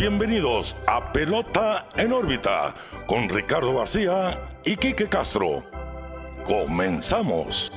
bienvenidos 0.00 0.78
a 0.86 1.12
Pelota 1.12 1.86
en 1.94 2.10
órbita 2.14 2.74
con 3.06 3.28
Ricardo 3.28 3.76
García 3.76 4.58
y 4.64 4.74
Quique 4.74 5.06
Castro. 5.06 5.62
Comenzamos. 6.46 7.70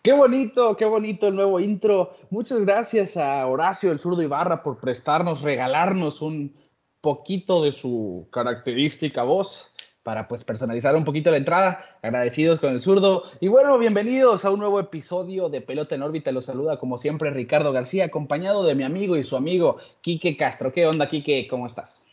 Qué 0.00 0.12
bonito, 0.12 0.76
qué 0.76 0.84
bonito 0.84 1.26
el 1.26 1.34
nuevo 1.34 1.58
intro. 1.58 2.16
Muchas 2.30 2.60
gracias 2.60 3.16
a 3.16 3.44
Horacio 3.48 3.90
el 3.90 3.98
Zurdo 3.98 4.22
Ibarra 4.22 4.62
por 4.62 4.78
prestarnos, 4.78 5.42
regalarnos 5.42 6.22
un 6.22 6.54
poquito 7.00 7.64
de 7.64 7.72
su 7.72 8.28
característica 8.30 9.24
voz 9.24 9.74
para 10.06 10.28
pues 10.28 10.44
personalizar 10.44 10.94
un 10.94 11.04
poquito 11.04 11.32
la 11.32 11.36
entrada. 11.36 11.98
Agradecidos 12.00 12.60
con 12.60 12.72
el 12.72 12.80
zurdo. 12.80 13.24
Y 13.40 13.48
bueno, 13.48 13.76
bienvenidos 13.76 14.44
a 14.44 14.52
un 14.52 14.60
nuevo 14.60 14.78
episodio 14.78 15.48
de 15.48 15.60
Pelota 15.60 15.96
en 15.96 16.02
órbita. 16.02 16.30
Los 16.30 16.46
saluda 16.46 16.78
como 16.78 16.96
siempre 16.96 17.32
Ricardo 17.32 17.72
García, 17.72 18.04
acompañado 18.04 18.64
de 18.64 18.76
mi 18.76 18.84
amigo 18.84 19.16
y 19.16 19.24
su 19.24 19.34
amigo 19.34 19.78
Quique 20.02 20.36
Castro. 20.36 20.72
¿Qué 20.72 20.86
onda, 20.86 21.10
Quique? 21.10 21.48
¿Cómo 21.50 21.66
estás? 21.66 22.06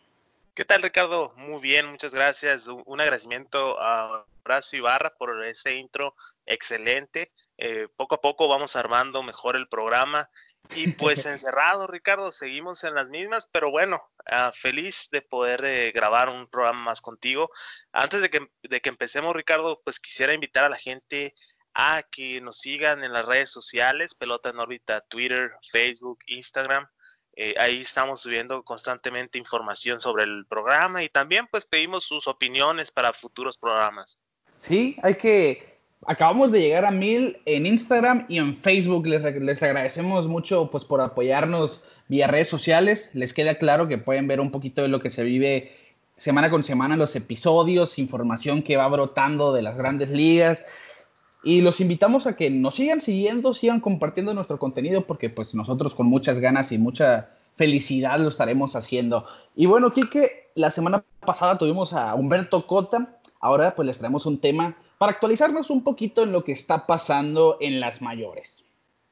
¿Qué 0.55 0.66
tal, 0.66 0.81
Ricardo? 0.81 1.33
Muy 1.38 1.61
bien, 1.61 1.85
muchas 1.85 2.16
gracias. 2.16 2.66
Un 2.67 2.99
agradecimiento 2.99 3.79
a 3.79 4.25
Horacio 4.44 4.80
Ibarra 4.80 5.13
por 5.16 5.45
ese 5.45 5.75
intro 5.75 6.16
excelente. 6.47 7.30
Eh, 7.59 7.89
poco 7.95 8.16
a 8.16 8.21
poco 8.21 8.47
vamos 8.47 8.75
armando 8.75 9.21
mejor 9.21 9.55
el 9.55 9.67
programa 9.67 10.31
y 10.72 10.91
pues 10.94 11.26
encerrado, 11.26 11.88
Ricardo, 11.88 12.31
seguimos 12.31 12.84
en 12.84 12.95
las 12.95 13.09
mismas, 13.09 13.48
pero 13.52 13.70
bueno, 13.70 14.02
ah, 14.26 14.52
feliz 14.55 15.09
de 15.12 15.22
poder 15.22 15.63
eh, 15.66 15.91
grabar 15.91 16.30
un 16.30 16.48
programa 16.48 16.80
más 16.80 17.02
contigo. 17.02 17.49
Antes 17.91 18.22
de 18.22 18.30
que, 18.30 18.48
de 18.63 18.81
que 18.81 18.89
empecemos, 18.89 19.36
Ricardo, 19.36 19.81
pues 19.84 19.99
quisiera 19.99 20.34
invitar 20.34 20.63
a 20.63 20.70
la 20.70 20.77
gente 20.77 21.36
a 21.73 22.03
que 22.03 22.39
nos 22.41 22.59
sigan 22.59 23.03
en 23.03 23.13
las 23.13 23.26
redes 23.26 23.49
sociales, 23.49 24.16
Pelota 24.16 24.49
en 24.49 24.59
órbita, 24.59 25.02
Twitter, 25.02 25.52
Facebook, 25.72 26.20
Instagram. 26.27 26.88
Eh, 27.36 27.55
ahí 27.58 27.81
estamos 27.81 28.22
subiendo 28.22 28.64
constantemente 28.64 29.39
información 29.39 30.00
sobre 30.00 30.23
el 30.23 30.45
programa 30.48 31.03
y 31.03 31.09
también 31.09 31.48
pues 31.48 31.66
pedimos 31.66 32.03
sus 32.03 32.27
opiniones 32.27 32.92
para 32.92 33.11
futuros 33.11 33.58
programas. 33.58 34.20
Sí, 34.59 34.98
hay 35.02 35.17
que 35.17 35.72
acabamos 36.07 36.51
de 36.51 36.61
llegar 36.61 36.85
a 36.85 36.91
mil 36.91 37.37
en 37.45 37.65
Instagram 37.65 38.25
y 38.27 38.37
en 38.37 38.55
Facebook. 38.57 39.05
Les, 39.07 39.23
les, 39.23 39.63
agradecemos 39.63 40.27
mucho 40.27 40.69
pues, 40.71 40.85
por 40.85 41.01
apoyarnos 41.01 41.83
vía 42.07 42.27
redes 42.27 42.49
sociales. 42.49 43.09
Les 43.13 43.33
queda 43.33 43.55
claro 43.55 43.87
que 43.87 43.97
pueden 43.97 44.27
ver 44.27 44.39
un 44.39 44.51
poquito 44.51 44.81
de 44.81 44.87
lo 44.87 44.99
que 44.99 45.09
se 45.09 45.23
vive 45.23 45.71
semana 46.17 46.49
con 46.49 46.63
semana, 46.63 46.95
los 46.95 47.15
episodios, 47.15 47.97
información 47.99 48.61
que 48.61 48.77
va 48.77 48.87
brotando 48.87 49.53
de 49.53 49.61
las 49.61 49.77
grandes 49.77 50.09
ligas. 50.09 50.65
Y 51.43 51.61
los 51.61 51.81
invitamos 51.81 52.25
a 52.25 52.35
que 52.35 52.49
nos 52.49 52.75
sigan 52.75 53.01
siguiendo, 53.01 53.53
sigan 53.53 53.81
compartiendo 53.81 54.33
nuestro 54.33 54.57
contenido, 54.59 55.05
porque 55.05 55.29
pues 55.29 55.53
nosotros 55.55 55.93
con 55.93 56.07
muchas 56.07 56.39
ganas 56.39 56.71
y 56.71 56.77
mucha 56.77 57.31
felicidad 57.55 58.19
lo 58.19 58.29
estaremos 58.29 58.75
haciendo. 58.75 59.25
Y 59.55 59.65
bueno, 59.65 59.93
Kike, 59.93 60.51
la 60.55 60.71
semana 60.71 61.03
pasada 61.25 61.57
tuvimos 61.57 61.93
a 61.93 62.15
Humberto 62.15 62.65
Cota, 62.65 63.17
ahora 63.39 63.75
pues 63.75 63.85
les 63.85 63.97
traemos 63.97 64.25
un 64.25 64.39
tema 64.39 64.77
para 64.97 65.13
actualizarnos 65.13 65.69
un 65.69 65.83
poquito 65.83 66.23
en 66.23 66.31
lo 66.31 66.44
que 66.44 66.52
está 66.52 66.86
pasando 66.86 67.58
en 67.59 67.80
las 67.80 68.02
mayores. 68.02 68.63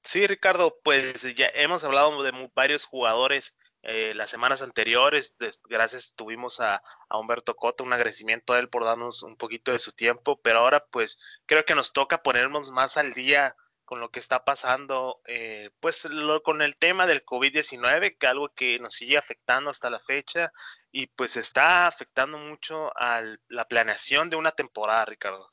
Sí, 0.04 0.26
Ricardo, 0.26 0.78
pues 0.84 1.22
ya 1.36 1.48
hemos 1.54 1.84
hablado 1.84 2.24
de 2.24 2.50
varios 2.56 2.86
jugadores 2.86 3.56
eh, 3.84 4.14
las 4.16 4.30
semanas 4.30 4.62
anteriores. 4.62 5.36
Gracias, 5.66 6.14
tuvimos 6.16 6.60
a, 6.60 6.82
Humberto 7.10 7.56
Cota, 7.56 7.84
un 7.84 7.94
agradecimiento 7.94 8.54
a 8.54 8.60
él 8.60 8.70
por 8.70 8.84
darnos 8.84 9.24
un 9.24 9.38
poquito 9.38 9.72
de 9.72 9.80
su 9.80 9.92
tiempo, 9.92 10.40
pero 10.42 10.60
ahora 10.60 10.86
pues 10.92 11.22
creo 11.46 11.66
que 11.66 11.76
nos 11.76 11.94
toca 11.94 12.24
ponernos 12.24 12.72
más 12.72 12.98
al 12.98 13.14
día 13.14 13.56
con 13.86 14.00
lo 14.00 14.10
que 14.10 14.20
está 14.20 14.46
pasando, 14.46 15.20
eh, 15.26 15.70
pues 15.82 16.08
con 16.44 16.62
el 16.62 16.78
tema 16.78 17.08
del 17.08 17.26
COVID-19, 17.26 18.18
que 18.18 18.28
algo 18.28 18.50
que 18.50 18.80
nos 18.80 18.94
sigue 18.94 19.18
afectando 19.18 19.70
hasta 19.70 19.90
la 19.90 20.00
fecha 20.00 20.52
y 20.92 21.08
pues 21.08 21.36
está 21.36 21.88
afectando 21.88 22.38
mucho 22.38 22.92
a 22.96 23.22
la 23.50 23.68
planeación 23.68 24.30
de 24.30 24.38
una 24.38 24.52
temporada, 24.52 25.06
Ricardo. 25.06 25.51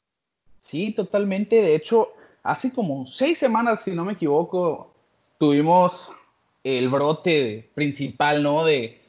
Sí, 0.68 0.92
totalmente. 0.92 1.62
De 1.62 1.74
hecho, 1.74 2.12
hace 2.42 2.74
como 2.74 3.06
seis 3.06 3.38
semanas, 3.38 3.80
si 3.84 3.92
no 3.92 4.04
me 4.04 4.12
equivoco, 4.12 4.92
tuvimos 5.38 6.10
el 6.62 6.90
brote 6.90 7.70
principal, 7.74 8.42
¿no? 8.42 8.66
De, 8.66 9.00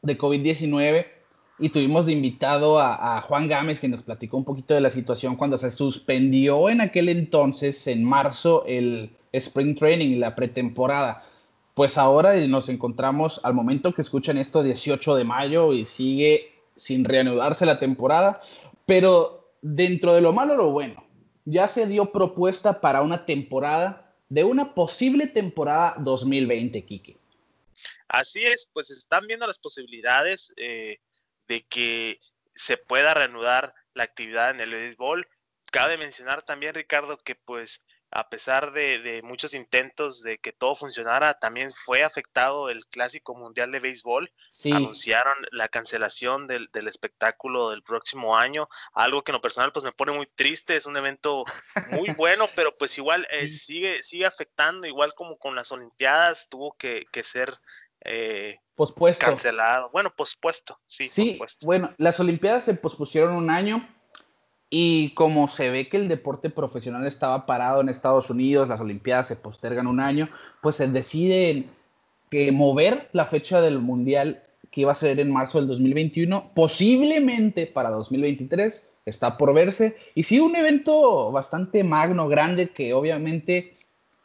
de 0.00 0.16
COVID-19 0.16 1.04
y 1.58 1.68
tuvimos 1.68 2.06
de 2.06 2.12
invitado 2.12 2.80
a, 2.80 3.20
Juan 3.28 3.46
Gámez, 3.46 3.78
que 3.78 3.88
nos 3.88 4.00
platicó 4.00 4.38
un 4.38 4.44
poquito 4.44 4.72
de 4.72 4.80
la 4.80 4.88
situación 4.88 5.36
cuando 5.36 5.58
se 5.58 5.70
suspendió 5.70 6.70
en 6.70 6.80
aquel 6.80 7.10
entonces, 7.10 7.86
en 7.86 8.02
marzo, 8.02 8.64
el 8.66 9.10
Spring 9.32 9.76
Training, 9.76 10.18
la 10.18 10.34
pretemporada. 10.34 11.26
Pues 11.74 11.98
ahora 11.98 12.34
nos 12.46 12.70
encontramos 12.70 13.38
al 13.44 13.52
momento 13.52 13.92
que 13.92 14.00
escuchan 14.00 14.38
esto, 14.38 14.62
18 14.62 15.14
de 15.14 15.24
mayo, 15.24 15.74
y 15.74 15.84
sigue 15.84 16.52
sin 16.74 17.04
reanudarse 17.04 17.66
la 17.66 17.78
temporada. 17.78 18.40
Pero 18.86 19.39
dentro 19.62 20.14
de 20.14 20.20
lo 20.20 20.32
malo 20.32 20.56
lo 20.56 20.70
bueno, 20.70 21.06
ya 21.44 21.68
se 21.68 21.86
dio 21.86 22.12
propuesta 22.12 22.80
para 22.80 23.02
una 23.02 23.26
temporada, 23.26 24.14
de 24.28 24.44
una 24.44 24.74
posible 24.74 25.26
temporada 25.26 25.96
2020, 25.98 26.84
Kike. 26.84 27.16
Así 28.08 28.44
es, 28.44 28.70
pues 28.72 28.90
están 28.90 29.26
viendo 29.26 29.46
las 29.46 29.58
posibilidades 29.58 30.52
eh, 30.56 30.98
de 31.48 31.62
que 31.62 32.18
se 32.54 32.76
pueda 32.76 33.14
reanudar 33.14 33.74
la 33.94 34.04
actividad 34.04 34.50
en 34.50 34.60
el 34.60 34.72
béisbol. 34.72 35.26
Cabe 35.70 35.96
mencionar 35.96 36.42
también, 36.42 36.74
Ricardo, 36.74 37.18
que 37.18 37.34
pues 37.34 37.86
a 38.12 38.28
pesar 38.28 38.72
de, 38.72 39.20
muchos 39.22 39.54
intentos 39.54 40.22
de 40.22 40.38
que 40.38 40.52
todo 40.52 40.74
funcionara, 40.74 41.34
también 41.34 41.70
fue 41.72 42.02
afectado 42.02 42.68
el 42.68 42.84
Clásico 42.86 43.34
Mundial 43.36 43.70
de 43.70 43.78
Béisbol. 43.78 44.32
Anunciaron 44.72 45.36
la 45.52 45.68
cancelación 45.68 46.48
del, 46.48 46.68
espectáculo 46.88 47.70
del 47.70 47.82
próximo 47.82 48.36
año, 48.36 48.68
algo 48.94 49.22
que 49.22 49.30
en 49.30 49.34
lo 49.34 49.40
personal 49.40 49.72
pues 49.72 49.84
me 49.84 49.92
pone 49.92 50.12
muy 50.12 50.26
triste, 50.26 50.74
es 50.74 50.86
un 50.86 50.96
evento 50.96 51.44
muy 51.90 52.08
bueno, 52.16 52.48
pero 52.56 52.72
pues 52.76 52.98
igual 52.98 53.26
eh, 53.30 53.50
sigue, 53.52 54.02
sigue 54.02 54.26
afectando, 54.26 54.86
igual 54.86 55.14
como 55.14 55.38
con 55.38 55.54
las 55.54 55.70
Olimpiadas, 55.70 56.48
tuvo 56.48 56.72
que, 56.76 57.06
ser... 57.22 57.58
Eh, 58.02 58.58
pospuesto. 58.74 59.26
Cancelado. 59.26 59.90
Bueno, 59.92 60.10
pospuesto, 60.16 60.80
sí. 60.86 61.06
Sí, 61.06 61.38
bueno, 61.60 61.94
las 61.98 62.18
Olimpiadas 62.18 62.64
se 62.64 62.74
pospusieron 62.74 63.34
un 63.34 63.50
año 63.50 63.86
y 64.70 65.10
como 65.14 65.48
se 65.48 65.68
ve 65.68 65.88
que 65.88 65.96
el 65.96 66.06
deporte 66.06 66.48
profesional 66.48 67.06
estaba 67.06 67.44
parado 67.44 67.80
en 67.80 67.88
Estados 67.88 68.30
Unidos, 68.30 68.68
las 68.68 68.80
Olimpiadas 68.80 69.26
se 69.26 69.36
postergan 69.36 69.88
un 69.88 69.98
año, 69.98 70.28
pues 70.62 70.76
se 70.76 70.86
decide 70.86 71.66
que 72.30 72.52
mover 72.52 73.08
la 73.12 73.26
fecha 73.26 73.60
del 73.60 73.80
Mundial 73.80 74.42
que 74.70 74.82
iba 74.82 74.92
a 74.92 74.94
ser 74.94 75.18
en 75.18 75.32
marzo 75.32 75.58
del 75.58 75.66
2021, 75.66 76.52
posiblemente 76.54 77.66
para 77.66 77.90
2023, 77.90 78.88
está 79.04 79.36
por 79.36 79.52
verse. 79.52 79.96
Y 80.14 80.22
sí, 80.22 80.38
un 80.38 80.54
evento 80.54 81.32
bastante 81.32 81.82
magno, 81.82 82.28
grande, 82.28 82.68
que 82.68 82.94
obviamente 82.94 83.76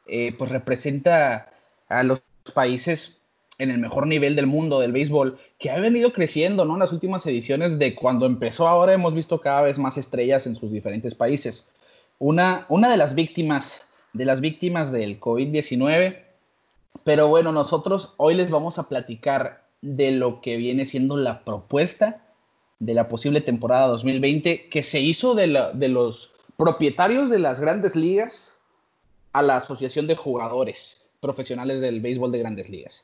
eh, 0.06 0.36
pues 0.38 0.52
representa 0.52 1.52
a 1.90 2.04
los 2.04 2.22
países 2.54 3.18
en 3.58 3.72
el 3.72 3.80
mejor 3.80 4.06
nivel 4.06 4.36
del 4.36 4.46
mundo 4.46 4.80
del 4.80 4.92
béisbol, 4.92 5.40
que 5.66 5.72
ha 5.72 5.80
venido 5.80 6.14
creciendo, 6.14 6.64
¿no? 6.64 6.74
En 6.74 6.82
las 6.82 6.94
últimas 6.94 7.26
ediciones 7.26 7.80
de 7.80 7.96
cuando 7.96 8.28
empezó 8.28 8.68
ahora 8.68 8.94
hemos 8.94 9.16
visto 9.16 9.42
cada 9.42 9.64
vez 9.64 9.80
más 9.80 9.98
estrellas 9.98 10.46
en 10.46 10.56
sus 10.56 10.72
diferentes 10.72 11.16
países. 11.16 11.66
Una, 12.20 12.68
una 12.70 12.88
de 12.88 12.98
las 12.98 13.16
víctimas, 13.16 13.82
de 14.14 14.26
las 14.26 14.42
víctimas 14.42 14.92
del 14.92 15.20
COVID-19, 15.20 16.20
pero 17.04 17.30
bueno, 17.30 17.52
nosotros 17.52 18.14
hoy 18.18 18.36
les 18.36 18.52
vamos 18.52 18.78
a 18.78 18.88
platicar 18.88 19.64
de 19.82 20.12
lo 20.12 20.40
que 20.40 20.58
viene 20.58 20.86
siendo 20.86 21.18
la 21.18 21.44
propuesta 21.44 22.22
de 22.78 22.94
la 22.94 23.08
posible 23.08 23.42
temporada 23.42 23.88
2020 23.88 24.70
que 24.70 24.84
se 24.84 25.00
hizo 25.00 25.34
de, 25.34 25.72
de 25.74 25.88
los 25.88 26.32
propietarios 26.58 27.32
de 27.32 27.40
las 27.40 27.60
grandes 27.60 27.96
ligas 27.96 28.54
a 29.34 29.42
la 29.42 29.58
Asociación 29.58 30.06
de 30.06 30.16
Jugadores 30.16 31.02
Profesionales 31.22 31.82
del 31.82 32.02
Béisbol 32.02 32.32
de 32.32 32.38
Grandes 32.38 32.70
Ligas. 32.70 33.04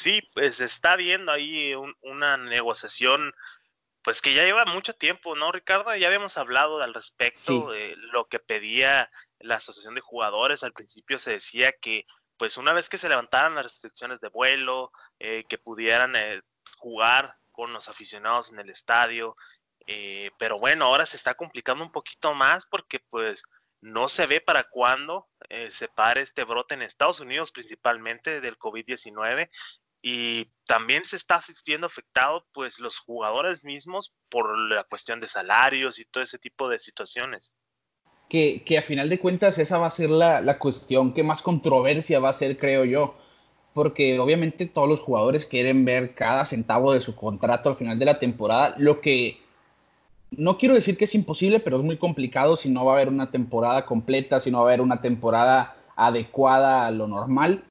Sí, 0.00 0.22
pues 0.32 0.62
está 0.62 0.96
viendo 0.96 1.30
ahí 1.30 1.74
una 2.00 2.38
negociación, 2.38 3.34
pues 4.02 4.22
que 4.22 4.32
ya 4.32 4.44
lleva 4.44 4.64
mucho 4.64 4.94
tiempo, 4.94 5.36
¿no, 5.36 5.52
Ricardo? 5.52 5.94
Ya 5.94 6.06
habíamos 6.06 6.38
hablado 6.38 6.80
al 6.80 6.94
respecto 6.94 7.70
de 7.70 7.96
lo 7.96 8.26
que 8.26 8.38
pedía 8.38 9.10
la 9.40 9.56
Asociación 9.56 9.94
de 9.94 10.00
Jugadores. 10.00 10.64
Al 10.64 10.72
principio 10.72 11.18
se 11.18 11.32
decía 11.32 11.72
que, 11.72 12.06
pues 12.38 12.56
una 12.56 12.72
vez 12.72 12.88
que 12.88 12.96
se 12.96 13.10
levantaran 13.10 13.54
las 13.54 13.64
restricciones 13.64 14.20
de 14.20 14.30
vuelo, 14.30 14.90
eh, 15.18 15.44
que 15.50 15.58
pudieran 15.58 16.16
eh, 16.16 16.40
jugar 16.78 17.36
con 17.52 17.74
los 17.74 17.90
aficionados 17.90 18.50
en 18.52 18.58
el 18.58 18.70
estadio, 18.70 19.36
eh, 19.86 20.30
pero 20.38 20.56
bueno, 20.56 20.86
ahora 20.86 21.04
se 21.04 21.18
está 21.18 21.34
complicando 21.34 21.84
un 21.84 21.92
poquito 21.92 22.32
más 22.32 22.64
porque 22.64 23.00
pues 23.10 23.44
no 23.80 24.08
se 24.08 24.26
ve 24.26 24.40
para 24.40 24.64
cuándo 24.64 25.28
eh, 25.48 25.70
se 25.70 25.88
pare 25.88 26.20
este 26.20 26.44
brote 26.44 26.74
en 26.74 26.82
Estados 26.82 27.20
Unidos 27.20 27.50
principalmente 27.50 28.40
del 28.40 28.58
COVID-19 28.58 29.50
y 30.02 30.46
también 30.66 31.04
se 31.04 31.16
está 31.16 31.40
viendo 31.66 31.86
afectado 31.86 32.46
pues 32.52 32.78
los 32.78 32.98
jugadores 32.98 33.64
mismos 33.64 34.14
por 34.28 34.56
la 34.58 34.84
cuestión 34.84 35.20
de 35.20 35.26
salarios 35.26 35.98
y 35.98 36.04
todo 36.04 36.22
ese 36.22 36.38
tipo 36.38 36.68
de 36.68 36.78
situaciones. 36.78 37.52
que, 38.28 38.62
que, 38.64 38.78
a 38.78 38.82
final 38.82 39.08
de 39.08 39.18
cuentas 39.18 39.58
esa 39.58 39.78
va 39.78 39.88
a 39.88 39.90
ser 39.90 40.10
la, 40.10 40.40
la, 40.40 40.58
cuestión 40.58 41.12
que 41.12 41.24
más 41.24 41.42
controversia 41.42 42.20
va 42.20 42.30
a 42.30 42.32
ser, 42.34 42.58
creo 42.58 42.84
yo. 42.84 43.16
Porque 43.74 44.18
obviamente 44.18 44.66
todos 44.66 44.88
los 44.88 45.00
jugadores 45.00 45.46
quieren 45.46 45.84
ver 45.84 46.14
cada 46.14 46.44
centavo 46.44 46.92
de 46.92 47.00
su 47.00 47.14
contrato 47.14 47.68
al 47.68 47.76
final 47.76 47.98
de 47.98 48.04
la 48.04 48.18
temporada. 48.18 48.74
Lo 48.78 49.00
que 49.00 49.38
no 50.30 50.58
quiero 50.58 50.74
decir 50.74 50.96
que 50.96 51.04
es 51.04 51.14
imposible, 51.14 51.60
pero 51.60 51.78
es 51.78 51.84
muy 51.84 51.96
complicado 51.96 52.56
si 52.56 52.68
no 52.68 52.84
va 52.84 52.92
a 52.92 52.94
haber 52.96 53.08
una 53.08 53.30
temporada 53.30 53.86
completa, 53.86 54.40
si 54.40 54.50
no 54.50 54.58
va 54.58 54.64
a 54.64 54.68
haber 54.68 54.80
una 54.80 55.00
temporada 55.02 55.76
adecuada 55.96 56.86
a 56.86 56.90
lo 56.90 57.08
normal. 57.08 57.64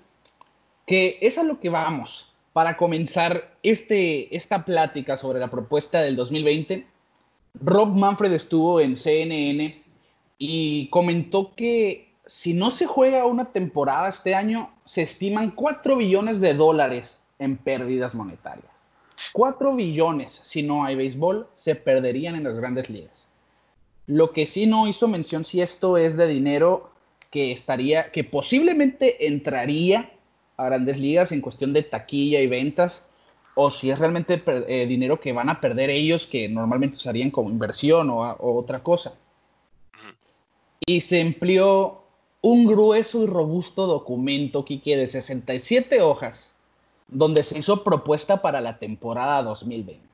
Que 0.89 1.19
es 1.21 1.37
a 1.37 1.43
lo 1.43 1.59
que 1.59 1.69
vamos 1.69 2.33
para 2.51 2.75
comenzar 2.75 3.55
este, 3.61 4.35
esta 4.35 4.65
plática 4.65 5.15
sobre 5.17 5.39
la 5.39 5.51
propuesta 5.51 6.01
del 6.01 6.15
2020. 6.15 6.83
Rob 7.61 7.89
Manfred 7.89 8.33
estuvo 8.33 8.81
en 8.81 8.97
CNN 8.97 9.83
y 10.39 10.87
comentó 10.87 11.51
que 11.55 12.09
si 12.25 12.55
no 12.55 12.71
se 12.71 12.87
juega 12.87 13.27
una 13.27 13.51
temporada 13.51 14.09
este 14.09 14.33
año, 14.33 14.71
se 14.83 15.03
estiman 15.03 15.51
4 15.51 15.95
billones 15.95 16.41
de 16.41 16.55
dólares 16.55 17.21
en 17.37 17.57
pérdidas 17.57 18.15
monetarias. 18.15 18.87
4 19.33 19.75
billones, 19.75 20.41
si 20.43 20.63
no 20.63 20.85
hay 20.85 20.95
béisbol, 20.95 21.47
se 21.53 21.75
perderían 21.75 22.35
en 22.35 22.45
las 22.45 22.55
grandes 22.55 22.89
ligas. 22.89 23.27
Lo 24.07 24.31
que 24.31 24.47
sí 24.47 24.65
no 24.65 24.87
hizo 24.87 25.07
mención 25.07 25.43
si 25.43 25.61
esto 25.61 25.99
es 25.99 26.17
de 26.17 26.25
dinero 26.25 26.89
que 27.29 27.51
estaría, 27.51 28.11
que 28.11 28.23
posiblemente 28.23 29.27
entraría 29.27 30.13
a 30.59 30.65
grandes 30.65 30.99
ligas 30.99 31.31
en 31.31 31.41
cuestión 31.41 31.71
de 31.71 31.83
taquilla 31.83 32.41
y 32.41 32.47
ventas, 32.47 33.05
o 33.55 33.71
si 33.71 33.89
es 33.91 33.97
realmente 33.97 34.43
eh, 34.45 34.85
dinero 34.87 35.19
que 35.19 35.33
van 35.33 35.49
a 35.49 35.61
perder 35.61 35.89
ellos 35.89 36.27
que 36.27 36.49
normalmente 36.49 36.97
usarían 36.97 37.31
como 37.31 37.49
inversión 37.49 38.09
o, 38.09 38.19
o 38.21 38.57
otra 38.57 38.83
cosa. 38.83 39.13
Y 40.85 41.01
se 41.01 41.19
empleó 41.19 42.03
un 42.41 42.67
grueso 42.67 43.23
y 43.23 43.27
robusto 43.27 43.87
documento, 43.87 44.65
Kike, 44.65 44.97
de 44.97 45.07
67 45.07 46.01
hojas, 46.01 46.53
donde 47.07 47.43
se 47.43 47.59
hizo 47.59 47.83
propuesta 47.83 48.41
para 48.41 48.61
la 48.61 48.79
temporada 48.79 49.43
2020. 49.43 50.07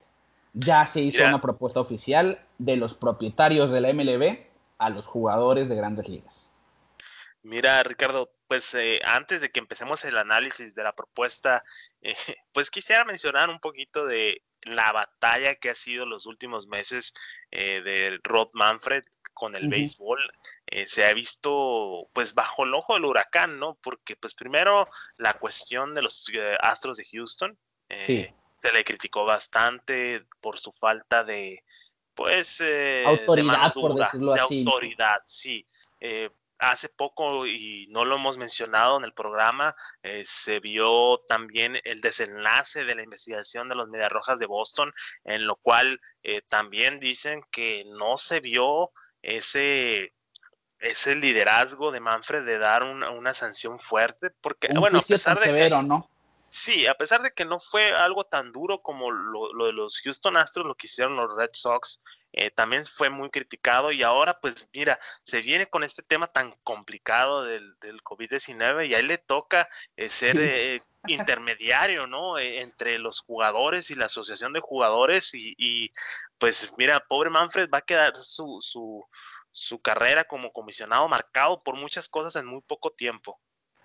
Ya 0.53 0.85
se 0.85 1.01
hizo 1.01 1.23
una 1.23 1.41
propuesta 1.41 1.79
oficial 1.79 2.39
de 2.57 2.77
los 2.77 2.93
propietarios 2.93 3.71
de 3.71 3.81
la 3.81 3.93
MLB 3.93 4.39
a 4.77 4.89
los 4.89 5.07
jugadores 5.07 5.69
de 5.69 5.75
grandes 5.75 6.07
ligas. 6.07 6.49
Mira, 7.43 7.83
Ricardo, 7.83 8.29
pues 8.47 8.73
eh, 8.75 9.01
antes 9.03 9.41
de 9.41 9.51
que 9.51 9.59
empecemos 9.59 10.03
el 10.05 10.17
análisis 10.17 10.75
de 10.75 10.83
la 10.83 10.93
propuesta, 10.93 11.63
eh, 12.01 12.15
pues 12.53 12.69
quisiera 12.69 13.05
mencionar 13.05 13.49
un 13.49 13.59
poquito 13.59 14.05
de 14.05 14.43
la 14.63 14.91
batalla 14.91 15.55
que 15.55 15.69
ha 15.69 15.75
sido 15.75 16.05
los 16.05 16.25
últimos 16.25 16.67
meses 16.67 17.13
eh, 17.51 17.81
de 17.81 18.19
Rod 18.23 18.49
Manfred 18.53 19.03
con 19.33 19.53
el 19.53 19.67
béisbol 19.67 20.17
se 20.85 21.03
ha 21.03 21.13
visto 21.13 22.07
pues 22.13 22.33
bajo 22.33 22.63
el 22.63 22.73
ojo 22.73 22.93
del 22.93 23.03
huracán, 23.03 23.59
¿no? 23.59 23.77
Porque 23.83 24.15
pues 24.15 24.33
primero 24.33 24.87
la 25.17 25.33
cuestión 25.33 25.93
de 25.93 26.01
los 26.01 26.31
Astros 26.61 26.95
de 26.95 27.05
Houston 27.11 27.57
se 27.89 28.71
le 28.73 28.85
criticó 28.85 29.25
bastante 29.25 30.25
por 30.39 30.57
su 30.57 30.71
falta 30.71 31.25
de 31.25 31.65
pues 32.13 32.63
autoridad, 33.05 33.73
por 33.73 33.95
decirlo 33.95 34.35
de 34.35 34.39
así. 34.39 34.59
Autoridad, 34.65 35.21
sí 35.27 35.67
hace 36.59 36.89
poco, 36.89 37.45
y 37.45 37.87
no 37.89 38.05
lo 38.05 38.15
hemos 38.15 38.37
mencionado 38.37 38.97
en 38.97 39.03
el 39.03 39.13
programa, 39.13 39.75
eh, 40.03 40.23
se 40.25 40.59
vio 40.59 41.19
también 41.27 41.79
el 41.83 42.01
desenlace 42.01 42.85
de 42.85 42.95
la 42.95 43.03
investigación 43.03 43.69
de 43.69 43.75
los 43.75 43.89
Rojas 44.09 44.39
de 44.39 44.45
Boston, 44.45 44.93
en 45.23 45.47
lo 45.47 45.55
cual 45.57 45.99
eh, 46.23 46.41
también 46.41 46.99
dicen 46.99 47.43
que 47.51 47.83
no 47.85 48.17
se 48.17 48.39
vio 48.39 48.91
ese 49.21 50.13
ese 50.79 51.15
liderazgo 51.15 51.91
de 51.91 51.99
Manfred 51.99 52.45
de 52.45 52.59
dar 52.59 52.83
una, 52.83 53.33
sanción 53.33 53.79
fuerte, 53.79 54.29
porque 54.41 54.67
bueno, 54.75 54.99
a 54.99 55.01
pesar 55.01 55.39
de 55.39 55.45
severo, 55.45 55.81
¿no? 55.81 56.09
Sí, 56.49 56.85
a 56.85 56.93
pesar 56.93 57.21
de 57.21 57.31
que 57.31 57.43
no 57.43 57.59
fue 57.59 57.93
algo 57.93 58.23
tan 58.23 58.51
duro 58.51 58.81
como 58.81 59.11
lo, 59.11 59.51
lo 59.53 59.65
de 59.65 59.73
los 59.73 59.99
Houston 60.01 60.37
Astros, 60.37 60.65
lo 60.65 60.75
que 60.75 60.87
hicieron 60.87 61.15
los 61.15 61.35
Red 61.35 61.49
Sox, 61.53 62.01
eh, 62.37 62.51
también 62.51 62.83
fue 62.83 63.09
muy 63.09 63.29
criticado 63.29 63.93
y 63.93 64.03
ahora 64.03 64.37
pues 64.41 64.67
mira, 64.73 64.99
se 65.23 65.41
viene 65.41 65.67
con 65.67 65.85
este 65.85 66.03
tema 66.03 66.27
tan 66.27 66.51
complicado 66.63 67.43
del, 67.45 67.75
del 67.79 68.03
COVID-19 68.03 68.89
y 68.89 68.93
ahí 68.93 69.03
le 69.03 69.17
toca 69.17 69.69
eh, 69.95 70.09
ser 70.09 70.35
eh, 70.41 70.81
intermediario, 71.07 72.07
¿no? 72.07 72.37
entre 72.37 72.99
los 72.99 73.21
jugadores 73.21 73.89
y 73.89 73.95
la 73.95 74.07
asociación 74.07 74.51
de 74.51 74.59
jugadores 74.59 75.31
y, 75.33 75.91
pues 76.37 76.73
mira, 76.77 76.99
pobre 77.07 77.29
Manfred 77.29 77.69
va 77.73 77.77
a 77.77 77.85
quedar 77.85 78.13
su, 78.17 78.57
su, 78.59 79.05
su 79.53 79.79
carrera 79.79 80.25
como 80.25 80.51
comisionado 80.51 81.07
marcado 81.07 81.63
por 81.63 81.77
muchas 81.77 82.09
cosas 82.09 82.35
en 82.35 82.47
muy 82.47 82.61
poco 82.67 82.91
tiempo. 82.91 83.39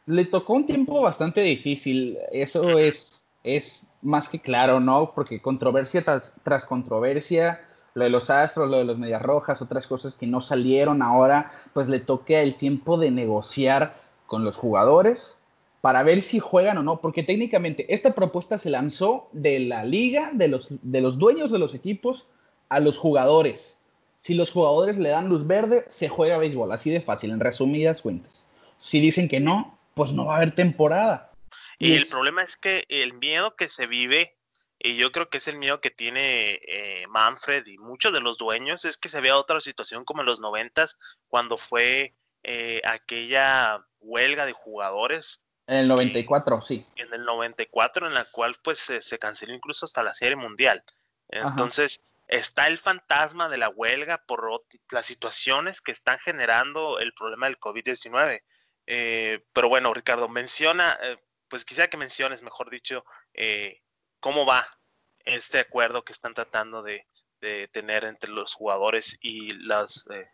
Le 0.06 0.24
tocó 0.24 0.54
un 0.54 0.66
tiempo 0.66 1.02
bastante 1.02 1.40
difícil, 1.40 2.18
eso 2.32 2.80
es, 2.80 3.30
es 3.44 3.92
más 4.02 4.28
que 4.28 4.40
claro, 4.40 4.80
¿no? 4.80 5.12
Porque 5.14 5.40
controversia 5.40 6.04
tras 6.42 6.64
controversia, 6.64 7.69
lo 7.94 8.04
de 8.04 8.10
los 8.10 8.30
Astros, 8.30 8.70
lo 8.70 8.78
de 8.78 8.84
los 8.84 8.98
Medias 8.98 9.22
Rojas, 9.22 9.62
otras 9.62 9.86
cosas 9.86 10.14
que 10.14 10.26
no 10.26 10.40
salieron 10.40 11.02
ahora, 11.02 11.52
pues 11.72 11.88
le 11.88 12.00
toque 12.00 12.40
el 12.40 12.56
tiempo 12.56 12.96
de 12.98 13.10
negociar 13.10 13.94
con 14.26 14.44
los 14.44 14.56
jugadores 14.56 15.36
para 15.80 16.02
ver 16.02 16.22
si 16.22 16.38
juegan 16.38 16.78
o 16.78 16.82
no, 16.82 17.00
porque 17.00 17.22
técnicamente 17.22 17.92
esta 17.92 18.14
propuesta 18.14 18.58
se 18.58 18.70
lanzó 18.70 19.28
de 19.32 19.60
la 19.60 19.84
liga, 19.84 20.30
de 20.32 20.48
los, 20.48 20.68
de 20.70 21.00
los 21.00 21.18
dueños 21.18 21.50
de 21.50 21.58
los 21.58 21.74
equipos, 21.74 22.26
a 22.68 22.80
los 22.80 22.98
jugadores. 22.98 23.78
Si 24.18 24.34
los 24.34 24.50
jugadores 24.50 24.98
le 24.98 25.08
dan 25.08 25.28
luz 25.28 25.46
verde, 25.46 25.86
se 25.88 26.08
juega 26.08 26.36
béisbol, 26.36 26.70
así 26.72 26.90
de 26.90 27.00
fácil, 27.00 27.30
en 27.30 27.40
resumidas 27.40 28.02
cuentas. 28.02 28.44
Si 28.76 29.00
dicen 29.00 29.28
que 29.28 29.40
no, 29.40 29.78
pues 29.94 30.12
no 30.12 30.26
va 30.26 30.34
a 30.34 30.36
haber 30.36 30.54
temporada. 30.54 31.32
Y, 31.78 31.94
el 31.94 32.06
problema 32.06 32.42
es 32.42 32.58
que 32.58 32.84
el 32.90 33.14
miedo 33.14 33.56
que 33.56 33.68
se 33.68 33.86
vive 33.86 34.36
y 34.82 34.96
yo 34.96 35.12
creo 35.12 35.28
que 35.28 35.36
es 35.38 35.46
el 35.46 35.58
miedo 35.58 35.82
que 35.82 35.90
tiene 35.90 36.58
eh, 36.66 37.04
Manfred 37.08 37.66
y 37.66 37.76
muchos 37.76 38.14
de 38.14 38.20
los 38.20 38.38
dueños, 38.38 38.86
es 38.86 38.96
que 38.96 39.10
se 39.10 39.20
vea 39.20 39.36
otra 39.36 39.60
situación 39.60 40.06
como 40.06 40.22
en 40.22 40.26
los 40.26 40.40
noventas, 40.40 40.96
cuando 41.28 41.58
fue 41.58 42.14
eh, 42.42 42.80
aquella 42.84 43.86
huelga 44.00 44.46
de 44.46 44.54
jugadores. 44.54 45.42
En 45.66 45.76
el 45.76 45.88
94, 45.88 46.62
sí. 46.62 46.86
En 46.96 47.12
el 47.12 47.26
94, 47.26 48.06
en 48.06 48.14
la 48.14 48.24
cual 48.24 48.56
pues 48.64 48.78
se 48.78 49.18
canceló 49.18 49.52
incluso 49.52 49.84
hasta 49.84 50.02
la 50.02 50.14
Serie 50.14 50.36
Mundial. 50.36 50.82
Entonces, 51.28 52.00
está 52.26 52.66
el 52.66 52.78
fantasma 52.78 53.50
de 53.50 53.58
la 53.58 53.68
huelga 53.68 54.24
por 54.26 54.64
las 54.90 55.06
situaciones 55.06 55.82
que 55.82 55.92
están 55.92 56.18
generando 56.20 56.98
el 56.98 57.12
problema 57.12 57.46
del 57.46 57.60
COVID-19. 57.60 58.40
Eh, 58.86 59.44
pero 59.52 59.68
bueno, 59.68 59.92
Ricardo, 59.92 60.28
menciona, 60.28 60.98
pues 61.48 61.66
quisiera 61.66 61.90
que 61.90 61.98
menciones, 61.98 62.42
mejor 62.42 62.70
dicho, 62.70 63.04
cómo 64.20 64.46
va 64.46 64.64
este 65.24 65.58
acuerdo 65.58 66.02
que 66.02 66.12
están 66.12 66.34
tratando 66.34 66.82
de, 66.82 67.04
tener 67.72 68.04
entre 68.04 68.30
los 68.30 68.52
jugadores 68.52 69.18
y 69.22 69.54
las, 69.64 70.06
eh, 70.14 70.26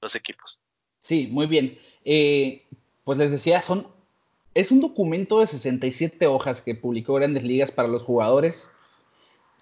los 0.00 0.14
equipos. 0.14 0.60
Sí, 1.02 1.26
muy 1.26 1.46
bien. 1.46 1.78
Eh, 2.06 2.64
pues 3.04 3.18
les 3.18 3.30
decía, 3.30 3.60
son, 3.60 3.86
es 4.54 4.70
un 4.70 4.80
documento 4.80 5.40
de 5.40 5.46
67 5.46 6.26
hojas 6.26 6.62
que 6.62 6.74
publicó 6.74 7.14
Grandes 7.14 7.44
Ligas 7.44 7.70
para 7.70 7.88
los 7.88 8.02
jugadores, 8.02 8.66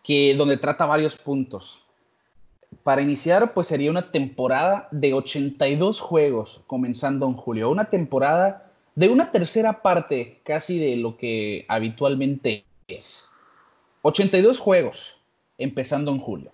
que, 0.05 0.35
donde 0.37 0.59
trata 0.59 0.87
varios 0.87 1.17
puntos. 1.17 1.81
Para 2.85 3.03
iniciar, 3.03 3.53
pues 3.53 3.67
sería 3.67 3.91
una 3.91 4.13
temporada 4.13 4.87
de 4.93 5.13
82 5.13 6.01
juegos, 6.01 6.61
comenzando 6.69 7.27
en 7.27 7.35
julio. 7.35 7.69
Una 7.69 7.91
temporada 7.91 8.71
de 8.95 9.09
una 9.09 9.33
tercera 9.33 9.83
parte 9.83 10.41
casi 10.45 10.79
de 10.79 10.97
lo 10.97 11.17
que 11.17 11.65
habitualmente 11.69 12.65
es. 12.87 13.29
82 14.03 14.59
juegos, 14.59 15.17
empezando 15.59 16.11
en 16.11 16.19
julio. 16.19 16.53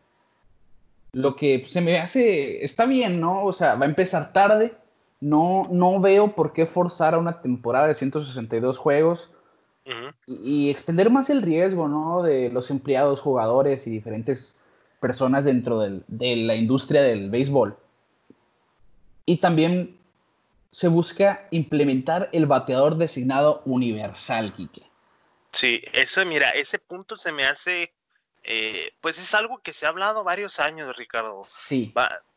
Lo 1.13 1.37
que 1.37 1.65
se 1.69 1.81
me 1.81 1.99
hace, 1.99 2.65
está 2.65 2.87
bien, 2.87 3.21
¿no? 3.21 3.45
O 3.45 3.53
sea, 3.53 3.75
va 3.75 3.87
a 3.87 3.89
empezar 3.89 4.33
tarde. 4.33 4.75
No, 5.21 5.63
no 5.71 6.01
veo 6.01 6.35
por 6.35 6.53
qué 6.53 6.67
forzar 6.67 7.15
a 7.15 7.19
una 7.19 7.41
temporada 7.41 7.89
de 7.89 7.95
162 7.95 8.79
juegos 8.79 9.31
y, 10.27 10.69
extender 10.71 11.11
más 11.11 11.31
el 11.31 11.43
riesgo, 11.43 11.89
¿no? 11.89 12.23
De 12.23 12.51
los 12.51 12.71
empleados, 12.71 13.21
jugadores 13.21 13.87
y 13.87 13.91
diferentes 13.91 14.53
personas 15.01 15.45
dentro 15.45 15.81
de 15.81 16.37
la 16.37 16.55
industria 16.55 17.03
del 17.03 17.31
béisbol. 17.31 17.77
Y 19.25 19.39
también 19.39 19.97
se 20.71 20.89
busca 20.89 21.49
implementar 21.51 22.29
el 22.33 22.47
bateador 22.47 22.97
designado 22.99 23.63
universal, 23.65 24.53
Quique. 24.55 24.88
Sí, 25.53 25.83
eso, 25.93 26.25
mira, 26.25 26.51
ese 26.51 26.79
punto 26.79 27.17
se 27.17 27.33
me 27.33 27.47
hace, 27.47 27.95
eh, 28.43 28.93
pues 29.01 29.19
es 29.19 29.35
algo 29.35 29.59
que 29.59 29.73
se 29.73 29.87
ha 29.87 29.91
hablado 29.91 30.25
varios 30.25 30.61
años, 30.61 30.97
Ricardo. 30.97 31.43
Sí. 31.45 31.93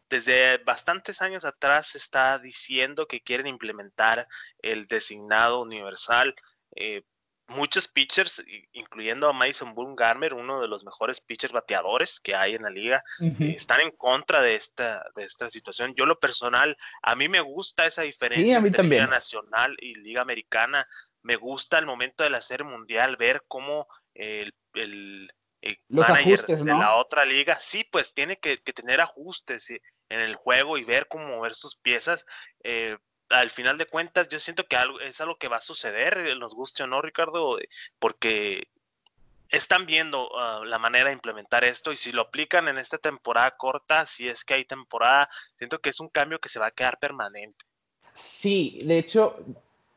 desde 0.10 0.58
bastantes 0.58 1.22
años 1.22 1.46
atrás 1.46 1.88
se 1.90 1.98
está 1.98 2.38
diciendo 2.38 3.08
que 3.08 3.22
quieren 3.22 3.48
implementar 3.48 4.28
el 4.62 4.86
designado 4.88 5.62
universal. 5.62 6.36
Eh, 6.76 7.04
muchos 7.52 7.88
pitchers, 7.88 8.44
incluyendo 8.74 9.30
a 9.30 9.34
Mason 9.34 9.76
Garmer, 9.96 10.34
uno 10.34 10.62
de 10.62 10.68
los 10.68 10.84
mejores 10.84 11.22
pitchers 11.22 11.54
bateadores 11.54 12.20
que 12.20 12.36
hay 12.36 12.56
en 12.56 12.64
la 12.64 12.70
liga, 12.70 13.04
están 13.40 13.82
en 13.82 13.92
contra 13.92 14.42
de 14.42 14.56
esta, 14.56 15.06
de 15.16 15.26
esta 15.26 15.50
situación. 15.50 15.94
Yo 15.96 16.06
lo 16.06 16.20
personal, 16.20 16.78
a 17.02 17.16
mí 17.16 17.28
me 17.28 17.42
gusta 17.42 17.86
esa 17.86 18.02
diferencia 18.02 18.58
entre 18.58 18.84
Liga 18.84 19.08
Nacional 19.08 19.76
y 19.80 19.94
Liga 19.96 20.22
Americana. 20.22 20.88
Me 21.24 21.36
gusta 21.36 21.78
el 21.78 21.86
momento 21.86 22.24
de 22.24 22.30
la 22.30 22.42
Serie 22.42 22.66
Mundial 22.66 23.18
ver 23.18 23.44
cómo 23.48 23.88
el, 24.14 24.54
el, 24.74 25.32
manager 25.90 26.46
de 26.46 26.66
la 26.66 26.96
otra 26.96 27.26
liga, 27.26 27.60
sí, 27.60 27.84
pues 27.84 28.14
tiene 28.14 28.38
que, 28.38 28.58
tener 28.58 29.02
ajustes 29.02 29.70
en 29.70 30.20
el 30.20 30.36
juego 30.36 30.78
y 30.78 30.84
ver 30.84 31.08
cómo 31.08 31.28
mover 31.28 31.54
sus 31.54 31.76
piezas. 31.76 32.26
Eh, 32.64 32.98
al 33.30 33.50
final 33.50 33.78
de 33.78 33.86
cuentas, 33.86 34.28
yo 34.28 34.40
siento 34.40 34.66
que 34.66 34.76
algo, 34.76 35.00
es 35.00 35.22
algo 35.22 35.38
que 35.38 35.48
va 35.48 35.58
a 35.58 35.62
suceder, 35.62 36.18
eh, 36.18 36.36
nos 36.36 36.54
guste 36.54 36.84
o 36.84 36.88
no, 36.88 37.02
Ricardo, 37.02 37.60
eh, 37.60 37.68
porque 38.00 38.68
están 39.50 39.86
viendo 39.86 40.30
ah, 40.38 40.62
la 40.66 40.80
manera 40.80 41.08
de 41.10 41.14
implementar 41.14 41.64
esto 41.64 41.92
y 41.92 41.98
si 41.98 42.12
lo 42.12 42.24
aplican 42.24 42.68
en 42.68 42.78
esta 42.78 42.98
temporada 42.98 43.52
corta, 43.52 44.06
si 44.06 44.28
es 44.28 44.44
que 44.44 44.56
hay 44.56 44.66
temporada, 44.66 45.30
siento 45.56 45.80
que 45.80 45.90
es 45.90 46.00
un 46.00 46.10
cambio 46.10 46.40
que 46.40 46.50
se 46.50 46.60
va 46.60 46.68
a 46.68 46.72
quedar 46.72 46.98
permanente. 47.00 47.66
Sí, 48.14 48.82
de 48.84 48.98
hecho, 48.98 49.38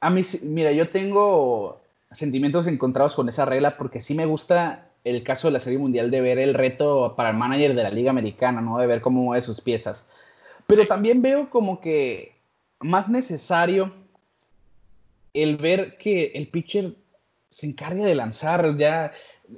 a 0.05 0.11
mí, 0.11 0.21
mira, 0.43 0.71
yo 0.73 0.91
tengo 0.91 1.81
sentimientos 2.13 2.67
encontrados 2.67 3.15
con 3.15 3.27
esa 3.31 3.47
regla 3.47 3.79
porque 3.79 4.03
sí 4.03 4.15
me 4.15 4.27
gusta 4.27 4.91
el 5.03 5.23
caso 5.23 5.49
de 5.49 5.53
la 5.53 5.61
Serie 5.61 5.79
Mundial 5.79 6.11
de 6.11 6.21
ver 6.21 6.39
el 6.39 6.53
reto 6.53 7.15
para 7.17 7.31
el 7.31 7.39
manager 7.39 7.75
de 7.75 7.83
la 7.83 7.91
Liga 7.91 8.11
Americana, 8.11 8.61
¿no? 8.61 8.77
De 8.77 8.87
ver 8.87 9.01
cómo 9.01 9.23
mueve 9.23 9.41
sus 9.41 9.63
piezas. 9.63 10.07
Pero 10.67 10.87
también 10.87 11.23
veo 11.23 11.49
como 11.49 11.81
que 11.81 12.37
más 12.81 13.09
necesario 13.09 13.95
el 15.33 15.57
ver 15.57 15.97
que 15.97 16.33
el 16.35 16.49
pitcher 16.49 16.97
se 17.49 17.67
encargue 17.67 18.05
de 18.05 18.15
lanzar, 18.15 18.77
ya 18.77 19.11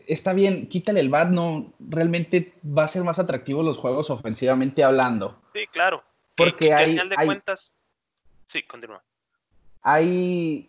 está 0.06 0.32
bien, 0.32 0.68
quítale 0.68 1.00
el 1.00 1.08
bat, 1.08 1.28
no, 1.28 1.72
realmente 1.80 2.52
va 2.64 2.84
a 2.84 2.88
ser 2.88 3.02
más 3.02 3.18
atractivo 3.18 3.64
los 3.64 3.78
juegos 3.78 4.10
ofensivamente 4.10 4.84
hablando. 4.84 5.40
Sí, 5.52 5.66
claro. 5.72 6.04
Porque 6.36 6.72
hay, 6.72 6.92
final 6.92 7.08
de 7.08 7.16
cuentas, 7.16 7.74
sí, 8.46 8.62
continúa. 8.62 9.02
Hay, 9.88 10.68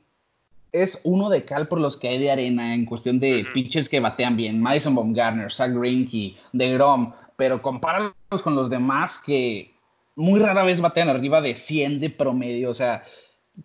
es 0.71 1.01
uno 1.03 1.29
de 1.29 1.43
cal 1.43 1.67
por 1.67 1.81
los 1.81 1.97
que 1.97 2.07
hay 2.07 2.19
de 2.19 2.29
arena 2.29 2.75
en 2.75 2.85
cuestión 2.85 3.19
de 3.19 3.47
pitchers 3.51 3.89
que 3.89 3.99
batean 3.99 4.37
bien, 4.37 4.61
Madison 4.61 4.93
Baumgartner, 4.93 5.51
Zach 5.51 5.71
Greinke, 5.73 6.35
DeGrom, 6.53 7.13
pero 7.35 7.63
compáralos 7.63 8.13
con 8.43 8.53
los 8.53 8.69
demás 8.69 9.17
que 9.17 9.73
muy 10.15 10.39
rara 10.39 10.61
vez 10.61 10.79
batean 10.81 11.09
arriba 11.09 11.41
de 11.41 11.55
100 11.55 11.99
de 11.99 12.11
promedio. 12.11 12.69
O 12.69 12.75
sea, 12.75 13.03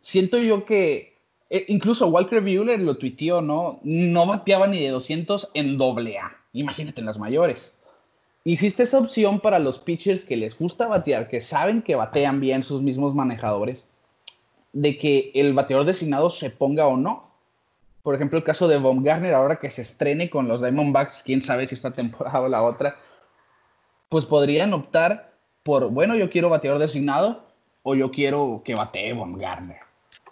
siento 0.01 0.39
yo 0.39 0.65
que 0.65 1.19
e, 1.51 1.67
incluso 1.69 2.07
Walker 2.07 2.41
Buehler 2.41 2.81
lo 2.81 2.97
tuiteó, 2.97 3.43
¿no? 3.43 3.79
No 3.83 4.25
bateaba 4.25 4.67
ni 4.67 4.79
de 4.81 4.89
200 4.89 5.51
en 5.53 5.77
doble 5.77 6.19
A. 6.19 6.35
Imagínate 6.55 7.03
en 7.03 7.07
las 7.07 7.19
mayores. 7.19 7.73
Existe 8.47 8.85
esa 8.85 8.99
opción 8.99 9.39
para 9.39 9.59
los 9.59 9.79
pitchers 9.79 10.25
que 10.25 10.37
les 10.37 10.59
gusta 10.59 10.87
batear, 10.87 11.29
que 11.29 11.43
saben 11.43 11.83
que 11.83 11.95
batean 11.95 12.41
bien 12.41 12.65
sus 12.65 12.81
mismos 12.83 13.15
manejadores, 13.15 13.85
de 14.73 14.99
que 14.99 15.31
el 15.35 15.53
bateador 15.53 15.85
designado 15.85 16.31
se 16.31 16.51
ponga 16.51 16.87
o 16.87 16.97
no. 16.97 17.31
Por 18.03 18.15
ejemplo, 18.15 18.39
el 18.39 18.45
caso 18.45 18.67
de 18.69 18.79
Baumgartner, 18.79 19.35
ahora 19.35 19.61
que 19.61 19.71
se 19.71 19.83
estrene 19.83 20.29
con 20.29 20.49
los 20.49 20.61
Diamondbacks, 20.61 21.23
quién 21.25 21.41
sabe 21.41 21.67
si 21.67 21.75
esta 21.75 21.93
temporada 21.93 22.41
o 22.43 22.49
la 22.49 22.63
otra, 22.63 22.97
pues 24.09 24.25
podrían 24.27 24.73
optar 24.73 25.33
por, 25.63 25.89
bueno, 25.91 26.17
yo 26.17 26.31
quiero 26.31 26.49
bateador 26.49 26.81
designado 26.81 27.47
o 27.83 27.95
yo 27.95 28.11
quiero 28.11 28.63
que 28.65 28.75
batee 28.75 29.13
Von 29.13 29.39
Garner. 29.39 29.81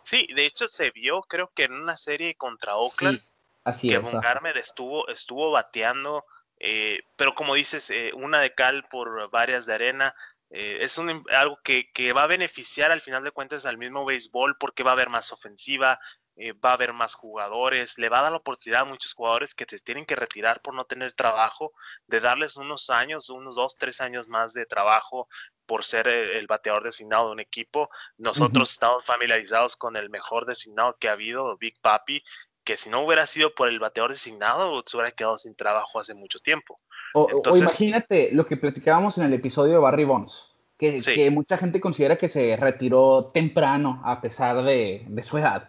Sí, 0.03 0.27
de 0.35 0.47
hecho 0.47 0.67
se 0.67 0.91
vio, 0.91 1.23
creo 1.23 1.51
que 1.55 1.65
en 1.65 1.75
una 1.75 1.97
serie 1.97 2.35
contra 2.35 2.77
Oakland, 2.77 3.21
así 3.65 3.89
que 3.89 3.99
Von 3.99 4.21
Garner 4.21 4.59
estuvo, 4.59 5.07
estuvo 5.09 5.53
bateando, 5.53 6.25
eh, 6.59 7.01
pero 7.17 7.35
como 7.35 7.55
dices, 7.55 7.91
eh, 7.91 8.11
una 8.15 8.41
de 8.41 8.55
cal 8.55 8.85
por 8.91 9.31
varias 9.31 9.67
de 9.67 9.75
arena. 9.75 10.15
Eh, 10.51 10.79
es 10.81 10.99
un, 10.99 11.25
algo 11.31 11.59
que, 11.63 11.91
que, 11.93 12.13
va 12.13 12.25
a 12.25 12.27
beneficiar 12.27 12.91
al 12.91 13.01
final 13.01 13.23
de 13.23 13.31
cuentas 13.31 13.67
al 13.67 13.79
mismo 13.79 14.05
béisbol 14.05 14.57
porque 14.59 14.83
va 14.83 14.91
a 14.91 14.95
haber 14.95 15.09
más 15.09 15.33
ofensiva, 15.33 16.01
eh, 16.43 16.53
va 16.53 16.71
a 16.71 16.73
haber 16.73 16.95
más 16.95 17.15
jugadores, 17.15 17.99
le 17.99 18.09
va 18.09 18.21
a 18.21 18.23
dar 18.23 18.33
la 18.33 18.39
oportunidad 18.39 18.83
a 18.83 18.87
muchos 18.87 19.13
jugadores 19.13 19.55
que 19.55 19.67
se 19.69 19.79
tienen 19.79 20.07
que 20.07 20.17
retirar 20.17 20.63
por 20.63 20.75
no 20.75 20.85
tener 20.85 21.13
trabajo, 21.13 21.73
de 22.07 22.19
darles 22.19 22.57
unos 22.57 22.89
años, 22.89 23.29
unos 23.29 23.55
dos, 23.57 23.77
tres 23.77 24.01
años 24.01 24.27
más 24.27 24.55
de 24.55 24.65
trabajo 24.65 25.29
por 25.67 25.85
ser 25.85 26.09
eh, 26.09 26.39
el, 26.39 26.47
bateador 26.47 26.83
designado 26.83 27.27
de 27.27 27.33
un 27.33 27.41
equipo. 27.41 27.91
Nosotros 28.17 28.71
estamos 28.73 29.05
familiarizados 29.05 29.77
con 29.77 29.97
el 29.97 30.09
mejor 30.09 30.47
designado 30.47 30.97
que 30.99 31.11
ha 31.11 31.13
habido, 31.13 31.59
Big 31.59 31.79
Papi, 31.81 32.23
que 32.65 32.77
si 32.77 32.91
no 32.91 33.05
hubiera 33.05 33.27
sido 33.27 33.55
por 33.55 33.69
el 33.69 33.79
bateador 33.79 34.13
designado, 34.13 34.83
se 34.87 34.97
hubiera 34.97 35.11
quedado 35.11 35.39
sin 35.39 35.55
trabajo 35.55 35.99
hace 35.99 36.15
mucho 36.15 36.39
tiempo. 36.39 36.77
O, 37.15 37.43
imagínate 37.57 38.31
lo 38.33 38.47
que 38.47 38.57
platicábamos 38.57 39.19
en 39.19 39.25
el 39.25 39.35
episodio 39.35 39.75
de 39.75 39.79
Barry 39.79 40.05
Bonds. 40.05 40.47
Que, 40.79 41.01
que, 41.03 41.31
mucha 41.31 41.59
gente 41.59 41.79
considera 41.79 42.17
que 42.17 42.31
se 42.31 42.57
retiró 42.57 43.29
temprano 43.35 44.01
a 44.03 44.23
pesar 44.23 44.63
de, 44.63 45.05
de 45.07 45.23
su 45.23 45.37
edad. 45.37 45.69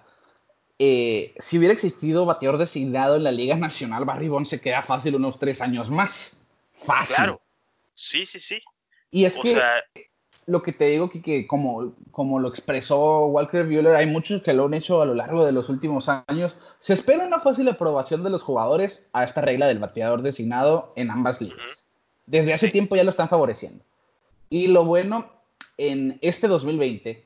Eh, 0.80 1.36
si 1.38 1.58
hubiera 1.58 1.74
existido 1.74 2.26
bateador 2.26 2.58
designado 2.58 3.18
en 3.18 3.26
la 3.26 3.32
Liga 3.32 3.58
Nacional, 3.58 4.06
Barry 4.06 4.30
Bonds 4.30 4.50
se 4.50 4.62
queda 4.62 4.84
fácil 4.84 5.16
unos 5.16 5.38
tres 5.38 5.62
años 5.62 5.90
más. 5.90 6.42
Fácil. 6.86 7.16
Claro. 7.16 7.42
Sí, 7.94 8.26
sí, 8.26 8.40
sí. 8.40 8.62
Y 9.12 9.26
es 9.26 9.38
que 9.38 9.62
lo 10.46 10.64
que 10.64 10.72
te 10.72 10.86
digo, 10.86 11.10
que, 11.10 11.48
como, 11.48 11.94
como 12.12 12.40
lo 12.40 12.50
expresó 12.50 13.26
Walker 13.28 13.66
Buehler, 13.66 13.96
hay 13.96 14.08
muchos 14.08 14.42
que 14.42 14.54
lo 14.54 14.66
han 14.66 14.74
hecho 14.74 15.02
a 15.02 15.06
lo 15.06 15.14
largo 15.14 15.46
de 15.46 15.52
los 15.52 15.70
últimos 15.70 16.10
años. 16.10 16.56
Se 16.80 16.94
espera 16.94 17.26
una 17.26 17.40
fácil 17.40 17.68
aprobación 17.70 18.24
de 18.24 18.30
los 18.30 18.44
jugadores 18.44 19.08
a 19.14 19.24
esta 19.24 19.42
regla 19.42 19.68
del 19.68 19.80
bateador 19.80 20.22
designado 20.22 20.94
en 20.96 21.12
ambas 21.12 21.42
ligas. 21.42 21.86
Desde 22.26 22.54
hace 22.54 22.70
tiempo 22.70 22.96
ya 22.96 23.04
lo 23.04 23.10
están 23.12 23.30
favoreciendo. 23.30 23.84
Y 24.50 24.68
lo 24.68 24.84
bueno 24.84 25.32
en 25.78 26.18
este 26.22 26.48
2020, 26.48 27.26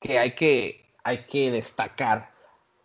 que 0.00 0.18
hay 0.18 0.34
que, 0.34 0.86
hay 1.04 1.24
que 1.26 1.50
destacar, 1.50 2.30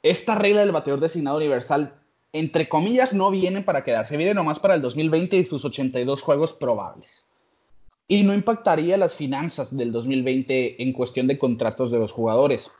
esta 0.03 0.35
regla 0.35 0.61
del 0.61 0.71
bateador 0.71 0.99
designado 0.99 1.37
universal, 1.37 1.93
entre 2.33 2.69
comillas, 2.69 3.13
no 3.13 3.31
viene 3.31 3.61
para 3.61 3.83
quedarse, 3.83 4.17
viene 4.17 4.33
nomás 4.33 4.59
para 4.59 4.75
el 4.75 4.81
2020 4.81 5.37
y 5.37 5.45
sus 5.45 5.65
82 5.65 6.21
juegos 6.21 6.53
probables. 6.53 7.25
Y 8.07 8.23
no 8.23 8.33
impactaría 8.33 8.97
las 8.97 9.15
finanzas 9.15 9.75
del 9.75 9.91
2020 9.91 10.81
en 10.81 10.93
cuestión 10.93 11.27
de 11.27 11.37
contratos 11.37 11.91
de 11.91 11.99
los 11.99 12.11
jugadores, 12.11 12.71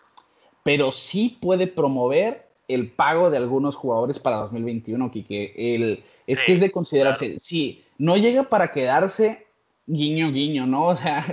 pero 0.64 0.92
sí 0.92 1.38
puede 1.42 1.68
promover 1.68 2.48
el 2.68 2.92
pago 2.92 3.30
de 3.30 3.38
algunos 3.38 3.76
jugadores 3.76 4.20
para 4.20 4.38
2021, 4.38 5.12
Kike. 5.12 5.76
El, 5.76 6.04
es 6.28 6.42
que 6.42 6.54
es 6.54 6.60
de 6.60 6.72
considerarse, 6.72 7.40
sí, 7.40 7.84
no 7.98 8.18
llega 8.18 8.44
para 8.44 8.72
quedarse 8.72 9.48
guiño, 9.86 10.32
guiño, 10.32 10.66
¿no? 10.66 10.88
O 10.88 10.96
sea, 10.96 11.26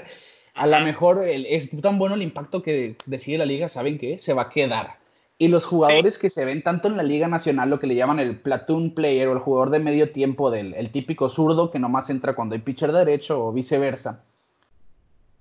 a 0.54 0.66
lo 0.66 0.80
mejor 0.80 1.24
es 1.24 1.70
tan 1.80 1.98
bueno 1.98 2.14
el 2.14 2.22
impacto 2.22 2.62
que 2.62 2.96
decide 3.06 3.38
la 3.38 3.46
liga, 3.46 3.68
¿saben 3.68 3.98
qué? 3.98 4.20
Se 4.20 4.32
va 4.32 4.42
a 4.42 4.50
quedar. 4.50 4.98
Y 5.36 5.48
los 5.48 5.64
jugadores 5.64 6.16
que 6.16 6.30
se 6.30 6.44
ven 6.44 6.62
tanto 6.62 6.86
en 6.86 6.96
la 6.96 7.02
Liga 7.02 7.26
Nacional, 7.26 7.68
lo 7.68 7.80
que 7.80 7.88
le 7.88 7.96
llaman 7.96 8.20
el 8.20 8.38
platoon 8.38 8.94
player 8.94 9.28
o 9.28 9.32
el 9.32 9.40
jugador 9.40 9.70
de 9.70 9.80
medio 9.80 10.12
tiempo 10.12 10.50
del 10.50 10.74
el 10.74 10.90
típico 10.90 11.28
zurdo 11.28 11.72
que 11.72 11.80
nomás 11.80 12.08
entra 12.08 12.36
cuando 12.36 12.54
hay 12.54 12.60
pitcher 12.60 12.92
derecho 12.92 13.44
o 13.44 13.52
viceversa. 13.52 14.22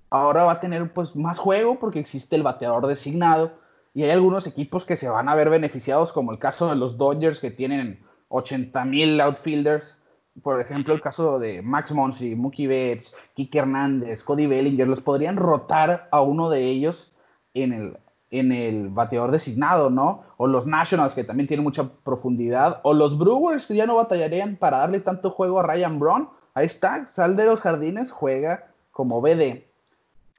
Ahora 0.09 0.43
va 0.43 0.53
a 0.53 0.59
tener 0.59 0.91
pues 0.93 1.15
más 1.15 1.37
juego 1.37 1.79
porque 1.79 1.99
existe 1.99 2.35
el 2.35 2.43
bateador 2.43 2.87
designado 2.87 3.51
y 3.93 4.03
hay 4.03 4.09
algunos 4.09 4.47
equipos 4.47 4.83
que 4.83 4.95
se 4.95 5.09
van 5.09 5.29
a 5.29 5.35
ver 5.35 5.51
beneficiados 5.51 6.11
como 6.11 6.31
el 6.31 6.39
caso 6.39 6.69
de 6.69 6.75
los 6.75 6.97
Dodgers 6.97 7.39
que 7.39 7.51
tienen 7.51 7.99
80 8.29 8.85
mil 8.85 9.21
outfielders. 9.21 9.97
Por 10.41 10.59
ejemplo, 10.59 10.95
el 10.95 11.01
caso 11.01 11.37
de 11.37 11.61
Max 11.61 11.91
Monsi, 11.91 12.35
Mookie 12.35 12.65
Betts, 12.65 13.13
Kike 13.35 13.59
Hernández, 13.59 14.23
Cody 14.23 14.47
Bellinger, 14.47 14.87
los 14.87 15.01
podrían 15.01 15.35
rotar 15.35 16.07
a 16.11 16.21
uno 16.21 16.49
de 16.49 16.65
ellos 16.65 17.11
en 17.53 17.71
el, 17.71 17.97
en 18.33 18.51
el 18.51 18.89
bateador 18.89 19.29
designado, 19.29 19.91
¿no? 19.91 20.23
O 20.37 20.47
los 20.47 20.65
Nationals, 20.65 21.13
que 21.13 21.23
también 21.23 21.45
tienen 21.45 21.63
mucha 21.63 21.87
profundidad, 22.03 22.79
o 22.81 22.93
los 22.93 23.17
Brewers 23.17 23.67
ya 23.67 23.85
no 23.85 23.95
batallarían 23.95 24.55
para 24.55 24.79
darle 24.79 24.99
tanto 24.99 25.29
juego 25.29 25.59
a 25.59 25.63
Ryan 25.63 25.99
Braun. 25.99 26.29
Ahí 26.55 26.65
está, 26.65 27.05
sal 27.05 27.35
de 27.35 27.45
los 27.45 27.61
jardines, 27.61 28.11
juega 28.11 28.71
como 28.91 29.21
BD. 29.21 29.65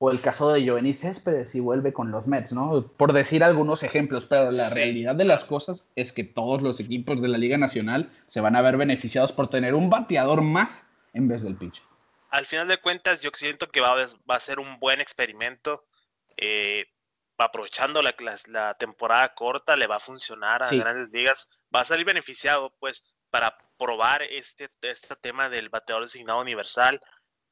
O 0.01 0.11
el 0.11 0.21
caso 0.21 0.53
de 0.53 0.65
Giovanni 0.65 0.93
Céspedes 0.93 1.55
y 1.55 1.61
vuelve 1.61 1.93
con 1.93 2.11
los 2.11 2.27
Mets, 2.27 2.53
¿no? 2.53 2.85
Por 2.97 3.13
decir 3.13 3.45
algunos 3.45 3.85
ejemplos, 3.85 4.27
pero 4.27 4.51
la 4.51 4.71
realidad 4.71 5.15
de 5.15 5.25
las 5.25 5.45
cosas 5.45 5.85
es 5.95 6.13
que 6.13 6.25
todos 6.25 6.63
los 6.63 6.81
equipos 6.81 7.23
de 7.23 7.29
la 7.29 7.39
Liga 7.39 7.59
Nacional 7.59 8.11
se 8.27 8.41
van 8.41 8.57
a 8.57 8.63
ver 8.63 8.77
beneficiados 8.77 9.31
por 9.31 9.49
tener 9.49 9.73
un 9.77 9.89
bateador 9.89 10.43
más 10.43 10.85
en 11.13 11.29
vez 11.29 11.43
del 11.45 11.55
pitch. 11.55 11.81
Al 12.31 12.45
final 12.45 12.67
de 12.67 12.79
cuentas, 12.79 13.21
yo 13.21 13.31
siento 13.35 13.69
que 13.69 13.81
va 13.81 13.93
a, 13.93 14.07
va 14.29 14.35
a 14.35 14.41
ser 14.41 14.59
un 14.59 14.81
buen 14.81 15.01
experimento. 15.01 15.85
Eh, 16.37 16.87
aprovechando 17.39 18.03
la, 18.03 18.15
la, 18.47 18.75
temporada 18.75 19.35
corta, 19.35 19.77
le 19.77 19.87
va 19.87 19.97
a 19.97 20.01
funcionar 20.01 20.63
a 20.63 20.71
grandes 20.71 21.11
ligas, 21.11 21.59
va 21.75 21.81
a 21.81 21.85
salir 21.85 22.05
beneficiado, 22.05 22.75
pues, 22.79 23.15
para 23.31 23.57
probar 23.77 24.23
este, 24.23 24.71
este 24.83 25.17
tema 25.17 25.49
del 25.49 25.69
bateador 25.69 26.05
designado 26.05 26.41
universal, 26.41 27.01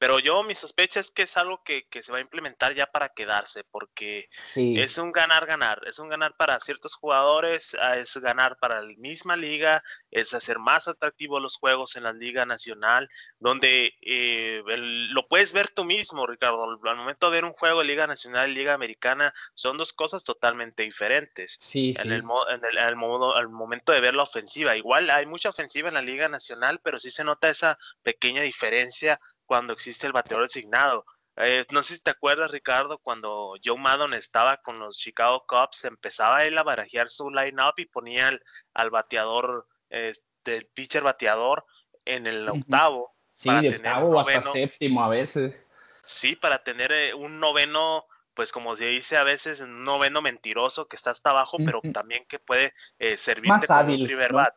pero 0.03 0.19
yo 0.19 0.43
mi 0.43 0.57
sospecha 0.57 0.99
es 0.99 1.13
que 1.13 1.23
es 1.23 1.37
algo 1.37 1.63
que, 1.63 1.87
se 2.03 2.11
va 2.11 2.19
a 2.19 2.23
implementar 2.23 2.75
ya 2.75 2.89
para 2.89 3.11
quedarse, 3.11 3.63
porque 3.63 4.29
es 4.57 4.99
un 4.99 5.13
ganar-ganar, 5.13 5.81
es 5.87 6.01
un 6.01 6.09
ganar 6.09 6.35
para 6.37 6.59
ciertos 6.59 6.97
jugadores, 6.97 7.77
ah, 7.81 7.97
es 7.97 8.17
ganar 8.17 8.59
para 8.59 8.83
la 8.83 8.93
misma 8.99 9.37
liga, 9.37 9.81
es 10.11 10.35
hacer 10.35 10.59
más 10.59 10.89
atractivos 10.89 11.41
los 11.41 11.57
juegos 11.57 11.95
en 11.95 12.03
la 12.03 12.13
liga 12.13 12.45
nacional, 12.45 13.09
donde 13.39 13.95
eh, 14.03 14.65
lo 14.67 15.29
puedes 15.29 15.53
ver 15.53 15.71
tú 15.71 15.85
mismo, 15.85 16.27
Ricardo, 16.27 16.65
al 16.65 16.97
momento 16.97 17.31
de 17.31 17.37
ver 17.37 17.45
un 17.45 17.53
juego 17.53 17.79
de 17.79 17.87
liga 17.87 18.09
nacional 18.09 18.51
y 18.51 18.55
liga 18.55 18.75
americana, 18.75 19.33
son 19.55 19.79
dos 19.79 19.93
cosas 19.93 20.25
totalmente 20.25 20.83
diferentes. 20.83 21.61
Sí, 21.61 21.95
en, 21.97 22.11
El, 22.11 22.25
en 22.49 22.77
el, 22.77 22.97
modo, 22.97 23.37
al 23.37 23.49
momento 23.49 23.93
de 23.93 24.01
ver 24.01 24.17
la 24.17 24.25
ofensiva, 24.25 24.77
igual 24.77 25.11
hay 25.11 25.27
mucha 25.27 25.51
ofensiva 25.51 25.87
en 25.87 25.95
la 25.95 26.03
liga 26.03 26.29
nacional, 26.29 26.81
pero 26.83 26.99
sí 26.99 27.13
se 27.13 27.23
nota 27.23 27.49
esa 27.49 27.79
pequeña 28.03 28.43
diferencia 28.43 29.21
cuando 29.53 29.75
existe 29.75 30.07
el 30.07 30.15
bateador 30.15 30.47
designado. 30.47 31.05
Eh, 31.37 31.67
no 31.73 31.83
sé 31.83 31.97
si 31.97 32.03
te 32.03 32.09
acuerdas, 32.09 32.51
Ricardo, 32.51 32.97
cuando 32.97 33.53
Joe 33.63 33.79
Maddon 33.79 34.15
estaba 34.15 34.57
con 34.57 34.79
los 34.79 34.97
Chicago 34.97 35.45
Cubs, 35.47 35.85
empezaba 35.85 36.47
él 36.47 36.57
a 36.57 36.63
barajear 36.63 37.11
su 37.11 37.29
line-up 37.29 37.75
y 37.77 37.85
ponía 37.85 38.31
al, 38.73 38.89
bateador, 38.89 39.69
eh, 39.91 40.15
del 40.43 40.69
pitcher 40.69 41.03
bateador 41.03 41.67
en 42.07 42.27
el 42.27 42.49
octavo. 42.49 43.15
Sí, 43.31 43.51
para 43.51 43.61
tener 43.61 43.93
octavo 43.93 44.21
hasta 44.21 44.43
séptimo 44.53 45.05
a 45.05 45.11
veces. 45.11 45.55
Sí, 46.07 46.35
para 46.35 46.65
tener 46.65 46.91
eh, 46.91 47.13
un 47.13 47.39
noveno, 47.39 48.07
pues 48.33 48.53
como 48.53 48.75
se 48.75 48.87
dice 48.87 49.19
a 49.19 49.23
veces, 49.23 49.61
un 49.61 49.85
noveno 49.85 50.23
mentiroso 50.23 50.89
que 50.89 50.97
está 50.97 51.11
hasta 51.11 51.29
abajo, 51.29 51.59
pero 51.63 51.83
también 51.93 52.25
que 52.27 52.39
puede 52.39 52.73
servirte 53.19 53.67
como 53.67 53.85
primer 53.85 54.33
bat. 54.33 54.55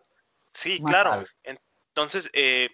Sí, 0.53 0.81
claro. 0.81 1.25
Entonces, 1.43 2.29
eh, 2.31 2.69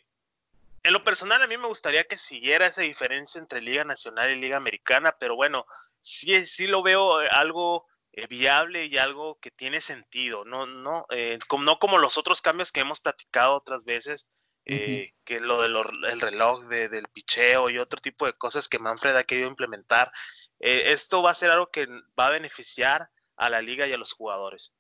en 0.84 0.94
lo 0.94 1.04
personal, 1.04 1.42
a 1.42 1.48
mí 1.48 1.58
me 1.58 1.68
gustaría 1.68 2.04
que 2.06 2.18
siguiera 2.18 2.66
esa 2.66 2.82
diferencia 2.82 3.40
entre 3.40 3.62
Liga 3.62 3.84
Nacional 3.84 4.32
y 4.32 4.42
Liga 4.42 4.58
Americana, 4.58 5.16
pero 5.20 5.36
bueno, 5.36 5.66
sí, 6.00 6.46
sí 6.48 6.66
lo 6.66 6.82
veo 6.82 7.22
eh, 7.22 7.28
algo 7.32 7.86
eh, 8.14 8.26
viable 8.28 8.86
y 8.86 8.98
algo 8.98 9.38
que 9.40 9.52
tiene 9.52 9.80
sentido, 9.80 10.44
no, 10.44 10.66
no, 10.66 11.06
eh, 11.12 11.38
como, 11.48 11.64
no 11.64 11.78
como 11.78 12.00
los 12.00 12.18
otros 12.18 12.42
cambios 12.42 12.72
que 12.72 12.80
hemos 12.80 13.00
platicado 13.00 13.56
otras 13.56 13.86
veces, 13.86 14.30
que 14.64 15.40
lo 15.42 15.62
del 15.62 15.76
reloj 16.22 16.64
del 16.66 17.08
picheo 17.12 17.70
y 17.70 17.78
otro 17.78 18.00
tipo 18.00 18.26
de 18.26 18.34
cosas 18.34 18.70
que 18.70 18.80
Manfred 18.80 19.18
ha 19.18 19.26
querido 19.26 19.50
implementar. 19.50 20.14
esto 20.60 21.22
va 21.22 21.32
a 21.32 21.36
ser 21.36 21.52
algo 21.52 21.72
que 21.72 21.88
va 22.18 22.28
a 22.28 22.32
beneficiar 22.32 23.10
a 23.36 23.50
la 23.50 23.62
liga 23.62 23.86
y 23.88 23.92
a 23.92 23.98
los 23.98 24.14
jugadores. 24.14 24.74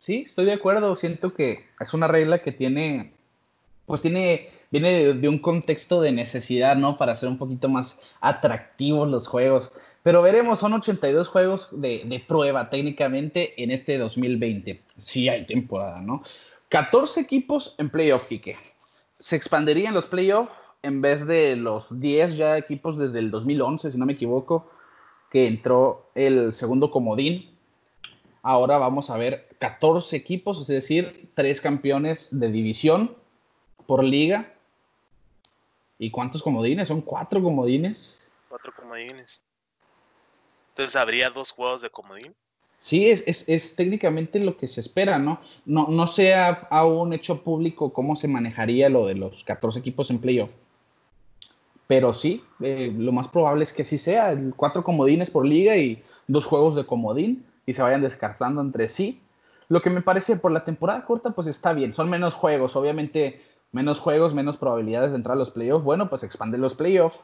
Sí, 0.00 0.24
estoy 0.26 0.44
de 0.44 0.52
acuerdo. 0.52 0.96
Siento 0.96 1.32
que 1.32 1.66
es 1.80 1.94
una 1.94 2.08
regla 2.08 2.42
que 2.42 2.52
tiene, 2.52 3.14
pues 3.86 4.02
tiene 4.02 4.52
viene 4.80 5.14
de, 5.14 5.28
un 5.28 5.38
contexto 5.38 6.02
de 6.02 6.12
necesidad, 6.12 6.76
¿no? 6.76 6.98
Para 6.98 7.12
hacer 7.12 7.28
un 7.28 7.38
poquito 7.38 7.68
más 7.68 7.98
atractivos 8.20 9.08
los 9.08 9.26
juegos. 9.26 9.72
Pero 10.02 10.22
veremos, 10.22 10.58
son 10.58 10.74
82 10.74 11.28
juegos 11.28 11.68
de, 11.72 12.22
prueba 12.28 12.68
técnicamente 12.68 13.60
en 13.62 13.70
este 13.70 13.96
2020. 13.96 14.82
Sí 14.98 15.28
hay 15.28 15.46
temporada, 15.46 16.00
¿no? 16.02 16.22
14 16.68 17.20
equipos 17.20 17.74
en 17.78 17.88
playoff, 17.88 18.26
Kike. 18.26 18.54
Se 19.18 19.36
expanderían 19.36 19.94
los 19.94 20.06
playoffs 20.06 20.52
en 20.82 21.00
vez 21.00 21.26
de 21.26 21.56
los 21.56 21.86
10 21.98 22.36
ya 22.36 22.58
equipos 22.58 22.98
desde 22.98 23.18
el 23.18 23.30
2011, 23.30 23.90
si 23.90 23.98
no 23.98 24.04
me 24.04 24.12
equivoco, 24.12 24.70
que 25.30 25.46
entró 25.46 26.10
el 26.14 26.52
segundo 26.52 26.90
comodín. 26.90 27.56
Ahora 28.42 28.76
vamos 28.78 29.08
a 29.08 29.16
ver 29.16 29.48
14 29.58 30.16
equipos, 30.16 30.60
es 30.60 30.66
decir, 30.66 31.30
3 31.34 31.60
campeones 31.62 32.28
de 32.30 32.50
división 32.50 33.16
por 33.86 34.04
liga 34.04 34.52
¿Y 35.98 36.10
cuántos 36.10 36.42
comodines? 36.42 36.88
¿Son 36.88 37.00
cuatro 37.00 37.42
comodines? 37.42 38.18
Cuatro 38.48 38.72
comodines. 38.74 39.42
Entonces, 40.70 40.96
¿habría 40.96 41.30
dos 41.30 41.52
juegos 41.52 41.82
de 41.82 41.90
comodín? 41.90 42.34
Sí, 42.80 43.08
es, 43.08 43.48
es, 43.48 43.74
técnicamente 43.74 44.38
lo 44.38 44.56
que 44.56 44.66
se 44.66 44.80
espera, 44.80 45.18
¿no? 45.18 45.40
No, 45.64 45.88
no 45.88 46.06
se 46.06 46.34
ha 46.34 46.68
aún 46.70 47.12
hecho 47.14 47.42
público 47.42 47.92
cómo 47.92 48.14
se 48.14 48.28
manejaría 48.28 48.88
lo 48.88 49.06
de 49.06 49.14
los 49.14 49.42
14 49.44 49.78
equipos 49.78 50.10
en 50.10 50.20
playoff. 50.20 50.50
Pero 51.86 52.14
sí, 52.14 52.44
eh, 52.60 52.92
lo 52.96 53.12
más 53.12 53.28
probable 53.28 53.64
es 53.64 53.72
que 53.72 53.84
sí 53.84 53.98
sea, 53.98 54.36
cuatro 54.56 54.84
comodines 54.84 55.30
por 55.30 55.46
liga 55.46 55.76
y 55.76 56.02
dos 56.26 56.44
juegos 56.44 56.74
de 56.74 56.84
comodín 56.84 57.46
y 57.64 57.74
se 57.74 57.82
vayan 57.82 58.02
descartando 58.02 58.60
entre 58.60 58.88
sí. 58.88 59.20
Lo 59.68 59.82
que 59.82 59.90
me 59.90 60.02
parece 60.02 60.36
por 60.36 60.52
la 60.52 60.64
temporada 60.64 61.04
corta, 61.04 61.30
pues 61.30 61.46
está 61.46 61.72
bien, 61.72 61.94
son 61.94 62.10
menos 62.10 62.34
juegos, 62.34 62.76
obviamente 62.76 63.40
menos 63.76 64.00
juegos, 64.00 64.34
menos 64.34 64.56
probabilidades 64.56 65.12
de 65.12 65.18
entrar 65.18 65.34
a 65.34 65.38
los 65.38 65.50
playoffs. 65.50 65.84
Bueno, 65.84 66.08
pues 66.08 66.22
expande 66.22 66.56
los 66.58 66.74
playoffs 66.74 67.20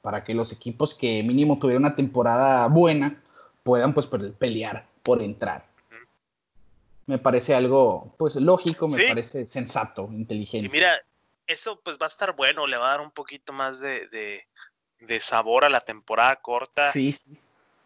para 0.00 0.24
que 0.24 0.34
los 0.34 0.50
equipos 0.50 0.94
que 0.94 1.22
mínimo 1.22 1.58
tuvieron 1.58 1.84
una 1.84 1.94
temporada 1.94 2.66
buena 2.66 3.22
puedan 3.62 3.92
pues 3.94 4.08
pelear 4.38 4.86
por 5.02 5.22
entrar. 5.22 5.66
Me 7.06 7.18
parece 7.18 7.54
algo 7.54 8.14
pues 8.16 8.36
lógico, 8.36 8.88
me 8.88 9.06
parece 9.06 9.46
sensato, 9.46 10.08
inteligente. 10.12 10.66
Y 10.66 10.70
mira, 10.70 10.98
eso 11.46 11.78
pues 11.80 11.98
va 11.98 12.06
a 12.06 12.08
estar 12.08 12.34
bueno, 12.34 12.66
le 12.66 12.78
va 12.78 12.86
a 12.88 12.90
dar 12.92 13.00
un 13.00 13.10
poquito 13.10 13.52
más 13.52 13.78
de, 13.78 14.08
de, 14.98 15.20
sabor 15.20 15.64
a 15.64 15.68
la 15.68 15.82
temporada 15.82 16.36
corta. 16.36 16.90
Sí. 16.92 17.16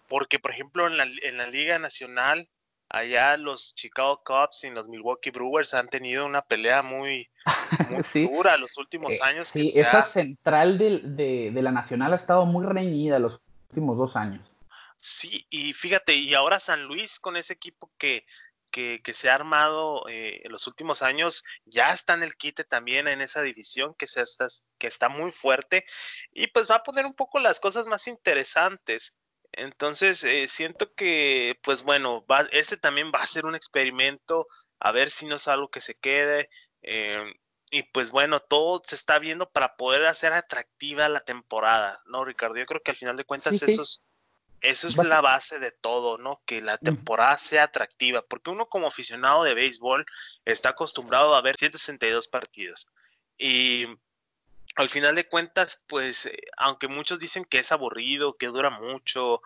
Porque, 0.09 0.38
por 0.38 0.53
ejemplo, 0.53 0.87
en 0.87 0.97
la, 0.97 1.05
en 1.05 1.37
la 1.37 1.49
Liga 1.49 1.81
Nacional, 1.81 2.49
allá 2.97 3.37
los 3.37 3.75
Chicago 3.75 4.23
Cubs 4.25 4.65
y 4.65 4.71
los 4.71 4.89
Milwaukee 4.89 5.31
Brewers 5.31 5.75
han 5.75 5.89
tenido 5.89 6.27
una 6.27 6.43
pelea 6.43 6.83
muy, 6.83 7.29
dura 8.15 8.57
los 8.57 8.77
últimos 8.79 9.13
eh, 9.13 9.19
años. 9.23 9.49
Sí, 9.49 9.73
esa 9.77 10.03
central 10.03 10.79
de, 10.79 11.51
la 11.55 11.73
Nacional 11.73 12.13
ha 12.13 12.17
estado 12.17 12.47
muy 12.47 12.65
reñida 12.65 13.19
los 13.19 13.41
últimos 13.71 13.97
dos 13.97 14.17
años. 14.17 14.51
Sí, 14.97 15.47
y 15.51 15.75
fíjate, 15.75 16.15
y 16.15 16.35
ahora 16.35 16.59
San 16.59 16.85
Luis 16.85 17.21
con 17.21 17.37
ese 17.37 17.53
equipo 17.53 17.91
que, 17.99 18.25
que, 18.71 19.15
se 19.15 19.31
ha 19.31 19.35
armado 19.35 20.07
eh, 20.09 20.43
en 20.45 20.53
los 20.53 20.67
últimos 20.67 21.03
años, 21.03 21.45
ya 21.65 21.93
está 21.93 22.15
en 22.15 22.23
el 22.23 22.37
quite 22.37 22.65
también 22.65 23.09
en 23.09 23.21
esa 23.21 23.43
división 23.43 23.95
que, 23.95 24.07
se 24.07 24.23
está, 24.23 24.47
que 24.79 24.87
está 24.87 25.09
muy 25.09 25.33
fuerte 25.33 25.85
y 26.33 26.47
pues 26.49 26.71
va 26.71 26.77
a 26.77 26.83
poner 26.83 27.07
un 27.07 27.15
poco 27.15 27.39
las 27.39 27.61
cosas 27.61 27.87
más 27.87 28.07
interesantes. 28.07 29.15
Entonces, 29.57 30.23
eh, 30.25 30.49
siento 30.49 30.92
que, 30.95 31.59
pues 31.64 31.83
bueno, 31.83 32.25
va, 32.27 32.47
este 32.53 32.77
también 32.77 33.11
va 33.12 33.21
a 33.21 33.27
ser 33.27 33.47
un 33.47 33.55
experimento, 33.55 34.47
a 34.79 34.92
ver 34.92 35.11
si 35.11 35.27
no 35.27 35.37
es 35.37 35.49
algo 35.49 35.71
que 35.71 35.81
se 35.81 35.95
quede. 35.97 36.51
Em, 36.83 37.35
y 37.71 37.83
pues 37.85 38.11
bueno, 38.11 38.40
todo 38.40 38.83
se 38.85 38.95
está 38.95 39.19
viendo 39.19 39.51
para 39.51 39.77
poder 39.77 40.07
hacer 40.07 40.33
atractiva 40.33 41.09
la 41.09 41.21
temporada, 41.21 42.01
¿no, 42.07 42.25
Ricardo? 42.25 42.57
Yo 42.57 42.66
creo 42.66 42.83
que 42.83 42.92
al 42.92 42.97
final 42.97 43.16
de 43.16 43.25
cuentas 43.25 43.61
eso 43.62 43.83
es, 43.83 44.03
eso 44.61 44.88
es 44.88 44.97
la 44.97 45.21
base 45.21 45.59
de 45.59 45.73
todo, 45.73 46.19
¿no? 46.19 46.42
Que 46.47 46.61
la 46.61 46.79
temporada 46.79 47.38
sea 47.38 47.64
atractiva, 47.64 48.23
porque 48.23 48.51
uno 48.51 48.66
como 48.66 48.87
aficionado 48.87 49.42
de 49.45 49.55
béisbol 49.55 50.07
está 50.45 50.71
acostumbrado 50.71 51.35
a 51.35 51.40
ver 51.40 51.57
162 51.57 52.29
partidos. 52.29 52.88
Y 53.38 53.87
al 54.77 54.89
final 54.91 55.15
de 55.17 55.29
cuentas, 55.29 55.83
pues, 55.89 56.27
eh, 56.27 56.39
aunque 56.59 56.89
muchos 56.89 57.19
dicen 57.19 57.45
que 57.45 57.59
es 57.59 57.73
aburrido, 57.73 58.37
que 58.37 58.47
dura 58.47 58.71
mucho, 58.71 59.41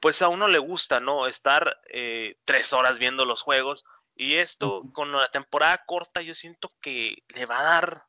pues 0.00 0.22
a 0.22 0.28
uno 0.28 0.48
le 0.48 0.58
gusta, 0.58 1.00
¿no? 1.00 1.26
Estar 1.26 1.80
eh, 1.92 2.36
tres 2.44 2.72
horas 2.72 2.98
viendo 2.98 3.24
los 3.24 3.42
juegos. 3.42 3.84
Y 4.14 4.36
esto, 4.36 4.84
con 4.92 5.12
la 5.12 5.28
temporada 5.30 5.84
corta, 5.86 6.22
yo 6.22 6.34
siento 6.34 6.70
que 6.80 7.18
le 7.34 7.46
va 7.46 7.60
a 7.60 7.62
dar, 7.64 8.04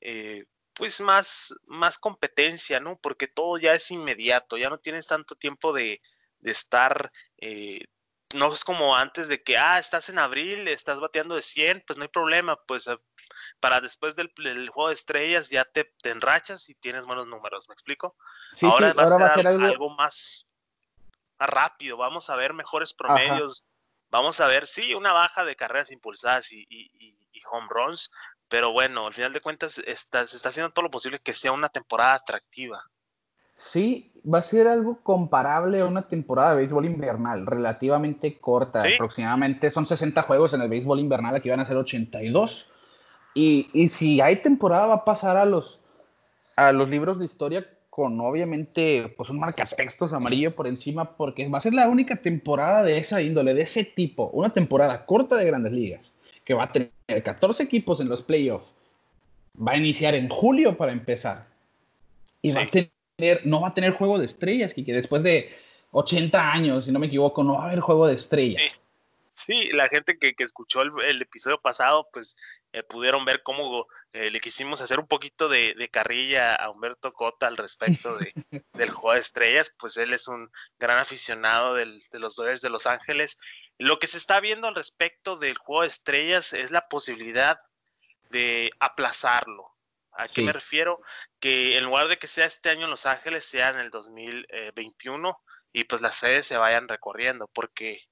eh, 0.00 0.46
pues, 0.74 1.00
más, 1.00 1.54
más 1.66 1.98
competencia, 1.98 2.80
¿no? 2.80 2.98
Porque 3.00 3.28
todo 3.28 3.58
ya 3.58 3.74
es 3.74 3.90
inmediato, 3.90 4.56
ya 4.56 4.70
no 4.70 4.78
tienes 4.78 5.06
tanto 5.06 5.36
tiempo 5.36 5.72
de, 5.72 6.02
de 6.40 6.50
estar 6.50 7.12
no 8.34 8.52
es 8.52 8.64
como 8.64 8.96
antes 8.96 9.28
de 9.28 9.42
que, 9.42 9.58
ah, 9.58 9.78
estás 9.78 10.08
en 10.08 10.18
abril, 10.18 10.68
estás 10.68 11.00
bateando 11.00 11.34
de 11.34 11.42
100, 11.42 11.82
pues 11.86 11.96
no 11.96 12.04
hay 12.04 12.08
problema, 12.08 12.56
pues 12.66 12.88
para 13.60 13.80
después 13.80 14.14
del, 14.16 14.30
juego 14.70 14.88
de 14.88 14.94
estrellas 14.94 15.48
ya 15.50 15.64
te, 15.64 15.92
enrachas 16.04 16.68
y 16.68 16.74
tienes 16.74 17.06
buenos 17.06 17.26
números, 17.26 17.68
¿me 17.68 17.72
explico? 17.72 18.16
Sí, 18.50 18.66
ahora, 18.66 18.92
va, 18.92 19.26
a 19.26 19.34
ser 19.34 19.46
algo... 19.46 19.90
más, 19.90 20.46
rápido, 21.38 21.96
vamos 21.96 22.30
a 22.30 22.36
ver 22.36 22.52
mejores 22.52 22.92
promedios, 22.92 23.64
vamos 24.10 24.40
a 24.40 24.46
ver, 24.46 24.66
sí, 24.66 24.94
una 24.94 25.12
baja 25.12 25.44
de 25.44 25.56
carreras 25.56 25.90
impulsadas 25.90 26.52
y, 26.52 26.66
home 27.50 27.68
runs, 27.70 28.12
pero 28.48 28.70
bueno, 28.70 29.06
al 29.06 29.14
final 29.14 29.32
de 29.32 29.40
cuentas 29.40 29.78
está, 29.78 30.26
se 30.26 30.36
está 30.36 30.50
haciendo 30.50 30.72
todo 30.72 30.84
lo 30.84 30.90
posible 30.90 31.18
que 31.18 31.32
sea 31.32 31.52
una 31.52 31.70
temporada 31.70 32.14
atractiva. 32.14 32.84
Sí, 33.60 34.10
va 34.24 34.38
a 34.38 34.42
ser 34.42 34.66
algo 34.66 35.02
comparable 35.02 35.80
a 35.80 35.86
una 35.86 36.08
temporada 36.08 36.50
de 36.50 36.56
béisbol 36.56 36.86
invernal, 36.86 37.46
relativamente 37.46 38.38
corta, 38.38 38.82
aproximadamente 38.82 39.70
son 39.70 39.86
60 39.86 40.22
juegos 40.22 40.54
en 40.54 40.62
el 40.62 40.70
béisbol 40.70 40.98
invernal, 40.98 41.34
aquí 41.34 41.50
van 41.50 41.60
a 41.60 41.66
ser 41.66 41.76
82. 41.76 42.69
Y, 43.34 43.68
y 43.72 43.88
si 43.88 44.20
hay 44.20 44.36
temporada 44.36 44.86
va 44.86 44.94
a 44.94 45.04
pasar 45.04 45.36
a 45.36 45.44
los, 45.44 45.78
a 46.56 46.72
los 46.72 46.88
libros 46.88 47.18
de 47.18 47.24
historia 47.24 47.66
con 47.90 48.20
obviamente 48.20 49.12
pues 49.16 49.30
un 49.30 49.40
marcatextos 49.40 50.12
amarillo 50.12 50.54
por 50.54 50.66
encima, 50.66 51.16
porque 51.16 51.48
va 51.48 51.58
a 51.58 51.60
ser 51.60 51.74
la 51.74 51.88
única 51.88 52.16
temporada 52.16 52.82
de 52.82 52.98
esa 52.98 53.20
índole, 53.20 53.52
de 53.52 53.62
ese 53.62 53.84
tipo, 53.84 54.30
una 54.32 54.50
temporada 54.50 55.04
corta 55.04 55.36
de 55.36 55.44
grandes 55.44 55.72
ligas, 55.72 56.12
que 56.44 56.54
va 56.54 56.64
a 56.64 56.72
tener 56.72 56.90
14 57.22 57.62
equipos 57.62 58.00
en 58.00 58.08
los 58.08 58.22
playoffs, 58.22 58.66
va 59.56 59.72
a 59.72 59.76
iniciar 59.76 60.14
en 60.14 60.28
julio 60.28 60.76
para 60.76 60.92
empezar. 60.92 61.46
Y 62.42 62.52
va 62.52 62.62
a 62.62 62.66
tener, 62.66 63.44
no 63.44 63.60
va 63.60 63.68
a 63.68 63.74
tener 63.74 63.92
juego 63.92 64.18
de 64.18 64.26
estrellas, 64.26 64.72
que 64.72 64.82
después 64.84 65.22
de 65.22 65.50
80 65.92 66.52
años, 66.52 66.84
si 66.84 66.92
no 66.92 66.98
me 66.98 67.08
equivoco, 67.08 67.42
no 67.42 67.54
va 67.54 67.64
a 67.64 67.66
haber 67.66 67.80
juego 67.80 68.06
de 68.06 68.14
estrellas. 68.14 68.62
Sí, 69.34 69.68
la 69.72 69.88
gente 69.88 70.18
que, 70.18 70.34
escuchó 70.38 70.82
el, 70.82 71.22
episodio 71.22 71.60
pasado, 71.60 72.08
pues 72.12 72.36
eh, 72.72 72.82
pudieron 72.82 73.24
ver 73.24 73.42
cómo 73.42 73.86
eh, 74.12 74.30
le 74.30 74.40
quisimos 74.40 74.80
hacer 74.80 75.00
un 75.00 75.06
poquito 75.06 75.48
de, 75.48 75.88
carrilla 75.90 76.54
a 76.54 76.70
Humberto 76.70 77.12
Cota 77.12 77.46
al 77.46 77.56
respecto 77.56 78.16
de, 78.16 78.32
del 78.74 78.90
juego 78.90 79.14
de 79.14 79.20
estrellas, 79.20 79.74
pues 79.78 79.96
él 79.96 80.12
es 80.12 80.28
un 80.28 80.50
gran 80.78 80.98
aficionado 80.98 81.74
de 81.74 82.00
los 82.12 82.36
Dodgers 82.36 82.62
de 82.62 82.70
Los 82.70 82.86
Ángeles. 82.86 83.38
Lo 83.78 83.98
que 83.98 84.06
se 84.06 84.18
está 84.18 84.40
viendo 84.40 84.68
al 84.68 84.74
respecto 84.74 85.36
del 85.36 85.56
juego 85.56 85.82
de 85.82 85.88
estrellas 85.88 86.52
es 86.52 86.70
la 86.70 86.88
posibilidad 86.88 87.58
de 88.30 88.70
aplazarlo. 88.78 89.64
¿A 90.12 90.28
qué 90.28 90.42
me 90.42 90.52
refiero? 90.52 91.00
Que 91.38 91.78
en 91.78 91.84
lugar 91.84 92.08
de 92.08 92.18
que 92.18 92.28
sea 92.28 92.44
este 92.44 92.70
año 92.70 92.84
en 92.84 92.90
Los 92.90 93.06
Ángeles, 93.06 93.44
sea 93.44 93.70
en 93.70 93.76
el 93.76 93.90
2021 93.90 95.40
y 95.72 95.84
pues 95.84 96.02
las 96.02 96.16
sedes 96.16 96.46
se 96.46 96.56
vayan 96.56 96.88
recorriendo, 96.88 97.48
porque 97.48 98.02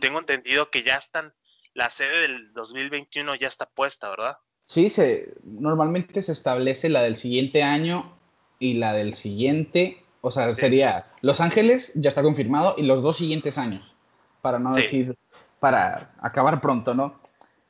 tengo 0.00 0.18
entendido 0.18 0.70
que 0.70 0.82
ya 0.82 0.96
están, 0.96 1.32
la 1.74 1.90
sede 1.90 2.22
del 2.22 2.52
2021 2.52 3.34
ya 3.34 3.48
está 3.48 3.66
puesta, 3.66 4.08
¿verdad? 4.08 4.38
Sí, 4.62 4.88
se, 4.90 5.34
normalmente 5.44 6.22
se 6.22 6.32
establece 6.32 6.88
la 6.88 7.02
del 7.02 7.16
siguiente 7.16 7.62
año 7.62 8.16
y 8.58 8.74
la 8.74 8.92
del 8.92 9.14
siguiente, 9.14 10.02
o 10.20 10.30
sea, 10.30 10.54
sería 10.54 11.06
Los 11.20 11.40
Ángeles 11.40 11.92
ya 11.94 12.08
está 12.08 12.22
confirmado 12.22 12.74
y 12.78 12.82
los 12.84 13.02
dos 13.02 13.16
siguientes 13.16 13.58
años, 13.58 13.84
para 14.40 14.58
no 14.58 14.72
decir, 14.72 15.16
para 15.60 16.14
acabar 16.20 16.60
pronto, 16.60 16.94
¿no? 16.94 17.20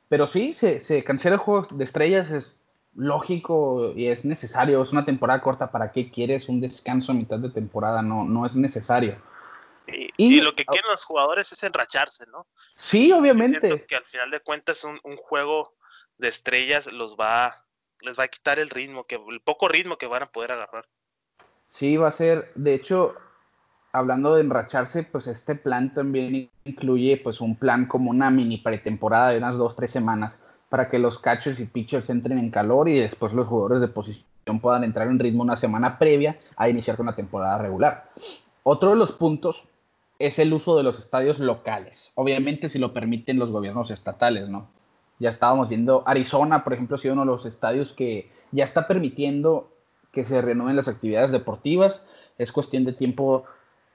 Pero 0.07 0.27
sí, 0.27 0.53
se, 0.53 0.79
se 0.79 1.03
cancela 1.03 1.35
el 1.35 1.41
juego 1.41 1.67
de 1.71 1.83
estrellas, 1.83 2.31
es 2.31 2.51
lógico 2.95 3.91
y 3.95 4.07
es 4.07 4.23
necesario, 4.23 4.81
es 4.81 4.91
una 4.91 5.03
temporada 5.03 5.41
corta, 5.41 5.71
¿para 5.71 5.91
qué 5.91 6.09
quieres 6.09 6.47
un 6.47 6.61
descanso 6.61 7.11
a 7.11 7.15
mitad 7.15 7.39
de 7.39 7.49
temporada? 7.49 8.01
No, 8.01 8.23
no 8.23 8.45
es 8.45 8.55
necesario. 8.55 9.17
Y, 9.87 10.41
lo 10.41 10.55
que 10.55 10.65
quieren 10.65 10.89
los 10.89 11.05
jugadores 11.05 11.51
es 11.51 11.63
enracharse, 11.63 12.25
¿no? 12.27 12.47
Sí, 12.75 13.11
obviamente. 13.11 13.85
Que 13.85 13.95
al 13.95 14.05
final 14.05 14.31
de 14.31 14.39
cuentas 14.39 14.83
un, 14.83 14.99
un, 15.03 15.15
juego 15.15 15.75
de 16.17 16.27
estrellas 16.27 16.87
los 16.87 17.15
va, 17.15 17.65
les 18.01 18.17
va 18.17 18.23
a 18.23 18.27
quitar 18.27 18.59
el 18.59 18.69
ritmo, 18.69 19.05
que 19.05 19.15
el 19.15 19.41
poco 19.41 19.67
ritmo 19.67 19.97
que 19.97 20.07
van 20.07 20.23
a 20.23 20.31
poder 20.31 20.51
agarrar. 20.51 20.87
Sí, 21.67 21.97
va 21.97 22.09
a 22.09 22.11
ser, 22.11 22.51
de 22.55 22.73
hecho, 22.73 23.15
hablando 23.91 24.35
de 24.35 24.41
enracharse, 24.41 25.03
pues 25.03 25.27
este 25.27 25.55
plan 25.55 25.93
también 25.93 26.49
incluye 26.63 27.17
pues 27.17 27.41
un 27.41 27.55
plan 27.55 27.85
como 27.85 28.11
una 28.11 28.29
mini 28.29 28.57
pretemporada 28.57 29.29
de 29.29 29.37
unas 29.37 29.57
dos, 29.57 29.75
tres 29.75 29.91
semanas 29.91 30.41
para 30.69 30.89
que 30.89 30.99
los 30.99 31.19
catchers 31.19 31.59
y 31.59 31.65
pitchers 31.65 32.09
entren 32.09 32.37
en 32.37 32.51
calor 32.51 32.89
y 32.89 32.99
después 32.99 33.33
los 33.33 33.47
jugadores 33.47 33.81
de 33.81 33.87
posición 33.87 34.59
puedan 34.61 34.83
entrar 34.83 35.07
en 35.07 35.19
ritmo 35.19 35.43
una 35.43 35.55
semana 35.55 35.97
previa 35.97 36.39
a 36.55 36.69
iniciar 36.69 36.97
con 36.97 37.05
la 37.05 37.15
temporada 37.15 37.57
regular. 37.57 38.09
Otro 38.63 38.89
de 38.89 38.95
los 38.97 39.11
puntos 39.11 39.63
es 40.19 40.39
el 40.39 40.53
uso 40.53 40.77
de 40.77 40.83
los 40.83 40.99
estadios 40.99 41.39
locales. 41.39 42.11
Obviamente 42.15 42.69
si 42.69 42.79
lo 42.79 42.93
permiten 42.93 43.39
los 43.39 43.51
gobiernos 43.51 43.91
estatales, 43.91 44.49
¿no? 44.49 44.67
Ya 45.19 45.29
estábamos 45.29 45.69
viendo 45.69 46.03
Arizona, 46.05 46.63
por 46.63 46.73
ejemplo, 46.73 46.95
ha 46.95 46.99
sido 46.99 47.13
uno 47.13 47.23
de 47.23 47.31
los 47.31 47.45
estadios 47.45 47.93
que 47.93 48.29
ya 48.51 48.63
está 48.63 48.87
permitiendo 48.87 49.69
que 50.11 50.25
se 50.25 50.41
renueven 50.41 50.75
las 50.75 50.87
actividades 50.87 51.31
deportivas. 51.31 52.05
Es 52.37 52.51
cuestión 52.51 52.85
de 52.85 52.93
tiempo 52.93 53.45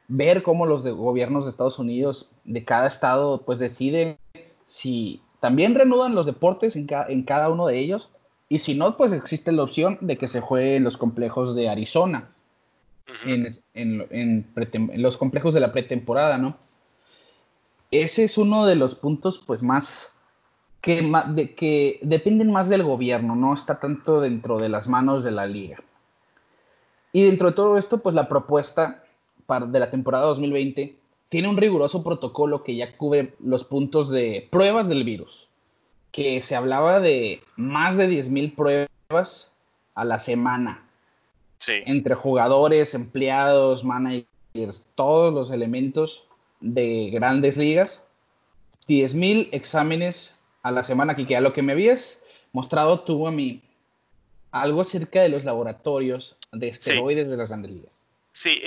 ver 0.08 0.42
cómo 0.42 0.66
los 0.66 0.84
gobiernos 0.84 1.44
de 1.44 1.50
Estados 1.50 1.78
Unidos 1.78 2.28
de 2.44 2.64
cada 2.64 2.88
estado 2.88 3.42
pues 3.42 3.58
deciden 3.58 4.18
si 4.66 5.22
también 5.40 5.74
reanudan 5.74 6.14
los 6.14 6.26
deportes 6.26 6.76
en, 6.76 6.86
en 7.08 7.22
cada 7.22 7.48
uno 7.48 7.66
de 7.66 7.78
ellos 7.78 8.10
y 8.48 8.58
si 8.58 8.74
no 8.74 8.96
pues 8.96 9.12
existe 9.12 9.52
la 9.52 9.62
opción 9.62 9.98
de 10.00 10.18
que 10.18 10.26
se 10.26 10.40
juegue 10.40 10.76
en 10.76 10.84
los 10.84 10.96
complejos 10.96 11.54
de 11.54 11.68
Arizona 11.68 12.30
en, 13.24 14.46
los 14.96 15.16
complejos 15.16 15.54
de 15.54 15.60
la 15.60 15.72
pretemporada, 15.72 16.38
¿no? 16.38 16.56
Ese 17.90 18.24
es 18.24 18.38
uno 18.38 18.66
de 18.66 18.76
los 18.76 18.94
puntos, 18.94 19.42
pues, 19.44 19.62
más 19.62 20.12
que, 20.80 21.10
de, 21.28 21.54
que 21.54 21.98
dependen 22.02 22.52
más 22.52 22.68
del 22.68 22.82
gobierno, 22.82 23.34
no 23.34 23.54
está 23.54 23.80
tanto 23.80 24.20
dentro 24.20 24.58
de 24.58 24.68
las 24.68 24.86
manos 24.86 25.24
de 25.24 25.32
la 25.32 25.46
liga. 25.46 25.78
Y 27.12 27.24
dentro 27.24 27.48
de 27.48 27.56
todo 27.56 27.76
esto, 27.76 27.98
pues 27.98 28.14
la 28.14 28.28
propuesta 28.28 29.02
de 29.66 29.80
la 29.80 29.90
temporada 29.90 30.26
2020 30.26 30.96
tiene 31.28 31.48
un 31.48 31.56
riguroso 31.56 32.04
protocolo 32.04 32.62
que 32.62 32.76
ya 32.76 32.96
cubre 32.96 33.34
los 33.40 33.64
puntos 33.64 34.08
de 34.10 34.46
pruebas 34.50 34.88
del 34.88 35.02
virus, 35.02 35.48
que 36.12 36.40
se 36.40 36.54
hablaba 36.54 37.00
de 37.00 37.42
más 37.56 37.96
de 37.96 38.08
10.000 38.08 38.54
pruebas 38.54 39.52
a 39.94 40.04
la 40.04 40.20
semana 40.20 40.89
entre 41.66 42.14
jugadores, 42.14 42.94
empleados, 42.94 43.84
managers, 43.84 44.84
todos 44.94 45.32
los 45.32 45.50
elementos 45.50 46.24
de 46.60 47.10
grandes 47.12 47.56
ligas. 47.56 48.02
10.000 48.88 49.48
exámenes 49.52 50.34
a 50.62 50.70
la 50.70 50.82
semana, 50.84 51.14
que 51.14 51.36
a 51.36 51.40
lo 51.40 51.52
que 51.52 51.62
me 51.62 51.72
habías 51.72 52.22
mostrado 52.52 53.00
tú 53.00 53.26
a 53.26 53.30
mí, 53.30 53.62
algo 54.50 54.80
acerca 54.80 55.22
de 55.22 55.28
los 55.28 55.44
laboratorios 55.44 56.36
de 56.52 56.68
esteroides 56.68 57.30
de 57.30 57.36
las 57.36 57.48
grandes 57.48 57.70
ligas. 57.70 58.04
Sí, 58.32 58.62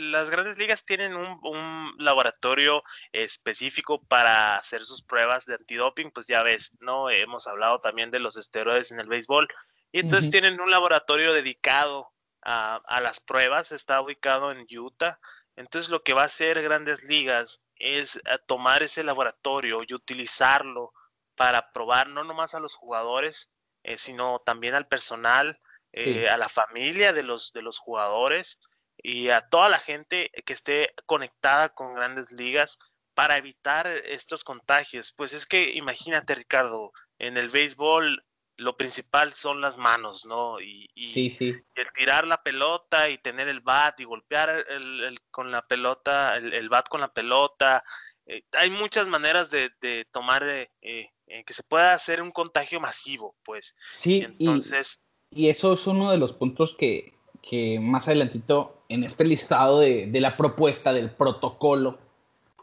las 0.00 0.30
grandes 0.30 0.58
ligas 0.58 0.84
tienen 0.84 1.16
un, 1.16 1.40
un, 1.42 1.94
laboratorio 1.98 2.84
específico 3.10 4.00
para 4.02 4.56
hacer 4.56 4.84
sus 4.84 5.02
pruebas 5.02 5.44
de 5.46 5.54
antidoping, 5.54 6.10
pues 6.10 6.26
ya 6.26 6.42
ves, 6.42 6.76
¿no? 6.80 7.10
Hemos 7.10 7.46
hablado 7.46 7.80
también 7.80 8.10
de 8.10 8.20
los 8.20 8.36
esteroides 8.36 8.92
en 8.92 9.00
el 9.00 9.08
béisbol, 9.08 9.48
y 9.92 10.00
entonces 10.00 10.30
tienen 10.30 10.60
un 10.60 10.70
laboratorio 10.70 11.32
dedicado 11.32 12.12
a, 12.42 13.00
las 13.00 13.20
pruebas, 13.20 13.72
está 13.72 14.00
ubicado 14.00 14.52
en 14.52 14.66
Utah. 14.70 15.18
Entonces 15.56 15.90
lo 15.90 16.02
que 16.02 16.12
va 16.12 16.22
a 16.22 16.26
hacer 16.26 16.62
Grandes 16.62 17.02
Ligas 17.04 17.62
es 17.76 18.16
eh, 18.16 18.20
tomar 18.46 18.82
ese 18.82 19.02
laboratorio 19.02 19.82
y 19.86 19.94
utilizarlo 19.94 20.92
para 21.34 21.70
probar 21.72 22.08
no 22.08 22.24
nomás 22.24 22.54
a 22.54 22.60
los 22.60 22.74
jugadores, 22.74 23.52
eh, 23.82 23.98
sino 23.98 24.40
también 24.44 24.74
al 24.74 24.86
personal, 24.86 25.60
eh, 25.92 26.28
a 26.28 26.36
la 26.36 26.48
familia 26.48 27.12
de 27.12 27.22
los, 27.22 27.52
de 27.52 27.62
los 27.62 27.78
jugadores 27.78 28.60
y 28.96 29.30
a 29.30 29.48
toda 29.48 29.68
la 29.68 29.78
gente 29.78 30.30
que 30.44 30.52
esté 30.52 30.94
conectada 31.06 31.70
con 31.70 31.94
grandes 31.94 32.30
ligas 32.32 32.78
para 33.14 33.36
evitar 33.36 33.86
estos 33.86 34.44
contagios. 34.44 35.12
Pues 35.12 35.32
es 35.32 35.46
que 35.46 35.70
imagínate, 35.70 36.34
Ricardo, 36.34 36.92
en 37.18 37.36
el 37.36 37.50
béisbol 37.50 38.24
lo 38.58 38.76
principal 38.76 39.32
son 39.32 39.60
las 39.60 39.78
manos, 39.78 40.26
¿no? 40.26 40.60
Y, 40.60 40.88
sí, 40.96 41.30
sí. 41.30 41.54
el 41.76 41.86
tirar 41.94 42.26
la 42.26 42.42
pelota 42.42 43.08
y 43.08 43.16
tener 43.18 43.46
el 43.48 43.60
bat 43.60 43.98
y 44.00 44.04
golpear 44.04 44.66
el, 44.68 45.16
con 45.30 45.52
la 45.52 45.62
pelota, 45.62 46.36
el, 46.36 46.68
bat 46.68 46.88
con 46.88 47.00
la 47.00 47.12
pelota. 47.12 47.84
Eh, 48.26 48.42
hay 48.52 48.70
muchas 48.70 49.06
maneras 49.06 49.50
de, 49.50 49.70
tomar 50.10 50.42
eh, 50.48 50.70
eh, 50.82 51.44
que 51.44 51.54
se 51.54 51.62
pueda 51.62 51.94
hacer 51.94 52.20
un 52.20 52.32
contagio 52.32 52.80
masivo, 52.80 53.36
pues. 53.44 53.76
Sí, 53.88 54.22
entonces. 54.22 55.00
Y, 55.30 55.48
eso 55.48 55.74
es 55.74 55.86
uno 55.86 56.10
de 56.10 56.18
los 56.18 56.32
puntos 56.32 56.74
que, 56.76 57.14
que 57.40 57.78
más 57.78 58.08
adelantito 58.08 58.82
en 58.88 59.04
este 59.04 59.24
listado 59.24 59.78
de, 59.78 60.08
de 60.08 60.20
la 60.20 60.36
propuesta 60.36 60.92
del 60.92 61.10
protocolo 61.10 61.98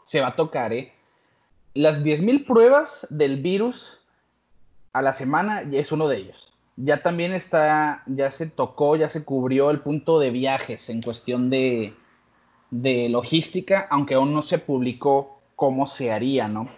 se 0.04 0.20
va 0.20 0.28
a 0.28 0.36
tocar, 0.36 0.74
¿eh? 0.74 0.92
Las 1.72 2.04
10.000 2.04 2.46
pruebas 2.46 3.06
del 3.08 3.36
virus 3.38 3.95
a 4.96 5.02
la 5.02 5.12
semana 5.12 5.60
es 5.72 5.92
uno 5.92 6.08
de 6.08 6.16
ellos. 6.16 6.54
Ya 6.76 7.02
también 7.02 7.34
está, 7.34 8.02
ya 8.06 8.30
se 8.30 8.46
tocó, 8.46 8.96
ya 8.96 9.10
se 9.10 9.24
cubrió 9.24 9.70
el 9.70 9.80
punto 9.80 10.18
de 10.18 10.30
viajes 10.30 10.88
en 10.88 11.02
cuestión 11.02 11.50
de, 11.50 11.94
de 12.70 13.10
logística, 13.10 13.86
aunque 13.90 14.14
aún 14.14 14.32
no 14.32 14.40
se 14.40 14.58
publicó 14.58 15.38
cómo 15.54 15.86
se 15.86 16.12
haría, 16.12 16.48
¿no? 16.48 16.70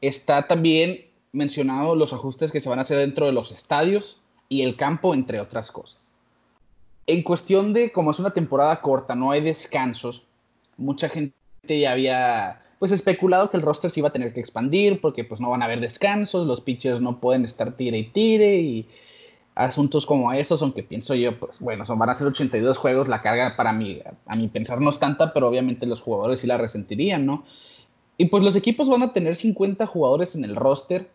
Está 0.00 0.46
también 0.46 1.04
mencionado 1.32 1.94
los 1.96 2.14
ajustes 2.14 2.50
que 2.50 2.60
se 2.60 2.70
van 2.70 2.78
a 2.78 2.82
hacer 2.82 2.96
dentro 2.96 3.26
de 3.26 3.32
los 3.32 3.52
estadios 3.52 4.18
y 4.48 4.62
el 4.62 4.76
campo, 4.76 5.12
entre 5.12 5.38
otras 5.38 5.70
cosas. 5.70 6.10
En 7.06 7.22
cuestión 7.22 7.74
de, 7.74 7.92
como 7.92 8.12
es 8.12 8.18
una 8.18 8.30
temporada 8.30 8.80
corta, 8.80 9.14
no 9.14 9.32
hay 9.32 9.42
descansos, 9.42 10.22
mucha 10.78 11.10
gente 11.10 11.34
ya 11.68 11.92
había 11.92 12.62
pues 12.80 12.92
especulado 12.92 13.50
que 13.50 13.58
el 13.58 13.62
roster 13.62 13.90
se 13.90 14.00
iba 14.00 14.08
a 14.08 14.12
tener 14.12 14.32
que 14.32 14.40
expandir 14.40 15.02
porque 15.02 15.22
pues 15.22 15.38
no 15.38 15.50
van 15.50 15.60
a 15.60 15.66
haber 15.66 15.80
descansos, 15.80 16.46
los 16.46 16.62
pitchers 16.62 17.02
no 17.02 17.20
pueden 17.20 17.44
estar 17.44 17.76
tire 17.76 17.98
y 17.98 18.04
tire 18.04 18.56
y 18.56 18.88
asuntos 19.54 20.06
como 20.06 20.32
esos, 20.32 20.62
aunque 20.62 20.82
pienso 20.82 21.14
yo, 21.14 21.38
pues 21.38 21.60
bueno, 21.60 21.84
son, 21.84 21.98
van 21.98 22.08
a 22.08 22.14
ser 22.14 22.26
82 22.26 22.78
juegos, 22.78 23.06
la 23.06 23.20
carga 23.20 23.54
para 23.54 23.74
mí, 23.74 24.00
a 24.24 24.34
mi 24.34 24.48
pensar 24.48 24.80
no 24.80 24.88
es 24.88 24.98
tanta, 24.98 25.34
pero 25.34 25.46
obviamente 25.46 25.84
los 25.84 26.00
jugadores 26.00 26.40
sí 26.40 26.46
la 26.46 26.56
resentirían, 26.56 27.26
¿no? 27.26 27.44
Y 28.16 28.26
pues 28.26 28.42
los 28.42 28.56
equipos 28.56 28.88
van 28.88 29.02
a 29.02 29.12
tener 29.12 29.36
50 29.36 29.84
jugadores 29.84 30.34
en 30.34 30.46
el 30.46 30.56
roster, 30.56 31.10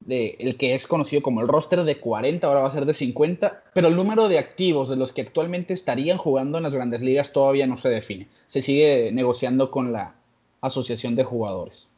de, 0.00 0.36
el 0.40 0.58
que 0.58 0.74
es 0.74 0.86
conocido 0.86 1.22
como 1.22 1.40
el 1.40 1.48
roster 1.48 1.84
de 1.84 2.00
40, 2.00 2.46
ahora 2.46 2.60
va 2.60 2.68
a 2.68 2.72
ser 2.72 2.84
de 2.84 2.92
50, 2.92 3.62
pero 3.72 3.88
el 3.88 3.96
número 3.96 4.28
de 4.28 4.38
activos 4.38 4.90
de 4.90 4.96
los 4.96 5.12
que 5.12 5.22
actualmente 5.22 5.72
estarían 5.72 6.18
jugando 6.18 6.58
en 6.58 6.64
las 6.64 6.74
grandes 6.74 7.00
ligas 7.00 7.32
todavía 7.32 7.66
no 7.66 7.78
se 7.78 7.88
define. 7.88 8.28
Se 8.46 8.60
sigue 8.60 9.10
negociando 9.12 9.70
con 9.70 9.92
la 9.92 10.16
asociación 10.62 11.14
de 11.14 11.24
jugadores. 11.24 11.88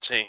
Sí. 0.00 0.26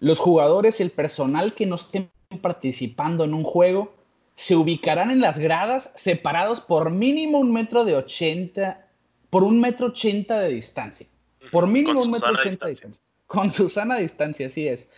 Los 0.00 0.18
jugadores 0.18 0.80
y 0.80 0.82
el 0.82 0.90
personal 0.90 1.54
que 1.54 1.66
no 1.66 1.76
estén 1.76 2.10
participando 2.42 3.24
en 3.24 3.34
un 3.34 3.44
juego 3.44 3.92
se 4.34 4.56
ubicarán 4.56 5.10
en 5.10 5.20
las 5.20 5.38
gradas 5.38 5.92
separados 5.94 6.60
por 6.60 6.90
mínimo 6.90 7.38
un 7.38 7.52
metro 7.52 7.84
de 7.84 7.94
80, 7.94 8.88
por 9.28 9.44
un 9.44 9.60
metro 9.60 9.88
ochenta 9.88 10.40
de 10.40 10.48
distancia. 10.48 11.06
Por 11.52 11.66
mínimo 11.66 12.02
un 12.02 12.10
metro 12.10 12.32
ochenta 12.32 12.66
de 12.66 12.72
distancia. 12.72 13.02
Con 13.26 13.50
su 13.50 13.68
sana 13.68 13.98
distancia, 13.98 14.46
así 14.46 14.66
es. 14.66 14.88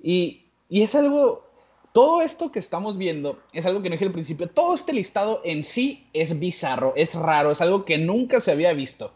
Y, 0.00 0.46
y 0.68 0.82
es 0.82 0.94
algo, 0.94 1.50
todo 1.92 2.22
esto 2.22 2.52
que 2.52 2.60
estamos 2.60 2.96
viendo 2.96 3.42
es 3.52 3.66
algo 3.66 3.82
que 3.82 3.88
no 3.88 3.94
dije 3.94 4.06
al 4.06 4.12
principio. 4.12 4.48
Todo 4.48 4.74
este 4.76 4.92
listado 4.92 5.40
en 5.44 5.64
sí 5.64 6.06
es 6.12 6.38
bizarro, 6.38 6.92
es 6.94 7.14
raro, 7.14 7.50
es 7.50 7.60
algo 7.60 7.84
que 7.84 7.98
nunca 7.98 8.40
se 8.40 8.52
había 8.52 8.72
visto. 8.72 9.12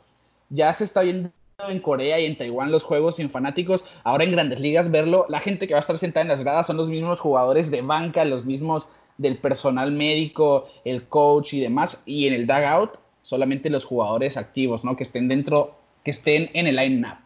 Ya 0.51 0.73
se 0.73 0.85
está 0.85 1.03
viendo 1.03 1.31
en 1.59 1.81
Corea 1.81 2.21
y 2.21 2.27
en 2.27 2.37
Taiwán 2.37 2.71
los 2.71 2.83
juegos 2.83 3.17
sin 3.17 3.31
fanáticos. 3.31 3.83
Ahora 4.05 4.25
en 4.25 4.33
grandes 4.33 4.61
ligas 4.61 4.91
verlo, 4.91 5.25
la 5.31 5.41
gente 5.41 5.67
que 5.67 5.73
va 5.73 5.79
a 5.79 5.81
estar 5.81 5.99
sentada 5.99 6.23
en 6.23 6.29
las 6.29 6.41
gradas 6.41 6.67
son 6.67 6.77
los 6.77 6.91
mismos 6.91 7.19
jugadores 7.19 7.71
de 7.71 7.81
banca, 7.81 8.27
los 8.27 8.45
mismos 8.45 8.87
del 9.17 9.39
personal 9.39 9.91
médico, 9.91 10.69
el 10.85 11.09
coach 11.09 11.55
y 11.55 11.61
demás. 11.61 12.03
Y 12.05 12.27
en 12.27 12.35
el 12.35 12.47
dugout 12.47 12.99
solamente 13.23 13.71
los 13.71 13.87
jugadores 13.87 14.37
activos, 14.37 14.85
¿no? 14.85 14.97
Que 14.97 15.05
estén 15.05 15.29
dentro, 15.29 15.81
que 16.05 16.11
estén 16.11 16.51
en 16.53 16.67
el 16.67 16.77
line-up. 16.77 17.19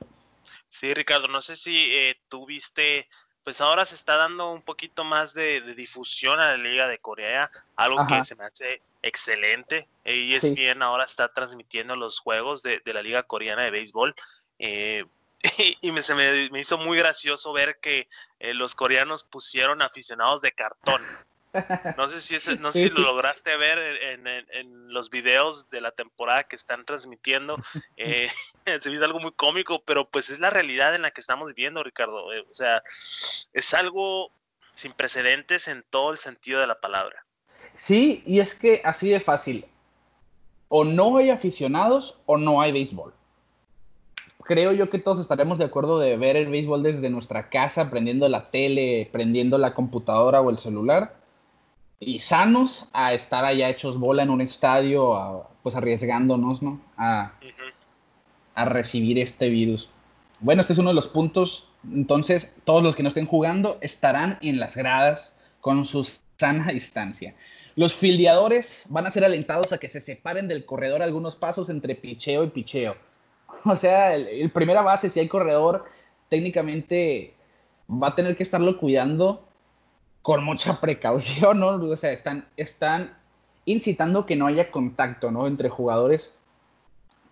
Sí, 0.68 0.94
Ricardo, 0.94 1.26
no 1.26 1.42
sé 1.42 1.56
si 1.56 1.88
eh, 1.90 2.16
tú 2.28 2.46
viste 2.46 3.08
pues 3.42 3.60
ahora 3.60 3.86
se 3.86 3.94
está 3.94 4.16
dando 4.16 4.52
un 4.52 4.62
poquito 4.62 5.02
más 5.02 5.32
de, 5.34 5.62
difusión 5.74 6.38
a 6.38 6.50
la 6.50 6.56
Liga 6.58 6.86
de 6.86 6.98
Corea, 6.98 7.50
algo 7.74 8.06
que 8.06 8.22
se 8.22 8.36
me 8.36 8.44
hace 8.44 8.82
excelente. 9.02 9.88
ESPN 10.04 10.82
ahora 10.82 11.04
está 11.04 11.32
transmitiendo 11.32 11.96
los 11.96 12.18
juegos 12.18 12.62
de, 12.62 12.80
la 12.84 13.02
Liga 13.02 13.22
Coreana 13.22 13.64
de 13.64 13.70
Béisbol. 13.70 14.14
Eh, 14.58 15.04
y 15.80 15.92
me, 15.92 16.02
se 16.02 16.14
me, 16.14 16.60
hizo 16.60 16.78
muy 16.78 16.98
gracioso 16.98 17.52
ver 17.52 17.78
que 17.80 18.08
eh, 18.38 18.54
los 18.54 18.74
coreanos 18.74 19.24
pusieron 19.24 19.82
aficionados 19.82 20.40
de 20.40 20.52
cartón. 20.52 21.02
No 21.96 22.06
sé 22.06 22.20
si, 22.20 22.58
no 22.58 22.70
sé 22.70 22.82
si 22.82 22.90
lo 22.90 23.00
lograste 23.00 23.56
ver 23.56 23.78
en, 23.78 24.92
los 24.92 25.10
videos 25.10 25.68
de 25.70 25.80
la 25.80 25.90
temporada 25.90 26.44
que 26.44 26.56
están 26.56 26.84
transmitiendo. 26.84 27.56
Eh, 27.96 28.30
se 28.80 28.90
ve 28.90 29.04
algo 29.04 29.20
muy 29.20 29.32
cómico, 29.32 29.82
pero 29.84 30.08
pues 30.08 30.30
es 30.30 30.38
la 30.38 30.50
realidad 30.50 30.94
en 30.94 31.02
la 31.02 31.10
que 31.10 31.20
estamos 31.20 31.48
viviendo, 31.48 31.82
Ricardo. 31.82 32.26
O 32.26 32.54
sea, 32.54 32.82
es 33.52 33.74
algo 33.74 34.32
sin 34.74 34.92
precedentes 34.92 35.68
en 35.68 35.82
todo 35.82 36.12
el 36.12 36.18
sentido 36.18 36.60
de 36.60 36.66
la 36.66 36.80
palabra. 36.80 37.26
Sí, 37.80 38.22
y 38.26 38.40
es 38.40 38.54
que 38.54 38.82
así 38.84 39.08
de 39.08 39.20
fácil. 39.20 39.64
O 40.68 40.84
no 40.84 41.16
hay 41.16 41.30
aficionados 41.30 42.18
o 42.26 42.36
no 42.36 42.60
hay 42.60 42.72
béisbol. 42.72 43.14
Creo 44.44 44.72
yo 44.72 44.90
que 44.90 44.98
todos 44.98 45.18
estaremos 45.18 45.58
de 45.58 45.64
acuerdo 45.64 45.98
de 45.98 46.18
ver 46.18 46.36
el 46.36 46.50
béisbol 46.50 46.82
desde 46.82 47.08
nuestra 47.08 47.48
casa, 47.48 47.88
prendiendo 47.88 48.28
la 48.28 48.50
tele, 48.50 49.08
prendiendo 49.10 49.56
la 49.56 49.72
computadora 49.72 50.42
o 50.42 50.50
el 50.50 50.58
celular 50.58 51.16
y 52.00 52.18
sanos 52.18 52.88
a 52.92 53.14
estar 53.14 53.46
allá 53.46 53.70
hechos 53.70 53.98
bola 53.98 54.24
en 54.24 54.30
un 54.30 54.42
estadio, 54.42 55.46
pues 55.62 55.74
arriesgándonos, 55.74 56.60
¿no? 56.60 56.82
A, 56.98 57.32
a 58.56 58.64
recibir 58.66 59.18
este 59.18 59.48
virus. 59.48 59.88
Bueno, 60.40 60.60
este 60.60 60.74
es 60.74 60.78
uno 60.78 60.90
de 60.90 60.94
los 60.96 61.08
puntos. 61.08 61.66
Entonces, 61.90 62.54
todos 62.64 62.82
los 62.82 62.94
que 62.94 63.02
no 63.02 63.08
estén 63.08 63.26
jugando 63.26 63.78
estarán 63.80 64.38
en 64.42 64.60
las 64.60 64.76
gradas 64.76 65.34
con 65.62 65.86
su 65.86 66.06
sana 66.36 66.72
distancia. 66.72 67.34
Los 67.76 67.94
fildeadores 67.94 68.84
van 68.88 69.06
a 69.06 69.10
ser 69.10 69.24
alentados 69.24 69.72
a 69.72 69.78
que 69.78 69.88
se 69.88 70.00
separen 70.00 70.48
del 70.48 70.64
corredor 70.64 71.02
algunos 71.02 71.36
pasos 71.36 71.68
entre 71.68 71.94
picheo 71.94 72.44
y 72.44 72.48
picheo. 72.50 72.96
O 73.64 73.76
sea, 73.76 74.14
el, 74.14 74.26
el 74.26 74.50
primera 74.50 74.80
base, 74.80 75.10
si 75.10 75.20
hay 75.20 75.28
corredor, 75.28 75.84
técnicamente 76.30 77.34
va 77.90 78.08
a 78.08 78.14
tener 78.14 78.36
que 78.36 78.42
estarlo 78.42 78.78
cuidando 78.78 79.44
con 80.22 80.44
mucha 80.44 80.80
precaución, 80.80 81.60
¿no? 81.60 81.68
O 81.68 81.96
sea, 81.96 82.12
están, 82.12 82.46
están 82.56 83.16
incitando 83.64 84.26
que 84.26 84.36
no 84.36 84.46
haya 84.46 84.70
contacto, 84.70 85.30
¿no? 85.30 85.46
Entre 85.46 85.68
jugadores. 85.68 86.34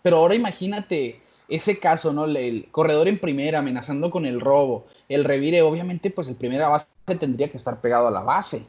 Pero 0.03 0.19
ahora 0.19 0.35
imagínate 0.35 1.21
ese 1.49 1.79
caso, 1.79 2.13
¿no? 2.13 2.25
El 2.27 2.69
corredor 2.71 3.09
en 3.09 3.19
primera 3.19 3.61
amenazando 3.61 4.11
con 4.11 4.27
el 4.27 4.41
robo, 4.41 4.87
el 5.09 5.25
revire, 5.25 5.63
obviamente, 5.63 6.11
pues 6.11 6.29
el 6.29 6.37
primera 6.37 6.69
base 6.69 6.89
tendría 7.19 7.51
que 7.51 7.57
estar 7.57 7.81
pegado 7.81 8.09
a 8.09 8.11
la 8.11 8.23
base. 8.23 8.67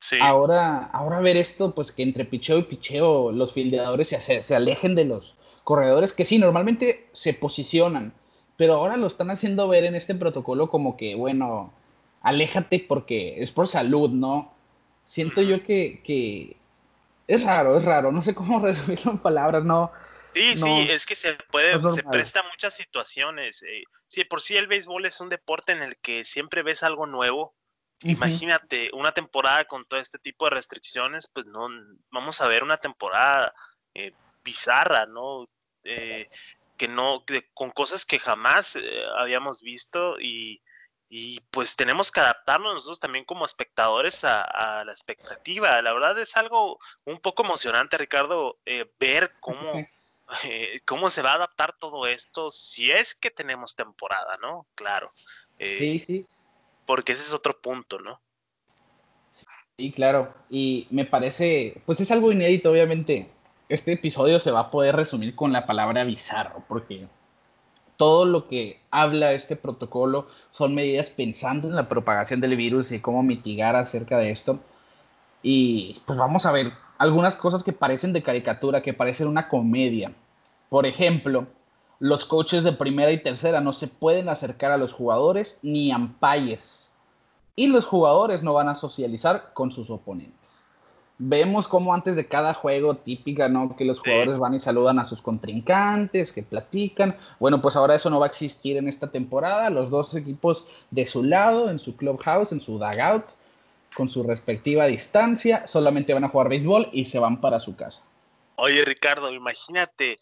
Sí. 0.00 0.16
Ahora, 0.20 0.84
ahora 0.92 1.20
ver 1.20 1.36
esto, 1.36 1.74
pues 1.74 1.92
que 1.92 2.02
entre 2.02 2.24
picheo 2.24 2.58
y 2.58 2.62
picheo 2.62 3.32
los 3.32 3.52
fildeadores 3.52 4.08
se, 4.08 4.42
se 4.42 4.54
alejen 4.54 4.94
de 4.94 5.04
los 5.04 5.36
corredores 5.68 6.14
que 6.14 6.24
sí, 6.24 6.38
normalmente 6.38 7.10
se 7.12 7.34
posicionan, 7.34 8.14
pero 8.56 8.74
ahora 8.74 8.96
lo 8.96 9.06
están 9.06 9.30
haciendo 9.30 9.68
ver 9.68 9.84
en 9.84 9.94
este 9.94 10.14
protocolo 10.14 10.70
como 10.70 10.96
que, 10.96 11.14
bueno, 11.14 11.74
aléjate 12.22 12.84
porque 12.88 13.42
es 13.42 13.52
por 13.52 13.68
salud, 13.68 14.10
¿no? 14.10 14.54
Siento 15.04 15.42
yo 15.42 15.62
que, 15.62 16.56
es 17.26 17.42
raro, 17.42 17.76
es 17.76 17.84
raro, 17.84 18.12
no 18.12 18.22
sé 18.22 18.34
cómo 18.34 18.60
resumirlo 18.64 19.12
en 19.12 19.18
palabras, 19.18 19.64
no. 19.64 19.92
Sí, 20.34 20.56
sí, 20.56 20.88
es 20.90 21.04
que 21.04 21.14
se 21.14 21.34
puede, 21.50 21.72
se 21.92 22.02
presta 22.02 22.40
a 22.40 22.48
muchas 22.48 22.74
situaciones. 22.74 23.62
Eh, 23.62 23.82
si 24.06 24.24
por 24.24 24.40
sí 24.40 24.56
el 24.56 24.68
béisbol 24.68 25.04
es 25.06 25.20
un 25.20 25.28
deporte 25.28 25.72
en 25.72 25.82
el 25.82 25.96
que 25.96 26.24
siempre 26.24 26.62
ves 26.62 26.82
algo 26.82 27.06
nuevo, 27.06 27.54
imagínate 28.02 28.90
una 28.92 29.12
temporada 29.12 29.64
con 29.64 29.84
todo 29.86 30.00
este 30.00 30.18
tipo 30.18 30.44
de 30.44 30.50
restricciones, 30.50 31.30
pues 31.32 31.46
no, 31.46 31.68
vamos 32.10 32.40
a 32.40 32.48
ver 32.48 32.62
una 32.62 32.76
temporada 32.76 33.52
eh, 33.94 34.12
bizarra, 34.44 35.06
¿no? 35.06 35.48
Eh, 35.84 36.26
que 36.76 36.88
no, 36.88 37.24
con 37.54 37.70
cosas 37.70 38.06
que 38.06 38.18
jamás 38.18 38.78
habíamos 39.16 39.62
visto 39.62 40.20
y, 40.20 40.62
y 41.10 41.40
pues 41.50 41.74
tenemos 41.74 42.12
que 42.12 42.20
adaptarnos 42.20 42.74
nosotros 42.74 43.00
también 43.00 43.24
como 43.24 43.46
espectadores 43.46 44.24
a, 44.24 44.84
la 44.84 44.92
expectativa. 44.92 45.80
La 45.80 45.92
verdad 45.92 46.18
es 46.18 46.36
algo 46.36 46.78
un 47.04 47.18
poco 47.18 47.44
emocionante, 47.44 47.96
Ricardo, 47.96 48.58
eh, 48.66 48.90
ver 49.00 49.32
cómo, 49.40 49.72
eh, 50.44 50.80
cómo 50.84 51.08
se 51.08 51.22
va 51.22 51.32
a 51.32 51.36
adaptar 51.36 51.74
todo 51.78 52.06
esto 52.06 52.50
si 52.50 52.90
es 52.90 53.14
que 53.14 53.30
tenemos 53.30 53.74
temporada, 53.74 54.36
¿no? 54.40 54.66
Claro. 54.74 55.08
sí, 55.14 55.46
eh, 55.58 55.98
sí. 55.98 56.26
Porque 56.88 57.12
ese 57.12 57.22
es 57.22 57.34
otro 57.34 57.52
punto, 57.60 57.98
¿no? 57.98 58.18
Sí, 59.76 59.92
claro. 59.92 60.32
Y 60.48 60.86
me 60.88 61.04
parece, 61.04 61.82
pues 61.84 62.00
es 62.00 62.10
algo 62.10 62.32
inédito, 62.32 62.70
obviamente. 62.70 63.30
Este 63.68 63.92
episodio 63.92 64.40
se 64.40 64.50
va 64.50 64.60
a 64.60 64.70
poder 64.70 64.96
resumir 64.96 65.36
con 65.36 65.52
la 65.52 65.66
palabra 65.66 66.04
bizarro, 66.04 66.64
porque 66.66 67.06
todo 67.98 68.24
lo 68.24 68.48
que 68.48 68.80
habla 68.90 69.32
este 69.32 69.54
protocolo 69.54 70.28
son 70.50 70.74
medidas 70.74 71.10
pensando 71.10 71.68
en 71.68 71.76
la 71.76 71.90
propagación 71.90 72.40
del 72.40 72.56
virus 72.56 72.90
y 72.90 73.00
cómo 73.00 73.22
mitigar 73.22 73.76
acerca 73.76 74.16
de 74.16 74.30
esto. 74.30 74.58
Y 75.42 76.00
pues 76.06 76.18
vamos 76.18 76.46
a 76.46 76.52
ver 76.52 76.72
algunas 76.96 77.34
cosas 77.34 77.62
que 77.62 77.74
parecen 77.74 78.14
de 78.14 78.22
caricatura, 78.22 78.80
que 78.80 78.94
parecen 78.94 79.28
una 79.28 79.50
comedia. 79.50 80.14
Por 80.70 80.86
ejemplo, 80.86 81.48
los 81.98 82.24
coaches 82.24 82.64
de 82.64 82.72
primera 82.72 83.10
y 83.10 83.22
tercera 83.22 83.60
no 83.60 83.72
se 83.72 83.88
pueden 83.88 84.28
acercar 84.28 84.72
a 84.72 84.78
los 84.78 84.92
jugadores 84.92 85.58
ni 85.62 85.92
umpires. 85.94 86.92
Y 87.56 87.66
los 87.66 87.84
jugadores 87.84 88.42
no 88.42 88.54
van 88.54 88.68
a 88.68 88.74
socializar 88.74 89.52
con 89.52 89.72
sus 89.72 89.90
oponentes 89.90 90.38
vemos 91.18 91.66
como 91.66 91.92
antes 91.92 92.14
de 92.16 92.26
cada 92.26 92.54
juego 92.54 92.96
típica, 92.96 93.48
¿no? 93.48 93.76
Que 93.76 93.84
los 93.84 93.98
jugadores 93.98 94.38
van 94.38 94.54
y 94.54 94.60
saludan 94.60 94.98
a 94.98 95.04
sus 95.04 95.20
contrincantes, 95.20 96.32
que 96.32 96.42
platican. 96.42 97.16
Bueno, 97.40 97.60
pues 97.60 97.76
ahora 97.76 97.96
eso 97.96 98.08
no 98.08 98.20
va 98.20 98.26
a 98.26 98.28
existir 98.28 98.76
en 98.76 98.88
esta 98.88 99.10
temporada. 99.10 99.68
Los 99.70 99.90
dos 99.90 100.14
equipos 100.14 100.64
de 100.90 101.06
su 101.06 101.24
lado, 101.24 101.70
en 101.70 101.80
su 101.80 101.96
clubhouse, 101.96 102.52
en 102.52 102.60
su 102.60 102.78
dugout, 102.78 103.26
con 103.94 104.08
su 104.08 104.22
respectiva 104.22 104.86
distancia, 104.86 105.66
solamente 105.66 106.14
van 106.14 106.24
a 106.24 106.28
jugar 106.28 106.48
béisbol 106.48 106.88
y 106.92 107.04
se 107.04 107.18
van 107.18 107.40
para 107.40 107.58
su 107.58 107.74
casa. 107.74 108.02
Oye, 108.56 108.84
Ricardo, 108.84 109.32
imagínate, 109.32 110.18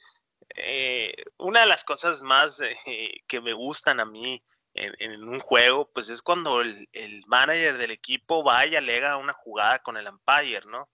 eh, 0.56 1.14
una 1.38 1.60
de 1.60 1.66
las 1.66 1.84
cosas 1.84 2.22
más 2.22 2.60
eh, 2.60 3.22
que 3.26 3.40
me 3.40 3.52
gustan 3.52 4.00
a 4.00 4.04
mí 4.04 4.42
en, 4.74 5.24
un 5.24 5.40
juego, 5.40 5.90
pues 5.92 6.10
es 6.10 6.20
cuando 6.20 6.60
el, 6.60 6.86
manager 7.26 7.78
del 7.78 7.90
equipo 7.92 8.44
va 8.44 8.66
y 8.66 8.76
alega 8.76 9.16
una 9.16 9.32
jugada 9.32 9.78
con 9.78 9.96
el 9.96 10.06
umpire, 10.06 10.66
¿no? 10.66 10.88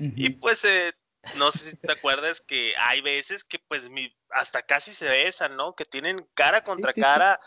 Y 0.00 0.30
pues 0.30 0.64
eh, 0.64 0.92
no 1.36 1.50
sé 1.50 1.70
si 1.70 1.76
te 1.76 1.90
acuerdas 1.90 2.40
que 2.40 2.74
hay 2.78 3.00
veces 3.00 3.42
que 3.42 3.58
pues 3.58 3.88
mi, 3.88 4.16
hasta 4.30 4.62
casi 4.62 4.92
se 4.94 5.08
besan, 5.08 5.56
¿no? 5.56 5.74
Que 5.74 5.84
tienen 5.84 6.28
cara 6.34 6.62
contra 6.62 6.92
cara 6.92 7.40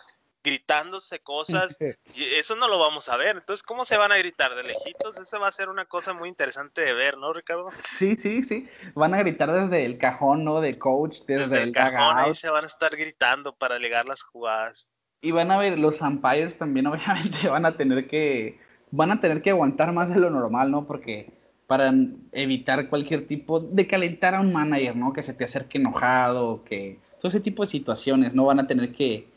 gritándose 0.44 1.20
cosas 1.20 1.78
y 2.16 2.24
eso 2.36 2.56
no 2.56 2.68
lo 2.68 2.80
vamos 2.80 3.10
a 3.10 3.18
ver. 3.18 3.38
Entonces, 3.38 3.64
¿cómo 3.64 3.86
se 3.86 3.98
van 3.98 4.12
a 4.12 4.18
gritar 4.18 4.56
de 4.56 4.64
lejitos? 4.64 5.20
Eso 5.20 5.40
va 5.40 5.48
a 5.48 5.52
ser 5.52 5.70
una 5.70 5.86
cosa 5.86 6.14
muy 6.14 6.30
interesante 6.30 6.82
de 6.82 6.94
ver, 6.94 7.18
¿no, 7.18 7.32
Ricardo? 7.34 7.72
Sí, 7.86 8.16
sí, 8.16 8.44
sí. 8.44 8.68
Van 8.94 9.14
a 9.14 9.20
gritar 9.20 9.52
desde 9.52 9.86
el 9.86 9.98
cajón, 9.98 10.44
¿no? 10.44 10.62
De 10.62 10.78
coach, 10.78 11.20
desde, 11.28 11.64
el, 11.64 11.72
cajón. 11.72 12.18
Ahí 12.18 12.36
se 12.36 12.50
van 12.50 12.64
a 12.64 12.68
estar 12.68 12.96
gritando 12.96 13.56
para 13.56 13.76
alegar 13.76 14.06
las 14.06 14.24
jugadas. 14.24 14.90
Y 15.22 15.32
van 15.32 15.52
a 15.52 15.58
ver, 15.58 15.78
los 15.78 16.02
umpires 16.02 16.58
también 16.58 16.88
obviamente 16.88 17.48
van 17.48 17.66
a 17.66 17.78
tener 17.78 18.08
que, 18.08 18.60
van 18.90 19.12
a 19.12 19.20
tener 19.20 19.42
que 19.42 19.52
aguantar 19.52 19.92
más 19.94 20.14
de 20.14 20.20
lo 20.20 20.30
normal, 20.30 20.72
¿no? 20.72 20.88
Porque 20.88 21.40
para 21.68 21.94
evitar 22.34 22.90
cualquier 22.90 23.28
tipo 23.28 23.62
de 23.62 23.88
calentar 23.88 24.36
a 24.36 24.42
un 24.42 24.52
manager, 24.52 24.94
¿no? 24.96 25.14
Que 25.14 25.24
se 25.24 25.34
te 25.34 25.46
acerque 25.46 25.78
enojado, 25.78 26.66
que 26.66 27.00
todo 27.18 27.30
ese 27.30 27.40
tipo 27.40 27.64
de 27.64 27.70
situaciones, 27.70 28.34
¿no? 28.34 28.44
Van 28.46 28.60
a 28.60 28.68
tener 28.68 28.92
que, 28.92 29.31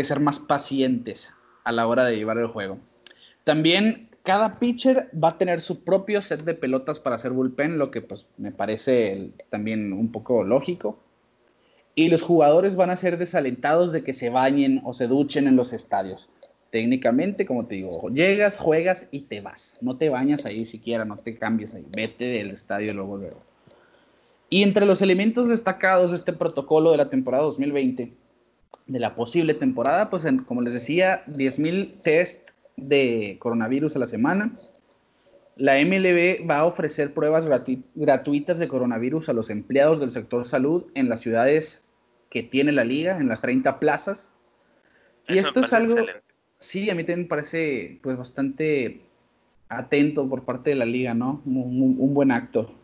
que 0.00 0.04
ser 0.04 0.18
más 0.18 0.38
pacientes 0.38 1.30
a 1.62 1.72
la 1.72 1.86
hora 1.86 2.06
de 2.06 2.16
llevar 2.16 2.38
el 2.38 2.46
juego. 2.46 2.78
También 3.44 4.08
cada 4.22 4.58
pitcher 4.58 5.10
va 5.12 5.28
a 5.28 5.38
tener 5.38 5.60
su 5.60 5.84
propio 5.84 6.22
set 6.22 6.44
de 6.44 6.54
pelotas 6.54 6.98
para 6.98 7.16
hacer 7.16 7.32
bullpen, 7.32 7.78
lo 7.78 7.90
que 7.90 8.00
pues 8.00 8.28
me 8.38 8.50
parece 8.50 9.30
también 9.50 9.92
un 9.92 10.10
poco 10.10 10.42
lógico. 10.42 10.98
Y 11.94 12.08
los 12.08 12.22
jugadores 12.22 12.76
van 12.76 12.88
a 12.88 12.96
ser 12.96 13.18
desalentados 13.18 13.92
de 13.92 14.02
que 14.02 14.14
se 14.14 14.30
bañen 14.30 14.80
o 14.84 14.94
se 14.94 15.06
duchen 15.06 15.46
en 15.46 15.56
los 15.56 15.74
estadios. 15.74 16.30
Técnicamente, 16.70 17.44
como 17.44 17.66
te 17.66 17.74
digo, 17.74 18.08
llegas, 18.08 18.56
juegas 18.56 19.08
y 19.10 19.20
te 19.22 19.42
vas. 19.42 19.76
No 19.82 19.98
te 19.98 20.08
bañas 20.08 20.46
ahí 20.46 20.64
siquiera, 20.64 21.04
no 21.04 21.16
te 21.16 21.36
cambies 21.36 21.74
ahí. 21.74 21.84
Vete 21.94 22.24
del 22.24 22.52
estadio 22.52 22.94
luego, 22.94 23.18
luego. 23.18 23.40
Y 24.48 24.62
entre 24.62 24.86
los 24.86 25.02
elementos 25.02 25.48
destacados 25.48 26.12
de 26.12 26.16
este 26.16 26.32
protocolo 26.32 26.90
de 26.92 26.96
la 26.96 27.10
temporada 27.10 27.44
2020, 27.44 28.12
de 28.86 28.98
la 28.98 29.14
posible 29.14 29.54
temporada, 29.54 30.10
pues 30.10 30.26
como 30.46 30.62
les 30.62 30.74
decía, 30.74 31.24
10.000 31.26 32.02
test 32.02 32.50
de 32.76 33.36
coronavirus 33.38 33.96
a 33.96 34.00
la 34.00 34.06
semana. 34.06 34.52
La 35.56 35.74
MLB 35.74 36.48
va 36.48 36.58
a 36.58 36.64
ofrecer 36.64 37.12
pruebas 37.12 37.46
gratuitas 37.94 38.58
de 38.58 38.68
coronavirus 38.68 39.28
a 39.28 39.32
los 39.32 39.50
empleados 39.50 40.00
del 40.00 40.10
sector 40.10 40.44
salud 40.46 40.86
en 40.94 41.08
las 41.08 41.20
ciudades 41.20 41.84
que 42.30 42.42
tiene 42.42 42.72
la 42.72 42.84
liga, 42.84 43.18
en 43.18 43.28
las 43.28 43.40
30 43.42 43.78
plazas. 43.78 44.32
y 45.28 45.38
esto 45.38 45.60
es 45.60 45.72
algo, 45.72 45.96
sí, 46.58 46.88
a 46.90 46.94
mí 46.94 47.02
también 47.02 47.22
me 47.22 47.26
parece 47.26 47.98
pues 48.02 48.16
bastante 48.16 49.02
atento 49.68 50.28
por 50.28 50.44
parte 50.44 50.70
de 50.70 50.76
la 50.76 50.84
liga, 50.84 51.14
¿no? 51.14 51.42
Un, 51.44 52.14
buen 52.14 52.30
acto. 52.30 52.74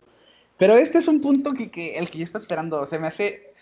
Pero 0.59 0.77
este 0.77 0.99
es 0.99 1.09
un 1.09 1.21
punto 1.21 1.53
que, 1.53 1.97
el 1.97 2.11
que 2.11 2.19
yo 2.19 2.25
estoy 2.25 2.41
esperando, 2.41 2.87
se 2.87 2.99
me 2.99 3.07
hace 3.09 3.53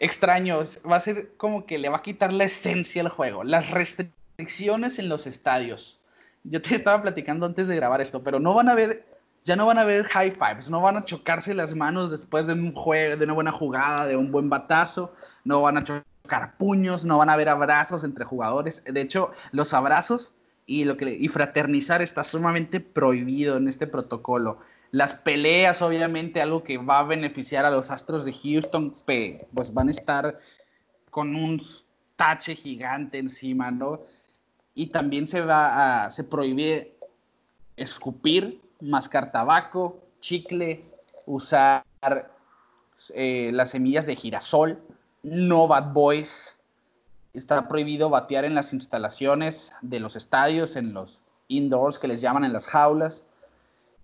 extraño, 0.00 0.60
va 0.90 0.96
a 0.96 1.00
ser 1.00 1.36
como 1.36 1.66
que 1.66 1.78
le 1.78 1.88
va 1.88 1.98
a 1.98 2.02
quitar 2.02 2.32
la 2.32 2.44
esencia 2.44 3.02
al 3.02 3.08
juego, 3.08 3.44
las 3.44 3.70
restricciones 3.70 4.98
en 4.98 5.08
los 5.08 5.26
estadios. 5.26 6.00
Yo 6.42 6.60
te 6.60 6.74
estaba 6.74 7.00
platicando 7.02 7.46
antes 7.46 7.68
de 7.68 7.76
grabar 7.76 8.00
esto, 8.00 8.22
pero 8.22 8.40
no 8.40 8.54
van 8.54 8.68
a 8.68 8.74
ver 8.74 9.04
ya 9.44 9.56
no 9.56 9.66
van 9.66 9.78
a 9.78 9.82
haber 9.82 10.04
high 10.04 10.32
fives, 10.32 10.68
no 10.68 10.80
van 10.80 10.96
a 10.96 11.04
chocarse 11.04 11.54
las 11.54 11.74
manos 11.74 12.10
después 12.10 12.46
de 12.46 12.52
un 12.52 12.74
juego, 12.74 13.16
de 13.16 13.24
una 13.24 13.32
buena 13.32 13.52
jugada, 13.52 14.06
de 14.06 14.16
un 14.16 14.30
buen 14.30 14.50
batazo, 14.50 15.14
no 15.44 15.62
van 15.62 15.78
a 15.78 15.84
chocar 15.84 16.56
puños, 16.58 17.04
no 17.04 17.18
van 17.18 17.30
a 17.30 17.34
haber 17.34 17.48
abrazos 17.48 18.04
entre 18.04 18.24
jugadores. 18.24 18.84
De 18.84 19.00
hecho, 19.00 19.32
los 19.52 19.72
abrazos 19.72 20.34
y 20.66 20.84
lo 20.84 20.96
que 20.96 21.10
y 21.10 21.28
fraternizar 21.28 22.02
está 22.02 22.22
sumamente 22.22 22.80
prohibido 22.80 23.56
en 23.56 23.68
este 23.68 23.86
protocolo. 23.86 24.58
Las 24.92 25.14
peleas, 25.14 25.82
obviamente, 25.82 26.40
algo 26.40 26.64
que 26.64 26.78
va 26.78 26.98
a 26.98 27.04
beneficiar 27.04 27.64
a 27.64 27.70
los 27.70 27.90
Astros 27.90 28.24
de 28.24 28.32
Houston, 28.32 28.94
pues 29.04 29.72
van 29.72 29.88
a 29.88 29.92
estar 29.92 30.38
con 31.10 31.36
un 31.36 31.60
tache 32.16 32.54
gigante 32.56 33.18
encima, 33.18 33.70
¿no? 33.70 34.00
Y 34.74 34.88
también 34.88 35.26
se 35.26 35.40
va 35.42 36.04
a, 36.04 36.10
se 36.10 36.24
prohíbe 36.24 36.96
escupir 37.76 38.60
mascar 38.80 39.32
tabaco, 39.32 40.00
chicle, 40.20 40.84
usar 41.26 41.84
eh, 43.14 43.50
las 43.52 43.70
semillas 43.70 44.06
de 44.06 44.16
girasol, 44.16 44.82
no 45.22 45.68
bad 45.68 45.92
boys. 45.92 46.56
Está 47.32 47.68
prohibido 47.68 48.10
batear 48.10 48.44
en 48.44 48.54
las 48.54 48.72
instalaciones 48.72 49.72
de 49.82 50.00
los 50.00 50.16
estadios, 50.16 50.76
en 50.76 50.92
los 50.92 51.22
indoors 51.48 51.98
que 51.98 52.08
les 52.08 52.20
llaman 52.20 52.44
en 52.44 52.52
las 52.52 52.66
jaulas. 52.66 53.26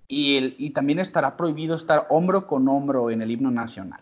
Y, 0.09 0.71
también 0.71 1.01
estará 1.01 1.37
prohibido 1.37 1.75
estar 1.75 2.07
hombro 2.11 2.47
con 2.47 2.69
hombro 2.69 3.11
en 3.11 3.23
el 3.23 3.31
himno 3.31 3.51
nacional. 3.51 4.01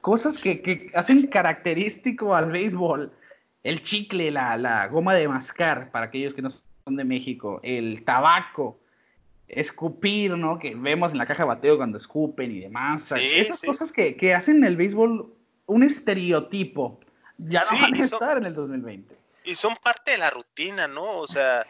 Cosas 0.00 0.38
que, 0.38 0.90
hacen 0.94 1.26
característico 1.26 2.34
al 2.34 2.50
béisbol. 2.50 3.12
El 3.62 3.82
chicle, 3.82 4.30
la, 4.30 4.56
la 4.56 4.86
goma 4.86 5.14
de 5.14 5.28
mascar, 5.28 5.90
para 5.90 6.06
aquellos 6.06 6.34
que 6.34 6.42
no 6.42 6.50
son 6.50 6.96
de 6.96 7.04
México, 7.04 7.60
el 7.64 8.04
tabaco, 8.04 8.78
escupir, 9.48 10.36
¿no? 10.36 10.58
Que 10.58 10.74
vemos 10.74 11.12
en 11.12 11.18
la 11.18 11.26
caja 11.26 11.42
de 11.42 11.48
bateo 11.48 11.76
cuando 11.76 11.98
escupen 11.98 12.50
y 12.52 12.60
demás. 12.60 13.12
Esas 13.12 13.60
cosas 13.60 13.92
que, 13.92 14.16
que, 14.16 14.34
hacen 14.34 14.64
el 14.64 14.76
béisbol 14.76 15.32
un 15.66 15.82
estereotipo, 15.82 17.00
ya 17.38 17.62
no 17.70 17.80
van 17.80 17.94
a 17.94 18.04
estar 18.04 18.38
en 18.38 18.46
el 18.46 18.54
2020. 18.54 19.16
Y 19.44 19.54
son 19.54 19.76
parte 19.76 20.12
de 20.12 20.18
la 20.18 20.30
rutina, 20.30 20.88
¿no? 20.88 21.18
O 21.18 21.28
sea, 21.28 21.62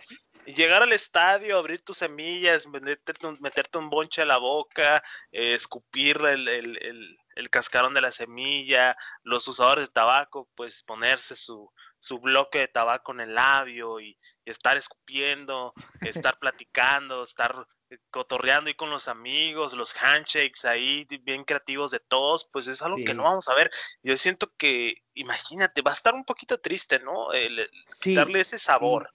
llegar 0.46 0.82
al 0.82 0.92
estadio, 0.92 1.58
abrir 1.58 1.82
tus 1.82 1.98
semillas, 1.98 2.66
meterte 2.66 3.26
un, 3.26 3.38
meterte 3.40 3.78
un 3.78 3.90
bonche 3.90 4.22
a 4.22 4.26
la 4.26 4.38
boca, 4.38 5.02
eh, 5.32 5.54
escupir 5.54 6.18
el, 6.24 6.48
el, 6.48 7.16
el, 7.34 7.50
cascarón 7.50 7.94
de 7.94 8.00
la 8.00 8.12
semilla, 8.12 8.96
los 9.22 9.46
usadores 9.48 9.86
de 9.86 9.92
tabaco, 9.92 10.48
pues 10.54 10.82
ponerse 10.82 11.36
su, 11.36 11.70
su 11.98 12.18
bloque 12.20 12.58
de 12.60 12.68
tabaco 12.68 13.12
en 13.12 13.20
el 13.20 13.34
labio 13.34 14.00
y, 14.00 14.16
estar 14.44 14.76
escupiendo, 14.76 15.72
estar 16.28 16.38
platicando, 16.38 17.24
estar 17.24 17.66
cotorreando 18.10 18.68
ahí 18.68 18.74
con 18.74 18.90
los 18.90 19.08
amigos, 19.08 19.74
los 19.74 19.94
handshakes 19.94 20.64
ahí 20.64 21.06
bien 21.22 21.44
creativos 21.44 21.90
de 21.90 22.00
todos, 22.00 22.48
pues 22.52 22.66
es 22.68 22.82
algo 22.82 22.96
que 23.04 23.14
no 23.14 23.24
vamos 23.24 23.48
a 23.48 23.54
ver. 23.54 23.70
Yo 24.02 24.16
siento 24.16 24.52
que, 24.56 25.02
imagínate, 25.14 25.82
va 25.82 25.92
a 25.92 25.94
estar 25.94 26.14
un 26.14 26.24
poquito 26.24 26.58
triste, 26.58 26.98
¿no? 26.98 27.32
El, 27.32 27.68
quitarle 28.02 28.40
ese 28.40 28.58
sabor, 28.58 29.10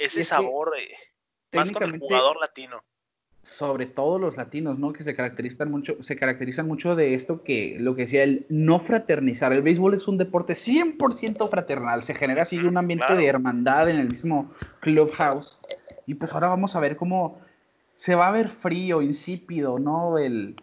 ese 0.00 0.24
sabor 0.24 0.72
de, 0.72 1.56
más 1.56 1.70
con 1.70 1.82
el 1.84 1.98
jugador 1.98 2.40
latino 2.40 2.82
sobre 3.42 3.86
todo 3.86 4.18
los 4.18 4.36
latinos, 4.36 4.78
¿no? 4.78 4.92
Que 4.92 5.02
se 5.02 5.14
caracterizan 5.14 5.70
mucho, 5.70 6.02
se 6.02 6.16
caracterizan 6.16 6.66
mucho 6.66 6.94
de 6.94 7.14
esto 7.14 7.42
que 7.42 7.76
lo 7.80 7.94
que 7.94 8.02
decía 8.02 8.22
el 8.22 8.46
no 8.48 8.78
fraternizar. 8.78 9.52
El 9.52 9.62
béisbol 9.62 9.94
es 9.94 10.06
un 10.08 10.18
deporte 10.18 10.54
100% 10.54 11.48
fraternal, 11.48 12.02
se 12.02 12.14
genera 12.14 12.42
así 12.42 12.58
un 12.58 12.76
ambiente 12.76 13.16
de 13.16 13.26
hermandad 13.26 13.88
en 13.88 13.98
el 13.98 14.08
mismo 14.08 14.52
clubhouse. 14.80 15.58
Y 16.06 16.14
pues 16.14 16.32
ahora 16.34 16.48
vamos 16.48 16.76
a 16.76 16.80
ver 16.80 16.96
cómo 16.96 17.40
se 17.94 18.14
va 18.14 18.28
a 18.28 18.32
ver 18.32 18.48
frío, 18.48 19.00
insípido, 19.00 19.78
¿no? 19.78 20.18
El, 20.18 20.56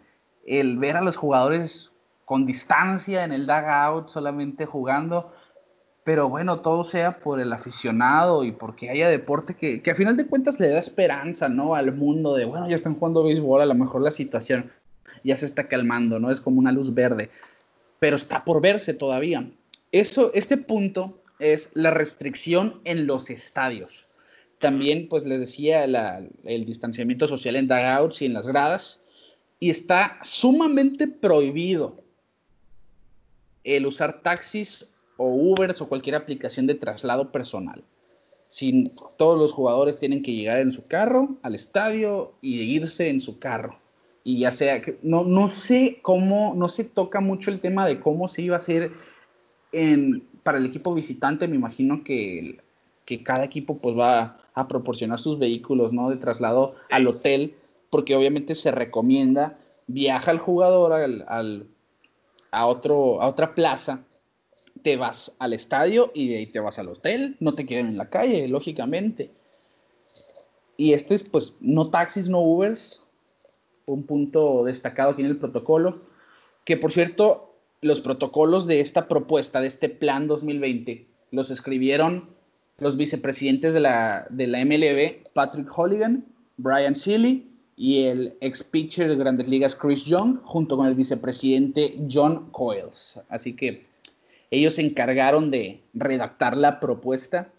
el 0.46 0.78
ver 0.78 0.96
a 0.96 1.02
los 1.02 1.16
jugadores 1.16 1.92
con 2.24 2.46
distancia 2.46 3.24
en 3.24 3.32
el 3.32 3.46
dugout, 3.46 4.08
solamente 4.08 4.66
jugando 4.66 5.32
pero 6.08 6.26
bueno, 6.30 6.60
todo 6.60 6.84
sea 6.84 7.18
por 7.18 7.38
el 7.38 7.52
aficionado 7.52 8.42
y 8.42 8.50
porque 8.50 8.88
haya 8.88 9.10
deporte 9.10 9.52
que, 9.52 9.82
que 9.82 9.90
a 9.90 9.94
final 9.94 10.16
de 10.16 10.26
cuentas 10.26 10.58
le 10.58 10.70
da 10.70 10.78
esperanza, 10.78 11.50
¿no? 11.50 11.74
Al 11.74 11.94
mundo 11.94 12.34
de, 12.34 12.46
bueno, 12.46 12.66
ya 12.66 12.76
están 12.76 12.94
jugando 12.94 13.22
béisbol, 13.22 13.60
a 13.60 13.66
lo 13.66 13.74
mejor 13.74 14.00
la 14.00 14.10
situación 14.10 14.70
ya 15.22 15.36
se 15.36 15.44
está 15.44 15.66
calmando, 15.66 16.18
¿no? 16.18 16.30
Es 16.30 16.40
como 16.40 16.60
una 16.60 16.72
luz 16.72 16.94
verde, 16.94 17.28
pero 17.98 18.16
está 18.16 18.42
por 18.42 18.62
verse 18.62 18.94
todavía. 18.94 19.50
Eso, 19.92 20.32
este 20.32 20.56
punto 20.56 21.20
es 21.40 21.68
la 21.74 21.90
restricción 21.90 22.80
en 22.84 23.06
los 23.06 23.28
estadios. 23.28 24.02
También, 24.60 25.10
pues 25.10 25.26
les 25.26 25.40
decía, 25.40 25.84
el 25.84 26.64
distanciamiento 26.64 27.28
social 27.28 27.54
en 27.54 27.68
dugouts 27.68 28.22
y 28.22 28.24
en 28.24 28.32
las 28.32 28.46
gradas. 28.46 29.02
Y 29.60 29.68
está 29.68 30.18
sumamente 30.22 31.06
prohibido 31.06 32.02
el 33.62 33.84
usar 33.84 34.22
taxis 34.22 34.88
o 35.18 35.26
Ubers 35.26 35.82
o 35.82 35.88
cualquier 35.88 36.16
aplicación 36.16 36.66
de 36.66 36.74
traslado 36.74 37.30
personal. 37.30 37.84
Sin, 38.48 38.90
todos 39.18 39.38
los 39.38 39.52
jugadores 39.52 40.00
tienen 40.00 40.22
que 40.22 40.32
llegar 40.32 40.60
en 40.60 40.72
su 40.72 40.82
carro 40.84 41.36
al 41.42 41.54
estadio 41.54 42.32
y 42.40 42.60
irse 42.60 43.10
en 43.10 43.20
su 43.20 43.38
carro. 43.38 43.78
Y 44.24 44.40
ya 44.40 44.52
sea 44.52 44.80
que 44.80 44.98
no, 45.02 45.24
no 45.24 45.48
sé 45.48 45.98
cómo, 46.00 46.54
no 46.56 46.70
se 46.70 46.84
toca 46.84 47.20
mucho 47.20 47.50
el 47.50 47.60
tema 47.60 47.86
de 47.86 48.00
cómo 48.00 48.28
se 48.28 48.42
iba 48.42 48.56
a 48.56 48.58
hacer 48.58 48.92
en, 49.72 50.26
para 50.42 50.56
el 50.56 50.64
equipo 50.64 50.94
visitante. 50.94 51.46
Me 51.46 51.56
imagino 51.56 52.02
que, 52.02 52.58
que 53.04 53.22
cada 53.22 53.44
equipo 53.44 53.76
pues 53.76 53.98
va 53.98 54.38
a 54.54 54.66
proporcionar 54.66 55.18
sus 55.18 55.38
vehículos 55.38 55.92
¿no? 55.92 56.08
de 56.08 56.16
traslado 56.16 56.74
al 56.90 57.06
hotel, 57.06 57.54
porque 57.90 58.16
obviamente 58.16 58.54
se 58.54 58.70
recomienda 58.70 59.56
viaja 59.88 60.30
el 60.30 60.38
jugador 60.38 60.92
al, 60.92 61.66
a, 62.50 62.66
otro, 62.66 63.20
a 63.20 63.28
otra 63.28 63.54
plaza 63.54 64.04
te 64.82 64.96
vas 64.96 65.32
al 65.38 65.52
estadio 65.52 66.10
y 66.14 66.28
de 66.28 66.38
ahí 66.38 66.46
te 66.46 66.60
vas 66.60 66.78
al 66.78 66.88
hotel, 66.88 67.36
no 67.40 67.54
te 67.54 67.66
queden 67.66 67.88
en 67.88 67.98
la 67.98 68.10
calle, 68.10 68.48
lógicamente. 68.48 69.30
Y 70.76 70.92
este 70.92 71.14
es, 71.14 71.22
pues, 71.22 71.54
no 71.60 71.90
taxis, 71.90 72.28
no 72.28 72.40
Ubers, 72.40 73.02
un 73.86 74.04
punto 74.04 74.64
destacado 74.64 75.10
aquí 75.10 75.22
en 75.22 75.28
el 75.28 75.36
protocolo, 75.36 75.96
que 76.64 76.76
por 76.76 76.92
cierto, 76.92 77.54
los 77.80 78.00
protocolos 78.00 78.66
de 78.66 78.80
esta 78.80 79.08
propuesta, 79.08 79.60
de 79.60 79.68
este 79.68 79.88
plan 79.88 80.26
2020, 80.26 81.06
los 81.30 81.50
escribieron 81.50 82.24
los 82.78 82.96
vicepresidentes 82.96 83.74
de 83.74 83.80
la, 83.80 84.26
de 84.30 84.46
la 84.46 84.64
MLB, 84.64 85.32
Patrick 85.32 85.68
Holligan, 85.76 86.24
Brian 86.58 86.94
Seeley 86.94 87.48
y 87.76 88.04
el 88.04 88.34
ex 88.40 88.62
pitcher 88.62 89.08
de 89.08 89.16
Grandes 89.16 89.48
Ligas 89.48 89.74
Chris 89.74 90.04
Young, 90.04 90.40
junto 90.44 90.76
con 90.76 90.86
el 90.86 90.94
vicepresidente 90.94 91.98
John 92.10 92.50
Coyles. 92.50 93.20
Así 93.28 93.54
que 93.54 93.87
ellos 94.50 94.74
se 94.74 94.82
encargaron 94.82 95.50
de 95.50 95.82
redactar 95.92 96.56
la 96.56 96.80
propuesta 96.80 97.52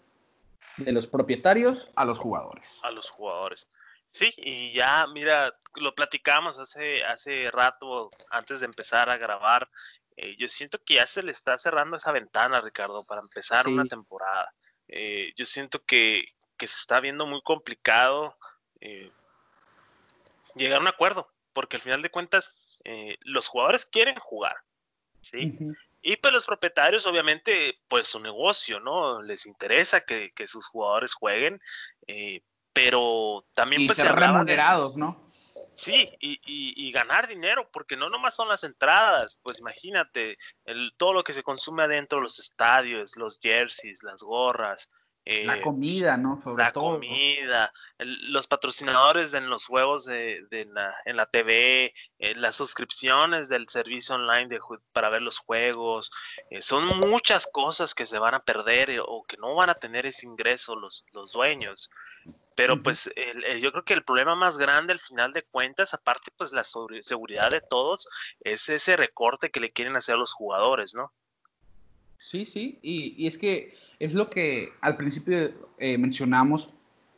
de 0.76 0.92
los 0.92 1.06
propietarios 1.06 1.88
a 1.94 2.04
los 2.04 2.18
jugadores. 2.18 2.80
A 2.82 2.90
los 2.90 3.10
jugadores. 3.10 3.70
Sí, 4.10 4.32
y 4.36 4.72
ya, 4.72 5.06
mira, 5.06 5.54
lo 5.76 5.94
platicamos 5.94 6.58
hace, 6.58 7.04
hace 7.04 7.50
rato, 7.50 8.10
antes 8.30 8.60
de 8.60 8.66
empezar 8.66 9.08
a 9.08 9.16
grabar. 9.16 9.68
Eh, 10.16 10.36
yo 10.36 10.48
siento 10.48 10.82
que 10.84 10.94
ya 10.94 11.06
se 11.06 11.22
le 11.22 11.30
está 11.30 11.56
cerrando 11.58 11.96
esa 11.96 12.10
ventana, 12.10 12.60
Ricardo, 12.60 13.04
para 13.04 13.20
empezar 13.20 13.68
una 13.68 13.84
temporada. 13.84 14.52
Eh, 14.88 15.32
yo 15.36 15.46
siento 15.46 15.84
que, 15.84 16.24
que 16.56 16.66
se 16.66 16.76
está 16.76 16.98
viendo 16.98 17.24
muy 17.24 17.40
complicado 17.42 18.36
eh, 18.80 19.12
llegar 20.56 20.78
a 20.78 20.82
un 20.82 20.88
acuerdo, 20.88 21.30
porque 21.52 21.76
al 21.76 21.82
final 21.82 22.02
de 22.02 22.10
cuentas 22.10 22.56
los 23.20 23.46
jugadores 23.46 23.86
quieren 23.86 24.16
jugar, 24.16 24.56
¿sí? 25.20 25.58
Y 26.02 26.16
pues 26.16 26.32
los 26.32 26.46
propietarios, 26.46 27.06
obviamente, 27.06 27.80
pues 27.88 28.08
su 28.08 28.20
negocio, 28.20 28.80
¿no? 28.80 29.20
Les 29.22 29.46
interesa 29.46 30.00
que, 30.00 30.32
sus 30.46 30.66
jugadores 30.66 31.12
jueguen, 31.12 31.60
eh, 32.06 32.42
pero 32.72 33.44
también 33.54 33.86
pues 33.86 33.98
ser 33.98 34.14
remunerados, 34.14 34.96
¿no? 34.96 35.30
Sí, 35.74 36.10
y, 36.20 36.92
ganar 36.92 37.26
dinero, 37.28 37.70
porque 37.72 37.96
no 37.96 38.10
nomás 38.10 38.34
son 38.34 38.48
las 38.48 38.64
entradas, 38.64 39.38
pues 39.42 39.60
imagínate, 39.60 40.36
el, 40.64 40.92
todo 40.96 41.12
lo 41.12 41.24
que 41.24 41.32
se 41.32 41.42
consume 41.42 41.84
adentro, 41.84 42.20
los 42.20 42.38
estadios, 42.38 43.16
los 43.16 43.38
jerseys, 43.40 44.02
las 44.02 44.22
gorras, 44.22 44.90
la 45.44 45.58
eh, 45.58 45.60
comida, 45.60 46.16
¿no? 46.16 46.40
Sobre 46.42 46.64
la 46.64 46.72
comida, 46.72 47.72
los 47.98 48.48
patrocinadores 48.48 49.32
en 49.34 49.48
los 49.48 49.64
juegos 49.64 50.04
de, 50.04 50.68
la, 50.72 50.94
en 51.04 51.16
la 51.16 51.26
TV, 51.26 51.94
eh, 52.18 52.34
las 52.34 52.56
suscripciones 52.56 53.48
del 53.48 53.68
servicio 53.68 54.16
online 54.16 54.48
de, 54.48 54.58
para 54.92 55.08
ver 55.08 55.22
los 55.22 55.38
juegos, 55.38 56.10
eh, 56.50 56.60
son 56.62 56.86
muchas 56.98 57.46
cosas 57.46 57.94
que 57.94 58.06
se 58.06 58.18
van 58.18 58.34
a 58.34 58.42
perder 58.42 59.00
o 59.06 59.22
que 59.22 59.36
no 59.36 59.54
van 59.54 59.70
a 59.70 59.74
tener 59.74 60.04
ese 60.04 60.26
ingreso 60.26 60.74
los, 60.74 61.04
los 61.12 61.32
dueños. 61.32 61.90
Pero 62.56 62.82
pues 62.82 63.10
yo 63.60 63.72
creo 63.72 63.84
que 63.84 63.94
el 63.94 64.04
problema 64.04 64.34
más 64.34 64.58
grande 64.58 64.92
al 64.92 64.98
final 64.98 65.32
de 65.32 65.44
cuentas, 65.44 65.94
aparte 65.94 66.30
pues 66.36 66.52
la 66.52 66.62
seguridad 66.64 67.48
de 67.48 67.62
todos, 67.62 68.06
es 68.40 68.68
ese 68.68 68.96
recorte 68.96 69.50
que 69.50 69.60
le 69.60 69.70
quieren 69.70 69.96
hacer 69.96 70.16
a 70.16 70.18
los 70.18 70.34
jugadores, 70.34 70.94
¿no? 70.94 71.10
Sí, 72.18 72.44
sí, 72.44 72.78
y, 72.82 73.14
y 73.16 73.28
es 73.28 73.38
que 73.38 73.78
es 74.00 74.14
lo 74.14 74.28
que 74.28 74.72
al 74.80 74.96
principio 74.96 75.52
eh, 75.78 75.96
mencionamos, 75.98 76.70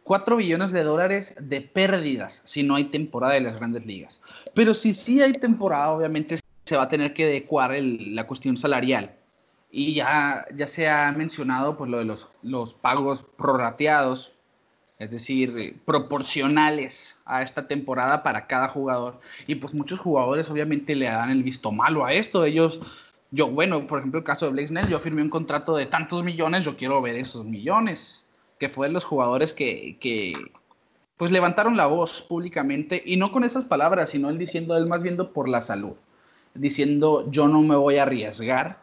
4 0.04 0.36
billones 0.36 0.72
de 0.72 0.82
dólares 0.82 1.32
de 1.40 1.60
pérdidas 1.60 2.42
si 2.44 2.64
no 2.64 2.74
hay 2.74 2.84
temporada 2.84 3.34
de 3.34 3.40
las 3.40 3.56
grandes 3.56 3.86
ligas. 3.86 4.20
Pero 4.54 4.74
si 4.74 4.92
sí 4.94 5.22
hay 5.22 5.32
temporada, 5.32 5.92
obviamente 5.92 6.40
se 6.64 6.76
va 6.76 6.82
a 6.82 6.88
tener 6.88 7.14
que 7.14 7.24
adecuar 7.24 7.72
la 7.80 8.26
cuestión 8.26 8.56
salarial. 8.56 9.14
Y 9.70 9.94
ya, 9.94 10.44
ya 10.54 10.66
se 10.66 10.88
ha 10.88 11.12
mencionado 11.12 11.78
pues, 11.78 11.88
lo 11.88 11.98
de 11.98 12.04
los, 12.04 12.28
los 12.42 12.74
pagos 12.74 13.24
prorrateados, 13.38 14.32
es 14.98 15.10
decir, 15.10 15.56
eh, 15.56 15.74
proporcionales 15.84 17.16
a 17.24 17.42
esta 17.42 17.66
temporada 17.68 18.22
para 18.24 18.48
cada 18.48 18.68
jugador. 18.68 19.20
Y 19.46 19.54
pues 19.54 19.72
muchos 19.72 20.00
jugadores 20.00 20.50
obviamente 20.50 20.94
le 20.96 21.06
dan 21.06 21.30
el 21.30 21.44
visto 21.44 21.70
malo 21.70 22.04
a 22.04 22.12
esto. 22.12 22.44
Ellos 22.44 22.80
yo, 23.32 23.48
bueno, 23.48 23.86
por 23.86 23.98
ejemplo, 23.98 24.18
el 24.18 24.24
caso 24.24 24.44
de 24.44 24.52
Blake 24.52 24.68
Snell, 24.68 24.88
yo 24.88 25.00
firmé 25.00 25.22
un 25.22 25.30
contrato 25.30 25.74
de 25.74 25.86
tantos 25.86 26.22
millones, 26.22 26.66
yo 26.66 26.76
quiero 26.76 27.00
ver 27.00 27.16
esos 27.16 27.46
millones, 27.46 28.22
que 28.60 28.68
fue 28.68 28.90
los 28.90 29.06
jugadores 29.06 29.54
que, 29.54 29.96
que 29.98 30.34
pues 31.16 31.30
levantaron 31.30 31.78
la 31.78 31.86
voz 31.86 32.20
públicamente, 32.20 33.02
y 33.04 33.16
no 33.16 33.32
con 33.32 33.44
esas 33.44 33.64
palabras, 33.64 34.10
sino 34.10 34.28
él 34.28 34.36
diciendo, 34.36 34.76
él 34.76 34.86
más 34.86 35.02
viendo 35.02 35.32
por 35.32 35.48
la 35.48 35.62
salud, 35.62 35.94
diciendo, 36.54 37.26
yo 37.30 37.48
no 37.48 37.62
me 37.62 37.74
voy 37.74 37.96
a 37.96 38.02
arriesgar, 38.02 38.80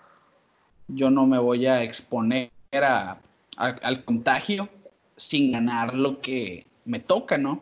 yo 0.87 1.11
no 1.11 1.27
me 1.27 1.37
voy 1.37 1.67
a 1.67 1.83
exponer 1.83 2.49
al 2.71 4.03
contagio 4.03 4.67
sin 5.15 5.51
ganar 5.51 5.93
lo 5.93 6.21
que 6.21 6.65
me 6.85 6.99
toca, 6.99 7.37
¿no? 7.37 7.61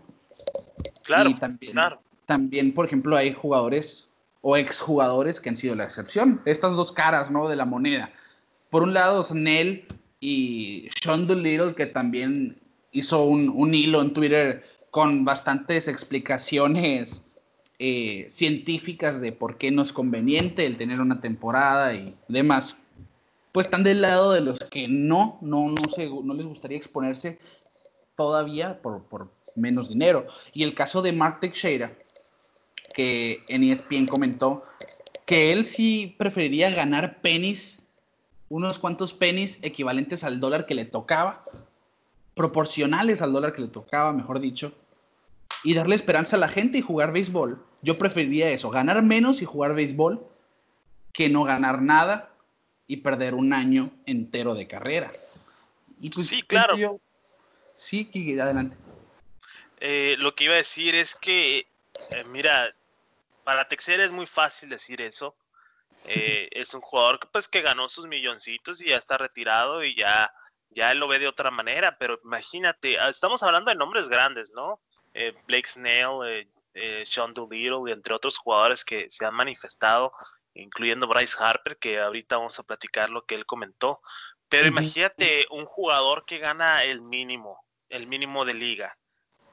Claro, 1.03 1.35
también, 1.35 1.73
claro. 1.73 1.99
También, 2.25 2.73
por 2.73 2.85
ejemplo, 2.85 3.17
hay 3.17 3.33
jugadores 3.33 4.06
o 4.41 4.57
exjugadores 4.57 5.39
que 5.39 5.49
han 5.49 5.57
sido 5.57 5.75
la 5.75 5.83
excepción. 5.83 6.41
Estas 6.45 6.73
dos 6.75 6.91
caras, 6.91 7.31
¿no? 7.31 7.47
De 7.47 7.55
la 7.55 7.65
moneda. 7.65 8.11
Por 8.69 8.83
un 8.83 8.93
lado, 8.93 9.23
Snell 9.23 9.85
y 10.19 10.89
Sean 11.01 11.27
Doolittle, 11.27 11.75
que 11.75 11.85
también 11.85 12.59
hizo 12.91 13.23
un, 13.23 13.73
hilo 13.73 14.01
en 14.01 14.13
Twitter 14.13 14.63
con 14.91 15.25
bastantes 15.25 15.87
explicaciones 15.87 17.23
eh, 17.79 18.25
científicas 18.29 19.21
de 19.21 19.31
por 19.31 19.57
qué 19.57 19.69
no 19.69 19.83
es 19.83 19.93
conveniente 19.93 20.65
el 20.65 20.77
tener 20.77 20.99
una 20.99 21.21
temporada 21.21 21.93
y 21.93 22.05
demás. 22.27 22.75
Pues 23.51 23.67
están 23.67 23.83
del 23.83 24.01
lado 24.01 24.33
de 24.33 24.41
los 24.41 24.59
que 24.59 24.87
no, 24.87 25.37
no, 25.41 25.69
no 25.69 26.33
les 26.33 26.45
gustaría 26.45 26.77
exponerse 26.77 27.39
todavía 28.15 28.81
por, 28.81 29.03
por 29.03 29.31
menos 29.55 29.87
dinero. 29.87 30.27
Y 30.53 30.63
el 30.63 30.73
caso 30.73 31.01
de 31.01 31.13
Mark 31.13 31.39
Teixeira, 31.39 31.93
que 32.97 33.43
en 33.47 33.63
ESPN 33.63 34.07
comentó 34.07 34.63
que 35.27 35.53
él 35.53 35.65
sí 35.65 36.15
preferiría 36.17 36.71
ganar 36.71 37.21
pennies, 37.21 37.77
unos 38.49 38.79
cuantos 38.79 39.13
pennies 39.13 39.59
equivalentes 39.61 40.23
al 40.23 40.39
dólar 40.39 40.65
que 40.65 40.73
le 40.73 40.83
tocaba, 40.83 41.45
proporcionales 42.33 43.21
al 43.21 43.33
dólar 43.33 43.53
que 43.53 43.61
le 43.61 43.67
tocaba, 43.67 44.13
mejor 44.13 44.39
dicho, 44.39 44.73
y 45.63 45.75
darle 45.75 45.95
esperanza 45.95 46.37
a 46.37 46.39
la 46.39 46.47
gente 46.47 46.79
y 46.79 46.81
jugar 46.81 47.13
béisbol. 47.13 47.63
Yo 47.83 47.99
preferiría 47.99 48.49
eso, 48.49 48.71
ganar 48.71 49.03
menos 49.03 49.43
y 49.43 49.45
jugar 49.45 49.75
béisbol 49.75 50.25
que 51.13 51.29
no 51.29 51.43
ganar 51.43 51.83
nada 51.83 52.31
y 52.87 52.97
perder 52.97 53.35
un 53.35 53.53
año 53.53 53.91
entero 54.07 54.55
de 54.55 54.65
carrera. 54.65 55.11
Y 56.01 56.09
pues, 56.09 56.25
sí, 56.25 56.41
claro. 56.41 56.99
sí, 57.75 58.09
adelante. 58.41 58.75
Eh, 59.81 60.15
lo 60.17 60.33
que 60.33 60.45
iba 60.45 60.55
a 60.55 60.57
decir 60.57 60.95
es 60.95 61.19
que, 61.19 61.59
eh, 61.59 61.65
mira, 62.31 62.73
para 63.47 63.65
Texera 63.65 64.03
es 64.03 64.11
muy 64.11 64.25
fácil 64.25 64.67
decir 64.67 64.99
eso. 64.99 65.37
Eh, 66.03 66.49
es 66.51 66.73
un 66.73 66.81
jugador 66.81 67.17
que, 67.17 67.27
pues, 67.27 67.47
que 67.47 67.61
ganó 67.61 67.87
sus 67.87 68.05
milloncitos 68.05 68.81
y 68.81 68.89
ya 68.89 68.97
está 68.97 69.17
retirado 69.17 69.85
y 69.85 69.95
ya, 69.95 70.33
ya 70.69 70.91
él 70.91 70.99
lo 70.99 71.07
ve 71.07 71.17
de 71.17 71.29
otra 71.29 71.49
manera. 71.49 71.97
Pero 71.97 72.19
imagínate, 72.25 72.99
ah, 72.99 73.07
estamos 73.07 73.41
hablando 73.43 73.71
de 73.71 73.77
nombres 73.77 74.09
grandes, 74.09 74.51
¿no? 74.51 74.81
Eh, 75.13 75.33
Blake 75.47 75.69
Snell, 75.69 76.45
eh, 76.73 77.05
Sean 77.05 77.33
Doolittle, 77.33 77.89
entre 77.89 78.13
otros 78.13 78.37
jugadores 78.37 78.83
que 78.83 79.07
se 79.09 79.25
han 79.25 79.33
manifestado, 79.33 80.11
incluyendo 80.53 81.07
Bryce 81.07 81.37
Harper, 81.39 81.77
que 81.77 82.01
ahorita 82.01 82.35
vamos 82.35 82.59
a 82.59 82.63
platicar 82.63 83.09
lo 83.09 83.25
que 83.25 83.35
él 83.35 83.45
comentó. 83.45 84.01
Pero 84.49 84.67
imagínate 84.67 85.45
un 85.51 85.63
jugador 85.63 86.25
que 86.25 86.39
gana 86.39 86.83
el 86.83 86.99
mínimo, 86.99 87.63
el 87.87 88.07
mínimo 88.07 88.43
de 88.43 88.53
liga, 88.55 88.97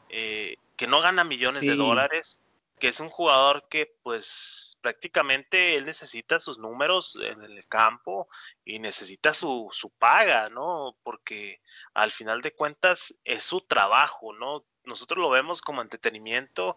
que 0.08 0.86
no 0.88 1.00
gana 1.00 1.22
millones 1.22 1.62
de 1.62 1.76
dólares 1.76 2.43
que 2.78 2.88
es 2.88 3.00
un 3.00 3.10
jugador 3.10 3.66
que 3.68 3.94
pues 4.02 4.76
prácticamente 4.80 5.76
él 5.76 5.84
necesita 5.84 6.40
sus 6.40 6.58
números 6.58 7.16
en 7.22 7.42
el 7.42 7.66
campo 7.66 8.28
y 8.64 8.78
necesita 8.78 9.32
su, 9.32 9.68
su 9.72 9.90
paga, 9.90 10.48
¿no? 10.48 10.96
Porque 11.02 11.60
al 11.94 12.10
final 12.10 12.42
de 12.42 12.52
cuentas 12.52 13.14
es 13.24 13.42
su 13.44 13.60
trabajo, 13.60 14.32
¿no? 14.34 14.64
Nosotros 14.84 15.18
lo 15.18 15.30
vemos 15.30 15.62
como 15.62 15.80
entretenimiento, 15.80 16.76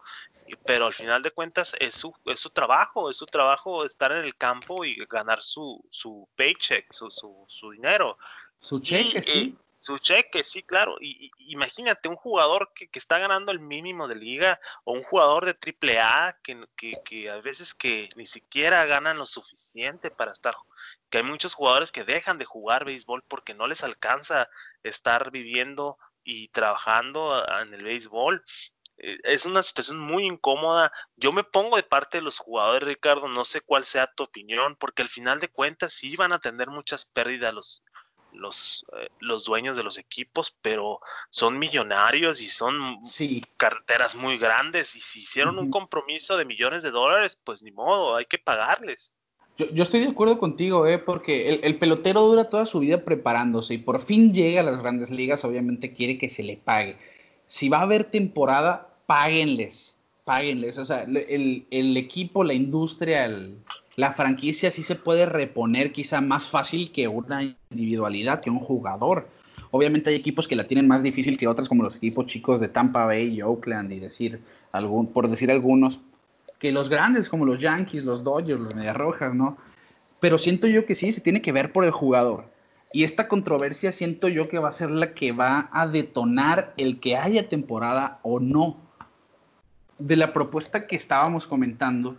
pero 0.64 0.86
al 0.86 0.94
final 0.94 1.22
de 1.22 1.30
cuentas 1.30 1.76
es 1.78 1.94
su, 1.94 2.14
es 2.24 2.40
su 2.40 2.50
trabajo, 2.50 3.10
es 3.10 3.18
su 3.18 3.26
trabajo 3.26 3.84
estar 3.84 4.12
en 4.12 4.24
el 4.24 4.34
campo 4.36 4.84
y 4.84 4.96
ganar 5.06 5.42
su, 5.42 5.84
su 5.90 6.26
paycheck, 6.36 6.90
su, 6.90 7.10
su, 7.10 7.44
su 7.48 7.70
dinero. 7.72 8.16
Su 8.58 8.80
cheque, 8.80 9.22
sí. 9.22 9.56
Eh, 9.58 9.67
su 9.88 9.98
cheque, 9.98 10.44
sí, 10.44 10.62
claro. 10.62 10.96
Y, 11.00 11.30
imagínate 11.38 12.08
un 12.08 12.16
jugador 12.16 12.72
que, 12.74 12.90
está 12.92 13.18
ganando 13.18 13.52
el 13.52 13.58
mínimo 13.58 14.06
de 14.06 14.16
liga 14.16 14.60
o 14.84 14.92
un 14.92 15.02
jugador 15.02 15.46
de 15.46 15.54
triple 15.54 15.98
A 15.98 16.38
que, 16.42 16.62
que, 16.76 17.30
a 17.30 17.40
veces 17.40 17.72
que 17.72 18.10
ni 18.14 18.26
siquiera 18.26 18.84
ganan 18.84 19.16
lo 19.16 19.24
suficiente 19.24 20.10
para 20.10 20.32
estar. 20.32 20.54
Que 21.08 21.18
hay 21.18 21.24
muchos 21.24 21.54
jugadores 21.54 21.90
que 21.90 22.04
dejan 22.04 22.36
de 22.36 22.44
jugar 22.44 22.84
béisbol 22.84 23.22
porque 23.22 23.54
no 23.54 23.66
les 23.66 23.82
alcanza 23.82 24.50
estar 24.82 25.30
viviendo 25.30 25.96
y 26.22 26.48
trabajando 26.48 27.42
en 27.62 27.72
el 27.72 27.82
béisbol. 27.82 28.44
Eh, 28.98 29.18
es 29.24 29.46
una 29.46 29.62
situación 29.62 29.98
muy 29.98 30.26
incómoda. 30.26 30.92
Yo 31.16 31.32
me 31.32 31.44
pongo 31.44 31.76
de 31.76 31.82
parte 31.82 32.18
de 32.18 32.22
los 32.22 32.38
jugadores, 32.38 32.86
Ricardo. 32.86 33.26
No 33.28 33.46
sé 33.46 33.62
cuál 33.62 33.86
sea 33.86 34.12
tu 34.12 34.24
opinión, 34.24 34.76
porque 34.76 35.02
al 35.02 35.08
final 35.08 35.40
de 35.40 35.48
cuentas 35.48 35.94
sí 35.94 36.14
van 36.16 36.34
a 36.34 36.40
tener 36.40 36.68
muchas 36.68 37.06
pérdidas 37.06 37.54
los, 37.54 37.82
los, 38.38 38.86
eh, 38.96 39.08
los 39.20 39.44
dueños 39.44 39.76
de 39.76 39.82
los 39.82 39.98
equipos, 39.98 40.56
pero 40.62 41.00
son 41.30 41.58
millonarios 41.58 42.40
y 42.40 42.46
son 42.46 42.98
carteras 43.56 44.14
muy 44.14 44.38
grandes 44.38 44.96
y 44.96 45.00
si 45.00 45.22
hicieron 45.22 45.58
un 45.58 45.70
compromiso 45.70 46.36
de 46.36 46.44
millones 46.44 46.82
de 46.82 46.90
dólares, 46.90 47.40
pues 47.42 47.62
ni 47.62 47.70
modo, 47.70 48.16
hay 48.16 48.24
que 48.24 48.38
pagarles. 48.38 49.12
Yo, 49.56 49.82
estoy 49.82 50.00
de 50.00 50.08
acuerdo 50.08 50.38
contigo, 50.38 50.86
eh, 50.86 50.98
porque 50.98 51.48
el, 51.48 51.60
el, 51.64 51.78
pelotero 51.80 52.20
dura 52.20 52.48
toda 52.48 52.64
su 52.64 52.78
vida 52.78 53.04
preparándose 53.04 53.74
y 53.74 53.78
por 53.78 54.00
fin 54.00 54.32
llega 54.32 54.60
a 54.60 54.64
las 54.64 54.80
grandes 54.80 55.10
ligas, 55.10 55.44
obviamente 55.44 55.90
quiere 55.90 56.16
que 56.16 56.28
se 56.28 56.44
le 56.44 56.56
pague. 56.56 56.96
Si 57.46 57.68
va 57.68 57.78
a 57.78 57.82
haber 57.82 58.04
temporada, 58.04 58.92
páguenles, 59.06 59.96
páguenles. 60.24 60.78
O 60.78 60.84
sea, 60.84 61.02
el, 61.02 61.66
el 61.70 61.96
equipo, 61.96 62.44
la 62.44 62.52
industria, 62.52 63.24
el, 63.24 63.56
la 63.98 64.12
franquicia 64.12 64.70
sí 64.70 64.84
se 64.84 64.94
puede 64.94 65.26
reponer 65.26 65.90
quizá 65.90 66.20
más 66.20 66.46
fácil 66.46 66.92
que 66.92 67.08
una 67.08 67.42
individualidad, 67.42 68.40
que 68.40 68.48
un 68.48 68.60
jugador. 68.60 69.28
Obviamente 69.72 70.10
hay 70.10 70.14
equipos 70.14 70.46
que 70.46 70.54
la 70.54 70.68
tienen 70.68 70.86
más 70.86 71.02
difícil 71.02 71.36
que 71.36 71.48
otras, 71.48 71.68
como 71.68 71.82
los 71.82 71.96
equipos 71.96 72.26
chicos 72.26 72.60
de 72.60 72.68
Tampa 72.68 73.06
Bay 73.06 73.34
y 73.34 73.42
Oakland, 73.42 73.92
y 73.92 73.98
decir 73.98 74.40
algún, 74.70 75.08
por 75.08 75.28
decir 75.28 75.50
algunos, 75.50 75.98
que 76.60 76.70
los 76.70 76.88
grandes 76.88 77.28
como 77.28 77.44
los 77.44 77.58
Yankees, 77.58 78.04
los 78.04 78.22
Dodgers, 78.22 78.60
los 78.60 78.76
Medias 78.76 78.96
Rojas, 78.96 79.34
¿no? 79.34 79.58
Pero 80.20 80.38
siento 80.38 80.68
yo 80.68 80.86
que 80.86 80.94
sí, 80.94 81.10
se 81.10 81.20
tiene 81.20 81.42
que 81.42 81.50
ver 81.50 81.72
por 81.72 81.84
el 81.84 81.90
jugador. 81.90 82.44
Y 82.92 83.02
esta 83.02 83.26
controversia 83.26 83.90
siento 83.90 84.28
yo 84.28 84.48
que 84.48 84.60
va 84.60 84.68
a 84.68 84.72
ser 84.72 84.92
la 84.92 85.12
que 85.12 85.32
va 85.32 85.70
a 85.72 85.88
detonar 85.88 86.72
el 86.76 87.00
que 87.00 87.16
haya 87.16 87.48
temporada 87.48 88.20
o 88.22 88.38
no. 88.38 88.76
De 89.98 90.14
la 90.14 90.32
propuesta 90.32 90.86
que 90.86 90.94
estábamos 90.94 91.48
comentando, 91.48 92.16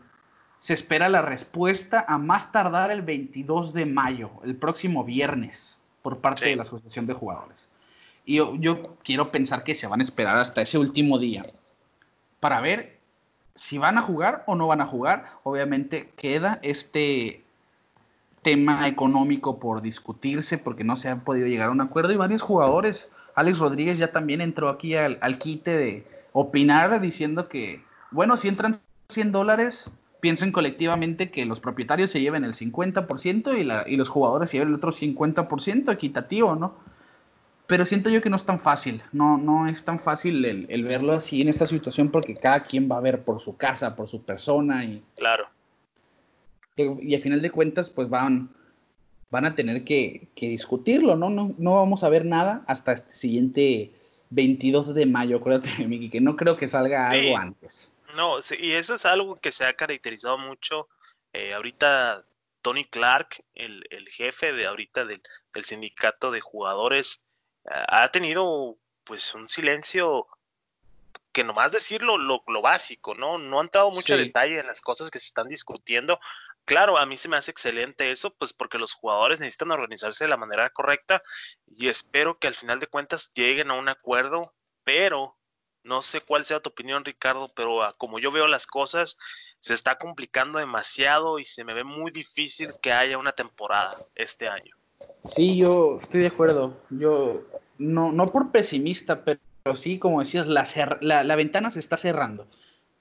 se 0.60 0.74
espera 0.74 1.10
la 1.10 1.22
respuesta 1.22 2.06
a 2.08 2.18
más 2.18 2.52
tardar 2.52 2.92
el 2.92 3.02
22 3.02 3.74
de 3.74 3.86
mayo, 3.86 4.32
el 4.44 4.56
próximo 4.56 5.04
viernes, 5.04 5.78
por 6.02 6.20
parte 6.20 6.46
de 6.46 6.56
la 6.56 6.64
Asociación 6.64 7.06
de 7.06 7.14
Jugadores. 7.14 7.68
Y 8.26 8.36
yo, 8.36 8.56
yo, 8.56 8.82
quiero 9.04 9.32
pensar 9.32 9.64
que 9.64 9.76
se 9.76 9.88
van 9.88 10.02
a 10.02 10.04
esperar 10.04 10.38
hasta 10.38 10.62
ese 10.62 10.78
último 10.78 11.18
día 11.18 11.44
para 12.40 12.62
ver 12.62 13.00
si 13.56 13.78
van 13.78 13.98
a 13.98 14.02
jugar 14.02 14.44
o 14.46 14.56
no 14.56 14.68
van 14.68 14.82
a 14.82 14.86
jugar. 14.86 15.32
Obviamente 15.44 16.12
queda 16.16 16.60
este 16.62 17.44
tema 18.42 18.88
económico 18.88 19.60
por 19.60 19.82
discutirse 19.82 20.58
porque 20.58 20.84
no 20.84 20.96
se 20.96 21.10
han 21.10 21.22
podido 21.22 21.48
llegar 21.48 21.70
a 21.70 21.72
un 21.72 21.82
acuerdo 21.82 22.14
y 22.14 22.18
varios 22.18 22.42
jugadores, 22.42 23.12
Alex 23.36 23.60
Rodríguez 23.60 23.98
ya 23.98 24.12
también 24.12 24.42
entró 24.42 24.70
aquí 24.70 24.96
al, 24.96 25.18
al 25.22 25.38
quite 25.38 25.78
de 25.78 26.08
opinar 26.34 27.00
diciendo 27.02 27.48
que, 27.48 27.84
bueno, 28.12 28.38
si 28.38 28.48
entran 28.48 28.80
100 29.10 29.32
dólares, 29.32 29.92
piensen 30.20 30.52
colectivamente 30.52 31.32
que 31.32 31.46
los 31.46 31.60
propietarios 31.60 32.12
se 32.12 32.22
lleven 32.22 32.44
el 32.44 32.54
50% 32.54 33.58
y, 33.58 33.64
la, 33.64 33.86
y 33.88 33.96
los 33.96 34.10
jugadores 34.10 34.50
se 34.50 34.58
lleven 34.58 34.70
el 34.70 34.76
otro 34.76 34.92
50% 34.92 35.92
equitativo, 35.92 36.56
¿no? 36.56 36.76
Pero 37.68 37.86
siento 37.86 38.10
yo 38.10 38.22
que 38.22 38.30
no 38.30 38.36
es 38.36 38.46
tan 38.46 38.60
fácil, 38.60 39.02
no, 39.12 39.38
no 39.38 39.68
es 39.68 39.86
tan 39.86 40.00
fácil 40.00 40.44
el, 40.44 40.66
el, 40.70 40.84
verlo 40.84 41.14
así 41.14 41.42
en 41.42 41.50
esta 41.50 41.68
situación 41.68 42.10
porque 42.10 42.34
cada 42.34 42.62
quien 42.62 42.90
va 42.92 42.98
a 42.98 43.02
ver 43.02 43.22
por 43.22 43.40
su 43.42 43.56
casa, 43.56 43.96
por 43.96 44.10
su 44.10 44.24
persona 44.24 44.84
y... 44.84 45.04
Claro. 45.16 45.48
Y, 46.76 47.14
al 47.14 47.22
final 47.22 47.42
de 47.42 47.52
cuentas 47.52 47.90
pues 47.90 48.10
van, 48.10 48.50
van 49.30 49.46
a 49.46 49.54
tener 49.54 49.84
que, 49.84 50.30
que 50.34 50.50
discutirlo, 50.50 51.16
¿no? 51.16 51.30
¿no? 51.30 51.52
No 51.60 51.76
vamos 51.76 52.04
a 52.04 52.10
ver 52.10 52.26
nada 52.26 52.64
hasta 52.66 52.94
este 52.94 53.12
siguiente 53.12 53.92
22 54.32 54.94
de 54.94 55.06
mayo, 55.06 55.38
acuérdate, 55.38 55.88
Miki, 55.88 56.10
que 56.10 56.22
no 56.22 56.36
creo 56.36 56.58
que 56.58 56.68
salga 56.68 57.10
algo 57.10 57.38
antes. 57.38 57.90
No, 58.16 58.40
y 58.58 58.74
eso 58.74 58.96
es 58.96 59.06
algo 59.06 59.36
que 59.36 59.52
se 59.52 59.66
ha 59.66 59.76
caracterizado 59.76 60.38
mucho. 60.38 60.90
Eh, 61.34 61.54
ahorita 61.54 62.26
Tony 62.62 62.86
Clark, 62.86 63.44
el, 63.54 63.86
el, 63.92 64.08
jefe 64.10 64.52
de 64.52 64.66
ahorita 64.66 65.06
del, 65.06 65.22
del 65.54 65.64
sindicato 65.64 66.32
de 66.32 66.42
jugadores, 66.42 67.22
ha 67.66 68.10
tenido 68.12 68.78
pues 69.04 69.34
un 69.36 69.48
silencio 69.48 70.28
que 71.32 71.44
nomás 71.44 71.72
decirlo 71.72 72.18
lo, 72.18 72.44
lo 72.48 72.62
básico, 72.62 73.16
¿no? 73.16 73.38
No 73.38 73.60
han 73.60 73.70
dado 73.72 73.92
mucho 73.92 74.16
sí. 74.16 74.24
detalle 74.24 74.60
en 74.60 74.68
las 74.68 74.82
cosas 74.82 75.12
que 75.12 75.20
se 75.20 75.28
están 75.28 75.48
discutiendo. 75.48 76.20
Claro, 76.66 76.98
a 76.98 77.06
mí 77.06 77.18
se 77.18 77.30
me 77.30 77.38
hace 77.38 77.52
excelente 77.52 78.12
eso, 78.12 78.34
pues 78.36 78.54
porque 78.54 78.78
los 78.78 78.94
jugadores 78.94 79.40
necesitan 79.40 79.72
organizarse 79.72 80.24
de 80.24 80.30
la 80.30 80.38
manera 80.38 80.70
correcta 80.70 81.24
y 81.66 81.88
espero 81.88 82.38
que 82.38 82.48
al 82.48 82.56
final 82.56 82.80
de 82.80 82.88
cuentas 82.88 83.32
lleguen 83.34 83.72
a 83.72 83.76
un 83.76 83.90
acuerdo, 83.90 84.54
pero 84.84 85.39
no 85.84 86.02
sé 86.02 86.22
cuál 86.22 86.46
sea 86.46 86.60
tu 86.60 86.70
opinión, 86.70 87.06
Ricardo, 87.06 87.50
pero 87.56 87.80
uh, 87.80 87.94
como 87.98 88.20
yo 88.20 88.32
veo 88.32 88.48
las 88.48 88.68
cosas, 88.68 89.18
se 89.60 89.74
está 89.74 89.98
complicando 89.98 90.60
demasiado 90.60 91.40
y 91.40 91.46
se 91.46 91.64
me 91.64 91.74
ve 91.74 91.84
muy 91.84 92.12
difícil 92.12 92.74
que 92.82 92.94
haya 92.94 93.18
una 93.18 93.32
temporada 93.32 93.96
este 94.16 94.48
año. 94.48 94.76
Sí, 95.26 95.58
yo 95.58 96.00
estoy 96.02 96.22
de 96.22 96.28
acuerdo. 96.28 96.78
Yo 96.90 97.44
no, 97.78 98.12
no 98.12 98.26
por 98.26 98.52
pesimista, 98.52 99.24
pero 99.24 99.40
sí, 99.76 100.00
como 100.00 100.20
decías, 100.20 100.48
la, 100.48 100.68
la, 101.02 101.24
la 101.24 101.36
ventana 101.36 101.72
se 101.72 101.80
está 101.80 101.98
cerrando. 101.98 102.48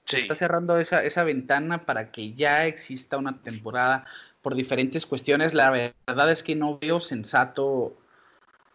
Sí. 0.05 0.15
Se 0.15 0.21
está 0.23 0.35
cerrando 0.35 0.77
esa, 0.79 1.03
esa 1.03 1.23
ventana 1.23 1.85
para 1.85 2.11
que 2.11 2.33
ya 2.33 2.65
exista 2.65 3.17
una 3.17 3.41
temporada 3.41 4.05
por 4.41 4.55
diferentes 4.55 5.05
cuestiones. 5.05 5.53
La 5.53 5.69
verdad 5.69 6.31
es 6.31 6.41
que 6.43 6.55
no 6.55 6.79
veo 6.79 6.99
sensato 6.99 7.97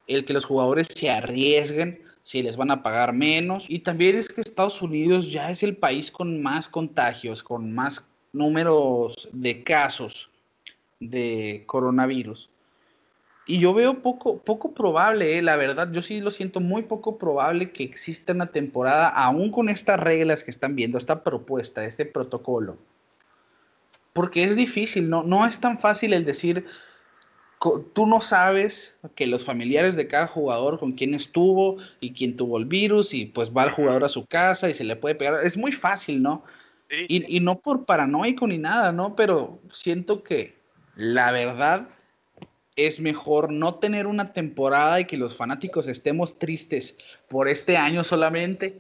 el 0.07 0.25
que 0.27 0.33
los 0.33 0.45
jugadores 0.45 0.89
se 0.95 1.11
arriesguen 1.11 2.04
si 2.25 2.43
les 2.43 2.57
van 2.57 2.71
a 2.71 2.83
pagar 2.83 3.13
menos. 3.13 3.67
Y 3.69 3.79
también 3.81 4.17
es 4.17 4.29
que 4.29 4.41
Estados 4.41 4.83
Unidos 4.83 5.31
ya 5.31 5.51
es 5.51 5.63
el 5.63 5.77
país 5.77 6.11
con 6.11 6.43
más 6.43 6.69
contagios, 6.69 7.43
con 7.43 7.73
más 7.73 8.05
números 8.33 9.29
de 9.33 9.63
casos 9.63 10.31
de 10.99 11.63
coronavirus. 11.67 12.51
Y 13.47 13.61
yo 13.61 13.75
veo 13.75 14.01
poco, 14.01 14.39
poco 14.39 14.73
probable, 14.73 15.37
eh, 15.37 15.43
la 15.43 15.57
verdad, 15.57 15.93
yo 15.93 16.01
sí 16.01 16.21
lo 16.21 16.31
siento 16.31 16.61
muy 16.61 16.83
poco 16.83 17.19
probable 17.19 17.73
que 17.73 17.85
exista 17.85 18.33
una 18.33 18.47
temporada, 18.47 19.09
aún 19.09 19.51
con 19.51 19.69
estas 19.69 20.01
reglas 20.01 20.43
que 20.43 20.51
están 20.51 20.75
viendo, 20.75 20.97
esta 20.97 21.23
propuesta, 21.23 21.85
este 21.85 22.07
protocolo. 22.07 22.79
Porque 24.15 24.45
es 24.45 24.57
difícil, 24.57 25.11
no, 25.11 25.25
no 25.25 25.47
es 25.47 25.61
tan 25.61 25.79
fácil 25.79 26.15
el 26.15 26.25
decir, 26.25 26.65
tú 27.59 28.07
no 28.07 28.21
sabes 28.21 28.97
que 29.15 29.27
los 29.27 29.45
familiares 29.45 29.97
de 29.97 30.07
cada 30.07 30.27
jugador 30.27 30.79
con 30.79 30.93
quién 30.93 31.15
estuvo 31.15 31.79
y 32.01 32.13
quién 32.13 32.37
tuvo 32.37 32.59
el 32.59 32.67
virus 32.67 33.15
y 33.15 33.27
pues 33.27 33.51
va 33.51 33.65
el 33.65 33.71
jugador 33.71 34.05
a 34.05 34.09
su 34.09 34.27
casa 34.27 34.69
y 34.69 34.75
se 34.75 34.85
le 34.85 34.97
puede 34.97 35.15
pegar. 35.15 35.45
Es 35.45 35.57
muy 35.57 35.73
fácil, 35.73 36.23
¿no? 36.23 36.45
Sí, 36.91 36.97
sí. 36.97 37.07
Y, 37.09 37.37
y, 37.37 37.41
no 37.41 37.59
por 37.59 37.87
paranoico 37.87 38.47
ni 38.47 38.59
nada, 38.59 38.93
¿no? 38.93 39.17
Pero 39.17 39.59
siento 39.73 40.23
que 40.23 40.55
la 40.97 41.33
verdad 41.33 41.89
es 42.77 43.01
mejor 43.01 43.53
no 43.53 43.77
tener 43.77 44.07
una 44.07 44.33
temporada 44.33 45.01
y 45.01 45.07
que 45.07 45.17
los 45.17 45.37
fanáticos 45.37 45.89
estemos 45.89 46.39
tristes 46.39 46.97
por 47.29 47.49
este 47.49 47.77
año 47.77 48.05
solamente 48.05 48.79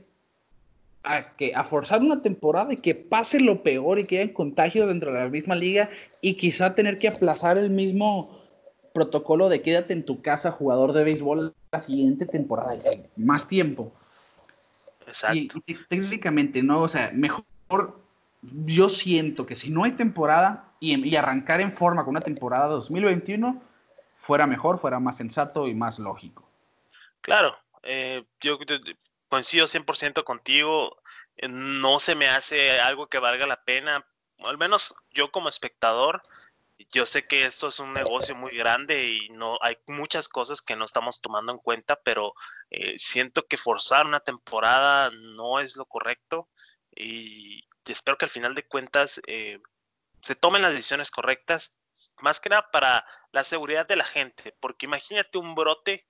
a, 1.04 1.36
que, 1.36 1.54
a 1.54 1.64
forzar 1.64 2.00
una 2.00 2.22
temporada 2.22 2.72
y 2.72 2.76
que 2.76 2.94
pase 2.94 3.40
lo 3.40 3.62
peor 3.62 3.98
y 3.98 4.04
que 4.04 4.20
haya 4.20 4.32
contagios 4.32 4.88
dentro 4.88 5.12
de 5.12 5.20
la 5.20 5.28
misma 5.28 5.54
liga 5.54 5.90
y 6.22 6.34
quizá 6.34 6.74
tener 6.74 6.96
que 6.96 7.08
aplazar 7.08 7.56
el 7.56 7.70
mismo 7.70 8.43
protocolo 8.94 9.48
de 9.48 9.60
quédate 9.60 9.92
en 9.92 10.04
tu 10.04 10.22
casa 10.22 10.52
jugador 10.52 10.92
de 10.92 11.04
béisbol 11.04 11.54
la 11.72 11.80
siguiente 11.80 12.26
temporada, 12.26 12.78
más 13.16 13.46
tiempo. 13.46 13.92
Exacto. 15.06 15.58
Y, 15.66 15.74
técnicamente, 15.74 16.62
¿no? 16.62 16.82
O 16.82 16.88
sea, 16.88 17.10
mejor 17.12 17.44
yo 18.40 18.88
siento 18.88 19.44
que 19.44 19.56
si 19.56 19.70
no 19.70 19.84
hay 19.84 19.92
temporada 19.92 20.72
y, 20.80 21.08
y, 21.08 21.16
arrancar 21.16 21.60
en 21.60 21.72
forma 21.72 22.04
con 22.04 22.10
una 22.12 22.20
temporada 22.20 22.68
2021, 22.68 23.60
fuera 24.16 24.46
mejor, 24.46 24.78
fuera 24.78 25.00
más 25.00 25.16
sensato 25.16 25.66
y 25.66 25.74
más 25.74 25.98
lógico. 25.98 26.48
Claro, 27.20 27.56
eh, 27.82 28.24
yo 28.40 28.58
coincido 29.28 29.66
100% 29.66 30.22
contigo, 30.24 30.96
eh, 31.36 31.48
no 31.48 31.98
se 31.98 32.14
me 32.14 32.28
hace 32.28 32.80
algo 32.80 33.08
que 33.08 33.18
valga 33.18 33.46
la 33.46 33.64
pena, 33.64 34.06
al 34.38 34.58
menos 34.58 34.94
yo 35.10 35.30
como 35.30 35.48
espectador, 35.48 36.22
yo 36.92 37.06
sé 37.06 37.26
que 37.26 37.44
esto 37.44 37.68
es 37.68 37.78
un 37.78 37.92
negocio 37.92 38.34
muy 38.34 38.50
grande 38.52 39.06
y 39.06 39.28
no 39.30 39.58
hay 39.60 39.76
muchas 39.86 40.28
cosas 40.28 40.60
que 40.60 40.76
no 40.76 40.84
estamos 40.84 41.20
tomando 41.20 41.52
en 41.52 41.58
cuenta, 41.58 42.00
pero 42.02 42.34
eh, 42.70 42.94
siento 42.98 43.46
que 43.46 43.56
forzar 43.56 44.06
una 44.06 44.20
temporada 44.20 45.10
no 45.10 45.60
es 45.60 45.76
lo 45.76 45.86
correcto 45.86 46.48
y 46.94 47.64
espero 47.86 48.18
que 48.18 48.24
al 48.26 48.30
final 48.30 48.54
de 48.54 48.66
cuentas 48.66 49.20
eh, 49.26 49.60
se 50.22 50.34
tomen 50.34 50.62
las 50.62 50.72
decisiones 50.72 51.10
correctas, 51.10 51.74
más 52.22 52.40
que 52.40 52.48
nada 52.48 52.70
para 52.70 53.04
la 53.32 53.44
seguridad 53.44 53.86
de 53.86 53.96
la 53.96 54.04
gente, 54.04 54.56
porque 54.60 54.86
imagínate 54.86 55.38
un 55.38 55.54
brote 55.54 56.06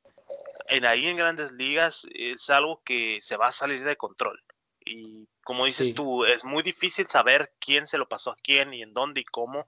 en 0.66 0.86
ahí 0.86 1.06
en 1.06 1.16
grandes 1.16 1.52
ligas 1.52 2.06
es 2.14 2.48
algo 2.50 2.82
que 2.84 3.20
se 3.20 3.36
va 3.36 3.48
a 3.48 3.52
salir 3.52 3.84
de 3.84 3.96
control. 3.96 4.42
Y 4.84 5.28
como 5.42 5.64
dices 5.64 5.88
sí. 5.88 5.94
tú, 5.94 6.24
es 6.24 6.44
muy 6.44 6.62
difícil 6.62 7.06
saber 7.06 7.54
quién 7.58 7.86
se 7.86 7.98
lo 7.98 8.08
pasó 8.08 8.32
a 8.32 8.36
quién 8.36 8.74
y 8.74 8.82
en 8.82 8.92
dónde 8.92 9.22
y 9.22 9.24
cómo. 9.24 9.66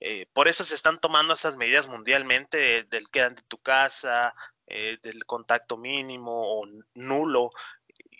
Eh, 0.00 0.26
por 0.32 0.48
eso 0.48 0.64
se 0.64 0.74
están 0.74 0.98
tomando 0.98 1.34
esas 1.34 1.56
medidas 1.56 1.88
mundialmente 1.88 2.84
del 2.84 3.10
quédate 3.10 3.42
en 3.42 3.48
tu 3.48 3.58
casa, 3.58 4.34
eh, 4.66 4.98
del 5.02 5.24
contacto 5.24 5.76
mínimo 5.76 6.60
o 6.60 6.66
nulo. 6.94 7.50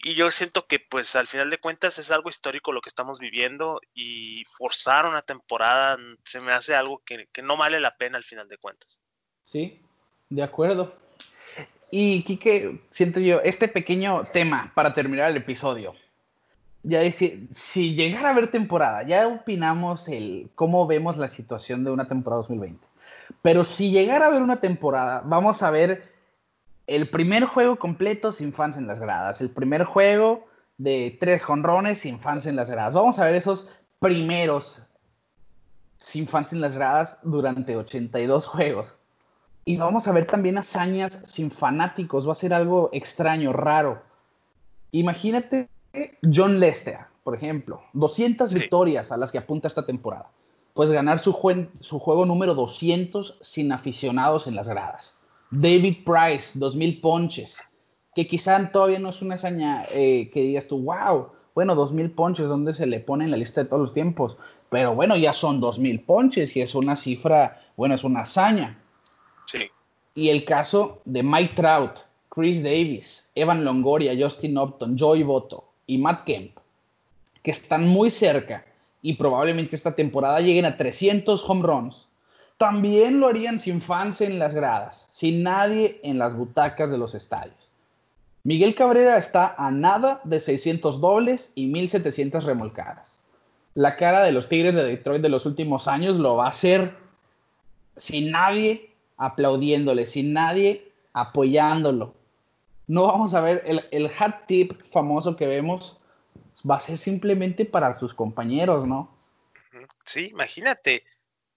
Y 0.03 0.14
yo 0.14 0.31
siento 0.31 0.66
que 0.66 0.81
pues 0.81 1.16
al 1.16 1.26
final 1.26 1.51
de 1.51 1.59
cuentas 1.59 1.99
es 1.99 2.11
algo 2.11 2.31
histórico 2.31 2.72
lo 2.72 2.81
que 2.81 2.89
estamos 2.89 3.18
viviendo 3.18 3.81
y 3.95 4.45
forzar 4.57 5.07
una 5.07 5.22
temporada 5.22 5.97
se 6.24 6.41
me 6.41 6.53
hace 6.53 6.74
algo 6.74 7.03
que, 7.05 7.29
que 7.33 7.43
no 7.43 7.57
vale 7.57 7.81
la 7.81 7.97
pena 7.97 8.16
al 8.16 8.24
final 8.24 8.49
de 8.49 8.59
cuentas. 8.59 9.03
Sí, 9.47 9.81
de 10.29 10.43
acuerdo. 10.43 10.97
Y 11.91 12.22
Quique, 12.24 12.83
siento 12.91 13.18
yo, 13.18 13.41
este 13.41 13.66
pequeño 13.68 14.22
tema 14.33 14.72
para 14.74 14.95
terminar 14.95 15.31
el 15.31 15.39
episodio 15.39 15.95
ya 16.83 17.01
decir, 17.01 17.49
si 17.55 17.95
llegara 17.95 18.29
a 18.29 18.33
haber 18.33 18.51
temporada, 18.51 19.03
ya 19.03 19.26
opinamos 19.26 20.09
el 20.09 20.51
cómo 20.55 20.87
vemos 20.87 21.16
la 21.16 21.29
situación 21.29 21.85
de 21.85 21.91
una 21.91 22.09
temporada 22.09 22.43
2020. 22.43 22.87
Pero 23.43 23.64
si 23.64 23.91
llegara 23.91 24.26
a 24.26 24.29
haber 24.29 24.43
una 24.43 24.61
temporada, 24.61 25.22
vamos 25.24 25.62
a 25.62 25.70
ver 25.70 26.12
el 26.87 27.11
primer 27.11 27.45
juego 27.45 27.76
completo 27.76 28.33
sin 28.33 28.53
fans 28.53 28.76
en 28.76 28.87
las 28.87 28.99
gradas, 28.99 29.41
el 29.41 29.51
primer 29.51 29.85
juego 29.85 30.47
de 30.79 31.16
tres 31.20 31.45
jonrones 31.45 32.01
sin 32.01 32.20
fans 32.20 32.47
en 32.47 32.57
las 32.57 32.70
gradas. 32.70 32.95
Vamos 32.95 33.18
a 33.18 33.26
ver 33.26 33.35
esos 33.35 33.68
primeros 33.99 34.83
sin 35.99 36.26
fans 36.26 36.53
en 36.53 36.61
las 36.61 36.72
gradas 36.72 37.18
durante 37.22 37.76
82 37.76 38.47
juegos. 38.47 38.97
Y 39.64 39.76
vamos 39.76 40.09
a 40.09 40.12
ver 40.12 40.26
también 40.26 40.57
hazañas 40.57 41.20
sin 41.24 41.51
fanáticos. 41.51 42.26
Va 42.26 42.33
a 42.33 42.37
ser 42.37 42.55
algo 42.55 42.89
extraño, 42.93 43.53
raro. 43.53 44.01
Imagínate 44.93 45.68
John 46.32 46.61
Lester, 46.61 46.99
por 47.22 47.34
ejemplo, 47.34 47.82
200 47.93 48.51
sí. 48.51 48.59
victorias 48.59 49.12
a 49.12 49.16
las 49.16 49.32
que 49.32 49.39
apunta 49.39 49.68
esta 49.68 49.86
temporada. 49.86 50.30
Pues 50.74 50.91
ganar 50.91 51.18
su, 51.18 51.32
jue 51.32 51.68
su, 51.80 51.99
juego 51.99 52.24
número 52.24 52.55
200 52.55 53.39
sin 53.41 53.72
aficionados 53.72 54.47
en 54.47 54.55
las 54.55 54.68
gradas. 54.68 55.16
David 55.51 56.05
Price, 56.05 56.59
2000 56.59 57.01
ponches, 57.01 57.59
que 58.14 58.28
quizá 58.28 58.70
todavía 58.70 58.99
no 58.99 59.09
es 59.09 59.22
una 59.22 59.34
hazaña 59.34 59.84
eh, 59.93 60.30
que 60.32 60.43
digas 60.43 60.68
tú, 60.68 60.78
wow, 60.82 61.28
bueno, 61.55 61.74
2000 61.74 62.12
ponches, 62.12 62.47
¿dónde 62.47 62.74
se 62.74 62.86
le 62.86 63.01
pone 63.01 63.24
en 63.24 63.30
la 63.30 63.36
lista 63.36 63.62
de 63.62 63.68
todos 63.68 63.82
los 63.82 63.95
tiempos? 63.95 64.36
Pero 64.70 64.95
bueno, 64.95 65.16
ya 65.16 65.32
son 65.32 65.61
2000 65.61 66.01
ponches 66.03 66.57
y 66.57 66.61
es 66.61 66.74
una 66.74 66.95
cifra, 66.97 67.61
bueno, 67.76 67.95
es 67.95 68.05
una 68.05 68.20
hazaña. 68.20 68.78
Sí. 69.47 69.70
Y 70.14 70.28
el 70.28 70.45
caso 70.45 71.01
de 71.05 71.22
Mike 71.22 71.55
Trout, 71.57 72.01
Chris 72.28 72.62
Davis, 72.62 73.30
Evan 73.34 73.64
Longoria, 73.64 74.14
Justin 74.18 74.59
Upton, 74.59 74.97
Joey 74.99 75.22
Boto 75.22 75.67
y 75.89 75.99
Matt 75.99 76.24
Kemp, 76.24 76.53
que 77.43 77.51
están 77.51 77.89
muy 77.89 78.11
cerca 78.11 78.64
y 79.03 79.14
probablemente 79.14 79.74
esta 79.74 79.97
temporada 79.97 80.41
lleguen 80.41 80.66
a 80.66 80.76
300 80.76 81.43
home 81.49 81.62
runs, 81.62 82.07
también 82.59 83.18
lo 83.18 83.28
harían 83.28 83.59
sin 83.59 83.80
fans 83.80 84.20
en 84.20 84.39
las 84.39 84.55
gradas, 84.55 85.09
sin 85.11 85.43
nadie 85.43 85.99
en 86.03 86.18
las 86.18 86.36
butacas 86.36 86.91
de 86.91 86.99
los 86.99 87.14
estadios. 87.14 87.57
Miguel 88.45 88.74
Cabrera 88.74 89.16
está 89.18 89.55
a 89.57 89.70
nada 89.70 90.20
de 90.24 90.41
600 90.41 91.01
dobles 91.01 91.53
y 91.55 91.66
1700 91.66 92.45
remolcadas. 92.45 93.18
La 93.74 93.97
cara 93.97 94.22
de 94.22 94.32
los 94.32 94.49
Tigres 94.49 94.74
de 94.74 94.84
Detroit 94.84 95.22
de 95.22 95.28
los 95.28 95.47
últimos 95.47 95.89
años 95.89 96.18
lo 96.18 96.36
va 96.36 96.47
a 96.47 96.51
hacer 96.51 96.97
sin 97.97 98.30
nadie 98.30 98.91
aplaudiéndole, 99.16 100.07
sin 100.07 100.32
nadie 100.32 100.91
apoyándolo. 101.12 102.14
No 102.89 103.07
vamos 103.07 103.34
a 103.34 103.41
ver 103.41 103.62
el, 103.66 103.86
el 103.93 104.11
hat 104.18 104.47
tip 104.47 104.72
famoso 104.91 105.36
que 105.36 105.47
vemos, 105.47 105.99
va 106.68 106.76
a 106.76 106.80
ser 106.80 106.99
simplemente 106.99 107.64
para 107.64 107.99
sus 107.99 108.14
compañeros, 108.14 108.86
¿no? 108.86 109.16
Sí, 110.05 110.28
imagínate. 110.28 111.05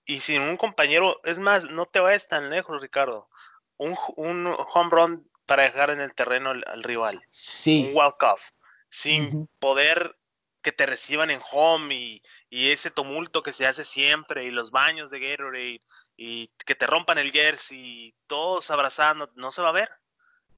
Y 0.06 0.20
sin 0.20 0.42
un 0.42 0.58
compañero, 0.58 1.22
es 1.24 1.40
más, 1.40 1.70
no 1.70 1.86
te 1.86 2.00
vayas 2.00 2.28
tan 2.28 2.50
lejos, 2.50 2.82
Ricardo. 2.82 3.30
Un, 3.78 3.98
un 4.18 4.48
home 4.48 4.90
run 4.92 5.32
para 5.46 5.64
dejar 5.64 5.90
en 5.90 6.02
el 6.02 6.14
terreno 6.14 6.50
al, 6.50 6.84
rival. 6.84 7.20
Sí. 7.30 7.88
Un 7.90 7.96
walk-off. 7.96 8.52
Sin 8.90 9.48
poder 9.60 10.18
que 10.62 10.72
te 10.72 10.86
reciban 10.86 11.32
en 11.32 11.40
home 11.52 11.96
y, 11.96 12.24
y, 12.50 12.70
ese 12.72 12.92
tumulto 12.92 13.42
que 13.42 13.54
se 13.54 13.66
hace 13.66 13.84
siempre 13.84 14.44
y 14.44 14.52
los 14.52 14.70
baños 14.70 15.10
de 15.10 15.20
Gatorade 15.20 15.80
y 16.18 16.50
que 16.66 16.76
te 16.76 16.86
rompan 16.86 17.18
el 17.18 17.32
jersey, 17.32 18.14
todos 18.28 18.70
abrazando, 18.70 19.32
no 19.36 19.52
se 19.52 19.62
va 19.62 19.70
a 19.70 19.74
ver. 19.74 19.90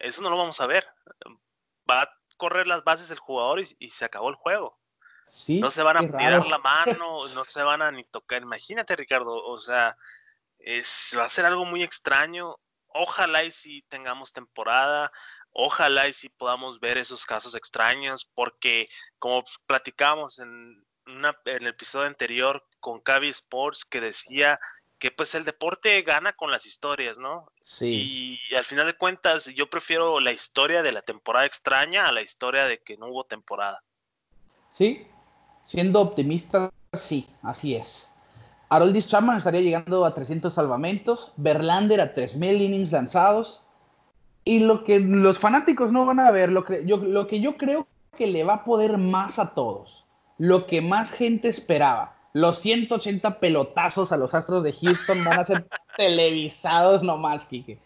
Eso 0.04 0.22
no 0.22 0.30
lo 0.30 0.38
vamos 0.38 0.60
a 0.60 0.68
ver. 0.68 0.86
Va 1.90 2.04
a 2.04 2.20
correr 2.38 2.68
las 2.68 2.84
bases 2.84 3.10
el 3.10 3.20
jugador 3.20 3.62
y, 3.62 3.90
se 3.90 4.06
acabó 4.06 4.30
el 4.30 4.36
juego. 4.36 4.80
Sí, 5.30 5.60
no 5.60 5.72
se 5.72 5.82
van 5.82 5.98
a 5.98 6.18
tirar 6.18 6.46
la 6.46 6.58
mano, 6.58 7.28
no 7.34 7.46
se 7.46 7.64
van 7.64 7.82
a 7.82 7.92
ni 7.92 8.04
tocar. 8.04 8.42
Imagínate, 8.42 8.96
Ricardo, 8.96 9.34
o 9.34 9.60
sea, 9.60 9.98
es, 10.60 11.16
va 11.18 11.24
a 11.24 11.30
ser 11.30 11.46
algo 11.46 11.66
muy 11.66 11.84
extraño. 11.84 12.58
Ojalá 12.88 13.44
y 13.44 13.52
si 13.52 13.82
tengamos 13.84 14.34
temporada, 14.34 15.12
ojalá 15.52 16.08
y 16.08 16.14
si 16.14 16.30
podamos 16.30 16.80
ver 16.80 16.98
esos 16.98 17.26
casos 17.26 17.56
extraños, 17.56 18.30
porque 18.36 18.90
como 19.18 19.44
platicamos 19.66 20.38
en, 20.40 20.86
una, 21.08 21.36
en 21.46 21.64
el 21.64 21.68
episodio 21.68 22.08
anterior 22.08 22.68
con 22.80 23.00
Cavi 23.00 23.30
Sports, 23.30 23.86
que 23.86 24.02
decía 24.02 24.60
que 25.04 25.12
pues 25.12 25.36
el 25.36 25.44
deporte 25.44 26.02
gana 26.04 26.32
con 26.32 26.50
las 26.50 26.66
historias, 26.66 27.18
¿no? 27.18 27.52
Sí. 27.62 28.40
Y, 28.50 28.56
al 28.56 28.64
final 28.64 28.86
de 28.86 28.94
cuentas, 28.94 29.48
yo 29.48 29.70
prefiero 29.70 30.22
la 30.22 30.32
historia 30.32 30.82
de 30.82 30.94
la 30.94 31.02
temporada 31.02 31.46
extraña 31.46 32.08
a 32.08 32.14
la 32.14 32.22
historia 32.22 32.64
de 32.64 32.80
que 32.80 32.96
no 32.96 33.08
hubo 33.08 33.26
temporada. 33.26 33.84
Sí, 34.72 35.06
siendo 35.66 36.00
optimista, 36.00 36.72
sí, 36.94 37.28
así 37.42 37.76
es. 37.76 38.10
Haroldis 38.70 39.08
Chapman 39.08 39.40
estaría 39.40 39.60
llegando 39.60 40.06
a 40.06 40.16
300 40.16 40.54
salvamentos, 40.54 41.34
Verlander 41.36 42.00
a 42.00 42.16
3.000 42.16 42.62
innings 42.62 42.94
lanzados. 42.94 43.62
Y 44.46 44.60
lo 44.60 44.86
que 44.86 45.02
los 45.02 45.38
fanáticos 45.38 45.92
no 45.92 46.06
van 46.06 46.22
a 46.22 46.32
ver, 46.32 46.50
lo 46.50 46.64
que, 46.64 46.86
yo, 46.86 46.96
lo 46.96 47.28
que 47.28 47.42
yo 47.42 47.58
creo 47.58 47.90
que 48.16 48.28
le 48.28 48.46
va 48.46 48.54
a 48.54 48.64
poder 48.64 48.98
más 48.98 49.38
a 49.38 49.54
todos, 49.54 50.06
lo 50.38 50.66
que 50.66 50.82
más 50.82 51.12
gente 51.12 51.50
esperaba, 51.50 52.13
los 52.34 52.60
180 52.60 53.40
pelotazos 53.40 54.12
a 54.12 54.18
los 54.18 54.34
Astros 54.34 54.64
de 54.64 54.74
Houston 54.74 55.24
van 55.24 55.40
a 55.40 55.46
ser 55.46 55.68
televisados 55.98 57.04
nomás, 57.04 57.46
Kike. 57.46 57.80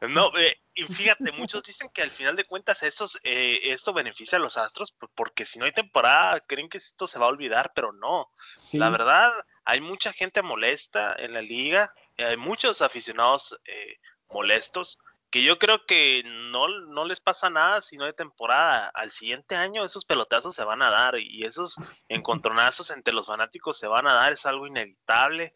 No, 0.00 0.30
eh, 0.38 0.60
y 0.74 0.84
fíjate, 0.84 1.32
muchos 1.32 1.64
dicen 1.64 1.88
que 1.92 2.02
al 2.02 2.10
final 2.10 2.36
de 2.36 2.44
cuentas 2.44 2.84
esos, 2.84 3.18
eh, 3.24 3.58
esto 3.64 3.92
beneficia 3.92 4.38
a 4.38 4.40
los 4.40 4.56
Astros, 4.56 4.94
porque 5.14 5.44
si 5.44 5.58
no 5.58 5.64
hay 5.64 5.72
temporada, 5.72 6.38
creen 6.40 6.68
que 6.68 6.78
esto 6.78 7.08
se 7.08 7.18
va 7.18 7.26
a 7.26 7.30
olvidar, 7.30 7.72
pero 7.74 7.92
no. 7.92 8.30
La 8.74 8.90
verdad, 8.90 9.32
hay 9.64 9.80
mucha 9.80 10.12
gente 10.12 10.42
molesta 10.42 11.16
en 11.18 11.32
la 11.32 11.42
liga, 11.42 11.92
hay 12.16 12.36
muchos 12.36 12.80
aficionados 12.80 13.58
eh, 13.64 13.96
molestos, 14.28 15.00
que 15.30 15.42
yo 15.42 15.58
creo 15.58 15.84
que 15.86 16.22
no, 16.24 16.68
no 16.68 17.04
les 17.04 17.20
pasa 17.20 17.50
nada 17.50 17.82
si 17.82 17.96
no 17.96 18.04
hay 18.04 18.12
temporada. 18.12 18.90
Al 18.94 19.10
siguiente 19.10 19.56
año 19.56 19.84
esos 19.84 20.04
pelotazos 20.04 20.54
se 20.54 20.64
van 20.64 20.82
a 20.82 20.90
dar 20.90 21.18
y 21.18 21.44
esos 21.44 21.76
encontronazos 22.08 22.90
entre 22.90 23.14
los 23.14 23.26
fanáticos 23.26 23.78
se 23.78 23.88
van 23.88 24.06
a 24.06 24.14
dar, 24.14 24.32
es 24.32 24.46
algo 24.46 24.66
inevitable 24.66 25.52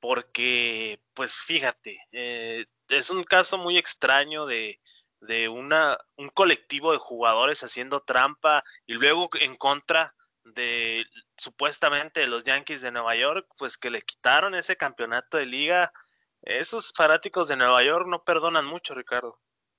porque, 0.00 1.00
pues 1.14 1.34
fíjate, 1.34 1.96
eh, 2.12 2.66
es 2.88 3.08
un 3.08 3.24
caso 3.24 3.56
muy 3.56 3.78
extraño 3.78 4.44
de, 4.44 4.78
de 5.20 5.48
una, 5.48 5.98
un 6.16 6.28
colectivo 6.28 6.92
de 6.92 6.98
jugadores 6.98 7.62
haciendo 7.62 8.00
trampa 8.00 8.62
y 8.86 8.94
luego 8.94 9.30
en 9.40 9.56
contra 9.56 10.14
de 10.44 11.06
supuestamente 11.38 12.26
los 12.26 12.44
Yankees 12.44 12.82
de 12.82 12.92
Nueva 12.92 13.16
York, 13.16 13.46
pues 13.56 13.78
que 13.78 13.90
le 13.90 14.02
quitaron 14.02 14.54
ese 14.54 14.76
campeonato 14.76 15.38
de 15.38 15.46
liga 15.46 15.90
esos 16.44 16.92
fanáticos 16.92 17.48
de 17.48 17.56
Nueva 17.56 17.82
York 17.82 18.06
no 18.06 18.22
perdonan 18.22 18.66
mucho, 18.66 18.94
Ricardo. 18.94 19.38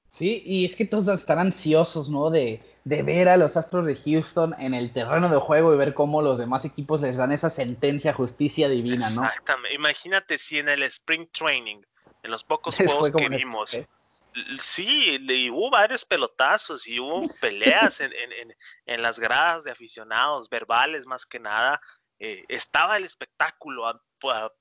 Sí, 0.09 0.41
y 0.45 0.65
es 0.65 0.75
que 0.75 0.85
todos 0.85 1.07
están 1.09 1.39
ansiosos, 1.39 2.09
¿no? 2.09 2.29
De, 2.29 2.63
ver 2.85 3.27
a 3.27 3.37
los 3.37 3.57
Astros 3.57 3.85
de 3.85 3.95
Houston 3.95 4.55
en 4.59 4.73
el 4.73 4.93
terreno 4.93 5.27
de 5.27 5.39
juego 5.39 5.73
y 5.73 5.77
ver 5.77 5.93
cómo 5.93 6.21
los 6.21 6.37
demás 6.37 6.63
equipos 6.63 7.01
les 7.01 7.17
dan 7.17 7.31
esa 7.31 7.49
sentencia 7.49 8.13
justicia 8.13 8.69
divina, 8.69 9.09
¿no? 9.09 9.25
Exactamente. 9.25 9.75
Imagínate 9.75 10.37
si 10.37 10.59
en 10.59 10.69
el 10.69 10.83
Spring 10.83 11.27
Training, 11.31 11.81
en 12.23 12.31
los 12.31 12.43
pocos 12.43 12.77
juegos 12.77 13.11
que 13.11 13.27
vimos, 13.27 13.77
sí, 14.59 15.19
hubo 15.51 15.69
varios 15.69 16.05
pelotazos 16.05 16.87
y 16.87 16.99
hubo 16.99 17.25
peleas 17.41 17.99
en, 17.99 18.13
en, 18.85 19.01
las 19.01 19.19
gradas 19.19 19.63
de 19.63 19.71
aficionados, 19.71 20.49
verbales 20.49 21.05
más 21.05 21.25
que 21.25 21.39
nada. 21.39 21.81
Eh, 22.19 22.45
estaba 22.47 22.95
el 22.95 23.03
espectáculo 23.03 24.01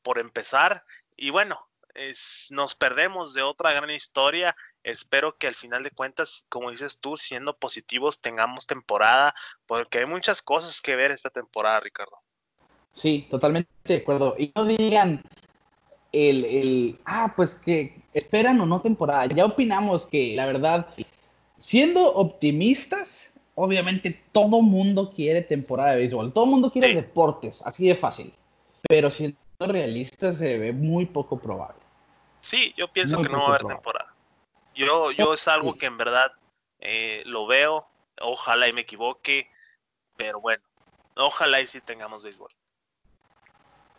por 0.02 0.18
empezar 0.18 0.84
y 1.16 1.30
bueno, 1.30 1.64
nos 2.50 2.74
perdemos 2.74 3.34
de 3.34 3.42
otra 3.42 3.72
gran 3.72 3.90
historia. 3.90 4.56
Espero 4.82 5.36
que 5.36 5.46
al 5.46 5.54
final 5.54 5.82
de 5.82 5.90
cuentas, 5.90 6.46
como 6.48 6.70
dices 6.70 6.98
tú, 7.00 7.16
siendo 7.16 7.56
positivos, 7.56 8.20
tengamos 8.20 8.66
temporada, 8.66 9.34
porque 9.66 9.98
hay 9.98 10.06
muchas 10.06 10.42
cosas 10.42 10.80
que 10.80 10.96
ver 10.96 11.10
esta 11.10 11.30
temporada, 11.30 11.80
Ricardo. 11.80 12.16
Sí, 12.92 13.26
totalmente 13.30 13.70
de 13.84 13.96
acuerdo. 13.96 14.34
Y 14.38 14.52
no 14.54 14.64
digan 14.64 15.22
el, 16.12 16.44
el, 16.44 16.98
ah, 17.04 17.32
pues 17.34 17.54
que 17.54 18.02
esperan 18.12 18.60
o 18.60 18.66
no 18.66 18.80
temporada. 18.80 19.26
Ya 19.26 19.44
opinamos 19.44 20.06
que 20.06 20.34
la 20.36 20.46
verdad, 20.46 20.88
siendo 21.58 22.12
optimistas, 22.14 23.32
obviamente 23.54 24.20
todo 24.32 24.62
mundo 24.62 25.12
quiere 25.14 25.42
temporada 25.42 25.92
de 25.92 25.98
béisbol, 25.98 26.32
todo 26.32 26.46
mundo 26.46 26.70
quiere 26.70 26.94
deportes, 26.94 27.62
así 27.64 27.88
de 27.88 27.94
fácil. 27.94 28.32
Pero 28.88 29.10
siendo 29.10 29.38
realistas 29.58 30.38
se 30.38 30.58
ve 30.58 30.72
muy 30.72 31.06
poco 31.06 31.38
probable. 31.38 31.83
Sí, 32.44 32.74
yo 32.76 32.88
pienso 32.88 33.22
que 33.22 33.30
no 33.30 33.38
va 33.38 33.44
a 33.44 33.48
haber 33.48 33.64
temporada. 33.64 34.14
Yo, 34.74 35.10
yo 35.12 35.32
es 35.32 35.48
algo 35.48 35.78
que 35.78 35.86
en 35.86 35.96
verdad 35.96 36.30
eh, 36.78 37.22
lo 37.24 37.46
veo. 37.46 37.88
Ojalá 38.20 38.68
y 38.68 38.74
me 38.74 38.82
equivoque. 38.82 39.48
Pero 40.18 40.42
bueno, 40.42 40.62
ojalá 41.16 41.62
y 41.62 41.66
sí 41.66 41.80
tengamos 41.80 42.22
béisbol. 42.22 42.50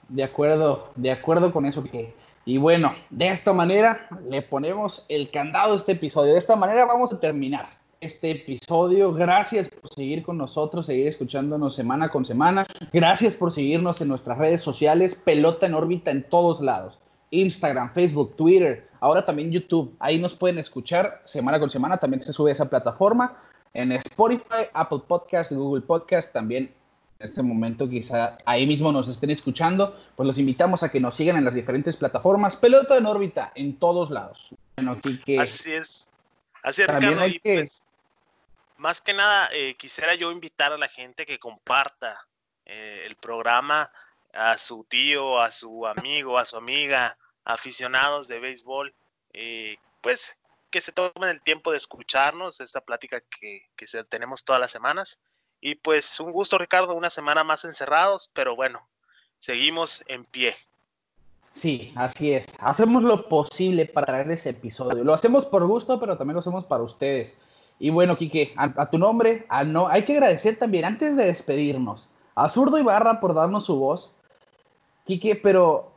De 0.09 0.23
acuerdo, 0.23 0.91
de 0.95 1.11
acuerdo 1.11 1.51
con 1.51 1.65
eso 1.65 1.83
que. 1.83 2.13
Y 2.45 2.59
bueno, 2.59 2.95
de 3.09 3.29
esta 3.29 3.51
manera 3.51 4.07
le 4.29 4.43
ponemos 4.43 5.03
el 5.09 5.31
candado 5.31 5.73
a 5.73 5.77
este 5.77 5.93
episodio. 5.93 6.33
De 6.33 6.39
esta 6.39 6.55
manera 6.55 6.85
vamos 6.85 7.11
a 7.11 7.19
terminar 7.19 7.79
este 7.99 8.29
episodio. 8.29 9.11
Gracias 9.11 9.69
por 9.69 9.91
seguir 9.91 10.21
con 10.21 10.37
nosotros, 10.37 10.85
seguir 10.85 11.07
escuchándonos 11.07 11.73
semana 11.73 12.09
con 12.09 12.25
semana. 12.25 12.67
Gracias 12.93 13.33
por 13.33 13.51
seguirnos 13.51 14.01
en 14.01 14.09
nuestras 14.09 14.37
redes 14.37 14.61
sociales, 14.61 15.15
pelota 15.15 15.65
en 15.65 15.73
órbita 15.73 16.11
en 16.11 16.29
todos 16.29 16.61
lados. 16.61 16.99
Instagram, 17.41 17.93
Facebook, 17.93 18.35
Twitter, 18.35 18.87
ahora 18.99 19.25
también 19.25 19.51
YouTube. 19.51 19.95
Ahí 19.99 20.19
nos 20.19 20.35
pueden 20.35 20.57
escuchar 20.57 21.21
semana 21.25 21.59
con 21.59 21.69
semana. 21.69 21.97
También 21.97 22.21
se 22.21 22.33
sube 22.33 22.51
a 22.51 22.53
esa 22.53 22.69
plataforma. 22.69 23.37
En 23.73 23.91
Spotify, 23.91 24.69
Apple 24.73 25.01
Podcast, 25.07 25.51
Google 25.51 25.81
Podcast, 25.81 26.31
también 26.31 26.73
en 27.19 27.27
este 27.27 27.41
momento 27.41 27.89
quizá 27.89 28.37
ahí 28.45 28.65
mismo 28.65 28.91
nos 28.91 29.07
estén 29.07 29.31
escuchando. 29.31 29.95
Pues 30.15 30.27
los 30.27 30.37
invitamos 30.37 30.83
a 30.83 30.89
que 30.89 30.99
nos 30.99 31.15
sigan 31.15 31.37
en 31.37 31.45
las 31.45 31.53
diferentes 31.53 31.95
plataformas. 31.97 32.55
Pelota 32.55 32.97
en 32.97 33.05
órbita, 33.05 33.51
en 33.55 33.77
todos 33.77 34.09
lados. 34.11 34.49
Así 35.39 35.73
es. 35.73 36.11
Así 36.63 36.81
es, 36.81 36.87
Ricardo. 36.87 37.21
Pues, 37.43 37.83
más 38.77 39.01
que 39.01 39.13
nada, 39.13 39.49
eh, 39.53 39.75
quisiera 39.75 40.15
yo 40.15 40.31
invitar 40.31 40.73
a 40.73 40.77
la 40.77 40.87
gente 40.87 41.25
que 41.25 41.39
comparta 41.39 42.27
eh, 42.65 43.03
el 43.05 43.15
programa 43.15 43.89
a 44.33 44.57
su 44.57 44.83
tío, 44.83 45.39
a 45.39 45.51
su 45.51 45.87
amigo, 45.87 46.37
a 46.37 46.45
su 46.45 46.57
amiga, 46.57 47.17
aficionados 47.45 48.27
de 48.27 48.39
béisbol, 48.39 48.93
eh, 49.33 49.77
pues 50.01 50.37
que 50.69 50.81
se 50.81 50.91
tomen 50.91 51.29
el 51.29 51.41
tiempo 51.41 51.71
de 51.71 51.77
escucharnos, 51.77 52.59
esta 52.59 52.81
plática 52.81 53.21
que, 53.21 53.61
que 53.77 53.85
tenemos 54.03 54.43
todas 54.43 54.59
las 54.59 54.71
semanas. 54.71 55.19
Y 55.61 55.75
pues 55.75 56.19
un 56.19 56.31
gusto, 56.31 56.57
Ricardo, 56.57 56.93
una 56.95 57.09
semana 57.09 57.43
más 57.43 57.63
encerrados, 57.63 58.29
pero 58.33 58.55
bueno, 58.55 58.87
seguimos 59.39 60.03
en 60.07 60.25
pie. 60.25 60.55
Sí, 61.53 61.93
así 61.95 62.33
es. 62.33 62.47
Hacemos 62.59 63.03
lo 63.03 63.29
posible 63.29 63.85
para 63.85 64.07
traer 64.07 64.29
ese 64.31 64.49
episodio. 64.49 65.05
Lo 65.05 65.13
hacemos 65.13 65.45
por 65.45 65.65
gusto, 65.65 65.97
pero 65.99 66.17
también 66.17 66.33
lo 66.33 66.41
hacemos 66.41 66.65
para 66.65 66.83
ustedes. 66.83 67.37
Y 67.79 67.89
bueno, 67.89 68.17
Quique, 68.17 68.53
a, 68.57 68.89
tu 68.89 68.97
nombre, 68.97 69.45
a 69.47 69.63
no, 69.63 69.87
hay 69.87 70.03
que 70.03 70.13
agradecer 70.13 70.57
también, 70.57 70.85
antes 70.85 71.15
de 71.15 71.25
despedirnos, 71.25 72.09
a 72.35 72.49
Zurdo 72.49 72.77
Ibarra 72.77 73.19
por 73.21 73.33
darnos 73.33 73.65
su 73.65 73.77
voz. 73.77 74.13
Quique, 75.05 75.35
pero 75.35 75.93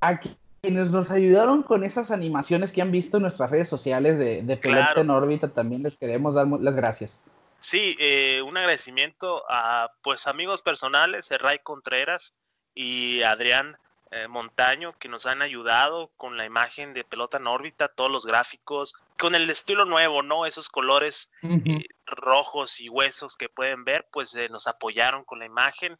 a 0.00 0.20
quienes 0.60 0.90
nos 0.90 1.10
ayudaron 1.10 1.62
con 1.62 1.84
esas 1.84 2.10
animaciones 2.10 2.72
que 2.72 2.82
han 2.82 2.90
visto 2.90 3.18
en 3.18 3.24
nuestras 3.24 3.50
redes 3.50 3.68
sociales 3.68 4.18
de, 4.18 4.42
de 4.42 4.56
Pelota 4.56 5.00
en 5.00 5.10
órbita, 5.10 5.48
también 5.48 5.82
les 5.82 5.96
queremos 5.96 6.34
dar 6.34 6.46
las 6.46 6.74
gracias. 6.74 7.20
Sí, 7.60 7.96
eh, 7.98 8.42
un 8.42 8.56
agradecimiento 8.56 9.44
a 9.48 9.90
pues 10.02 10.26
amigos 10.26 10.62
personales, 10.62 11.28
Ray 11.40 11.58
Contreras 11.62 12.34
y 12.74 13.22
Adrián 13.22 13.76
eh, 14.10 14.26
Montaño 14.26 14.94
que 14.98 15.08
nos 15.08 15.26
han 15.26 15.42
ayudado 15.42 16.10
con 16.16 16.38
la 16.38 16.46
imagen 16.46 16.94
de 16.94 17.04
pelota 17.04 17.36
en 17.36 17.46
órbita, 17.46 17.88
todos 17.88 18.10
los 18.10 18.24
gráficos, 18.24 18.94
con 19.18 19.34
el 19.34 19.50
estilo 19.50 19.84
nuevo, 19.84 20.22
¿no? 20.22 20.46
Esos 20.46 20.70
colores 20.70 21.30
eh, 21.42 21.84
rojos 22.06 22.80
y 22.80 22.88
huesos 22.88 23.36
que 23.36 23.50
pueden 23.50 23.84
ver, 23.84 24.08
pues 24.10 24.34
eh, 24.34 24.48
nos 24.48 24.66
apoyaron 24.66 25.24
con 25.24 25.40
la 25.40 25.44
imagen 25.44 25.98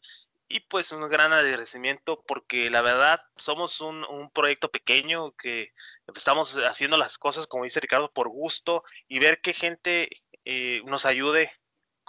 y 0.49 0.61
pues 0.61 0.91
un 0.91 1.07
gran 1.07 1.31
agradecimiento 1.31 2.23
porque 2.27 2.69
la 2.69 2.81
verdad 2.81 3.21
somos 3.37 3.81
un, 3.81 4.03
un, 4.05 4.29
proyecto 4.31 4.69
pequeño 4.71 5.31
que 5.33 5.71
estamos 6.15 6.57
haciendo 6.57 6.97
las 6.97 7.17
cosas, 7.17 7.47
como 7.47 7.63
dice 7.63 7.79
Ricardo, 7.79 8.11
por 8.11 8.29
gusto 8.29 8.83
y 9.07 9.19
ver 9.19 9.41
que 9.41 9.53
gente 9.53 10.09
nos 10.85 11.05
ayude 11.05 11.51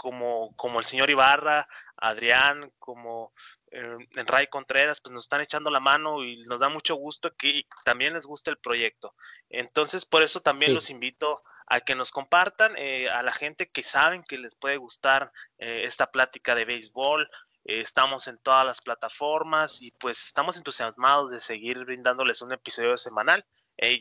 como, 0.01 0.57
como 0.57 0.79
el 0.79 0.87
señor 0.87 1.11
Ibarra, 1.11 1.69
Adrián, 1.99 2.73
como 2.79 3.35
eh, 3.71 3.99
Ray 4.27 4.47
Contreras, 4.47 4.99
pues 5.03 5.13
nos 5.13 5.25
están 5.25 5.43
echando 5.43 5.71
la 5.71 5.79
mano 5.79 6.25
y 6.25 6.43
nos 6.45 6.61
da 6.61 6.71
mucho 6.71 6.95
gusto 6.95 7.37
que 7.37 7.67
también 7.85 8.15
les 8.15 8.25
guste 8.25 8.51
el 8.51 8.57
proyecto. 8.57 9.15
Entonces, 9.51 10.07
por 10.07 10.23
eso 10.23 10.41
también 10.41 10.73
los 10.73 10.89
invito 10.89 11.43
a 11.67 11.83
que 11.83 11.95
nos 11.95 12.13
compartan 12.13 12.73
eh, 12.79 13.11
a 13.11 13.23
la 13.23 13.33
gente 13.33 13.69
que 13.69 13.83
saben 13.83 14.23
que 14.23 14.39
les 14.39 14.57
puede 14.57 14.79
gustar 14.79 15.33
eh, 15.59 15.83
esta 15.85 16.11
plática 16.11 16.55
de 16.55 16.65
béisbol. 16.65 17.31
Eh, 17.65 17.81
estamos 17.81 18.27
en 18.29 18.39
todas 18.39 18.67
las 18.67 18.81
plataformas 18.81 19.83
y 19.83 19.91
pues 19.93 20.25
estamos 20.27 20.57
entusiasmados 20.57 21.31
de 21.31 21.41
seguir 21.41 21.85
brindándoles 21.85 22.43
un 22.43 22.53
episodio 22.53 22.97
semanal. 22.97 23.45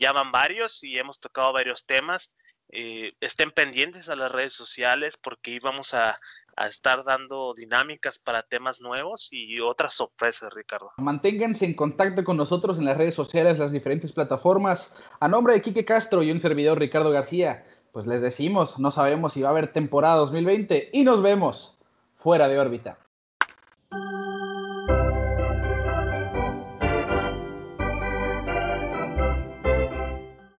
ya 0.00 0.12
van 0.12 0.30
varios 0.30 0.84
y 0.84 0.98
hemos 0.98 1.20
tocado 1.20 1.52
varios 1.52 1.86
temas. 1.86 2.34
estén 2.68 3.50
pendientes 3.50 4.08
a 4.08 4.16
las 4.16 4.30
redes 4.30 4.52
sociales 4.54 5.16
porque 5.16 5.50
íbamos 5.52 5.94
a 5.94 6.18
a 6.56 6.66
estar 6.66 7.04
dando 7.04 7.54
dinámicas 7.54 8.18
para 8.18 8.42
temas 8.42 8.80
nuevos 8.80 9.28
y 9.32 9.60
otras 9.60 9.94
sorpresas, 9.94 10.52
Ricardo. 10.52 10.92
Manténganse 10.98 11.64
en 11.64 11.74
contacto 11.74 12.22
con 12.22 12.36
nosotros 12.36 12.78
en 12.78 12.84
las 12.84 12.98
redes 12.98 13.14
sociales, 13.14 13.58
las 13.58 13.72
diferentes 13.72 14.12
plataformas. 14.12 14.94
A 15.20 15.28
nombre 15.28 15.54
de 15.54 15.62
Quique 15.62 15.86
Castro 15.86 16.22
y 16.22 16.30
un 16.30 16.38
servidor 16.38 16.78
Ricardo 16.78 17.10
García, 17.10 17.64
pues 17.92 18.06
les 18.06 18.20
decimos, 18.20 18.78
no 18.78 18.90
sabemos 18.90 19.32
si 19.32 19.42
va 19.42 19.48
a 19.48 19.52
haber 19.52 19.72
temporada 19.72 20.16
2020 20.16 20.90
y 20.92 21.02
nos 21.02 21.22
vemos 21.22 21.78
fuera 22.16 22.46
de 22.46 22.58
órbita. 22.58 22.98
Thank 23.92 24.02
you. 24.04 24.19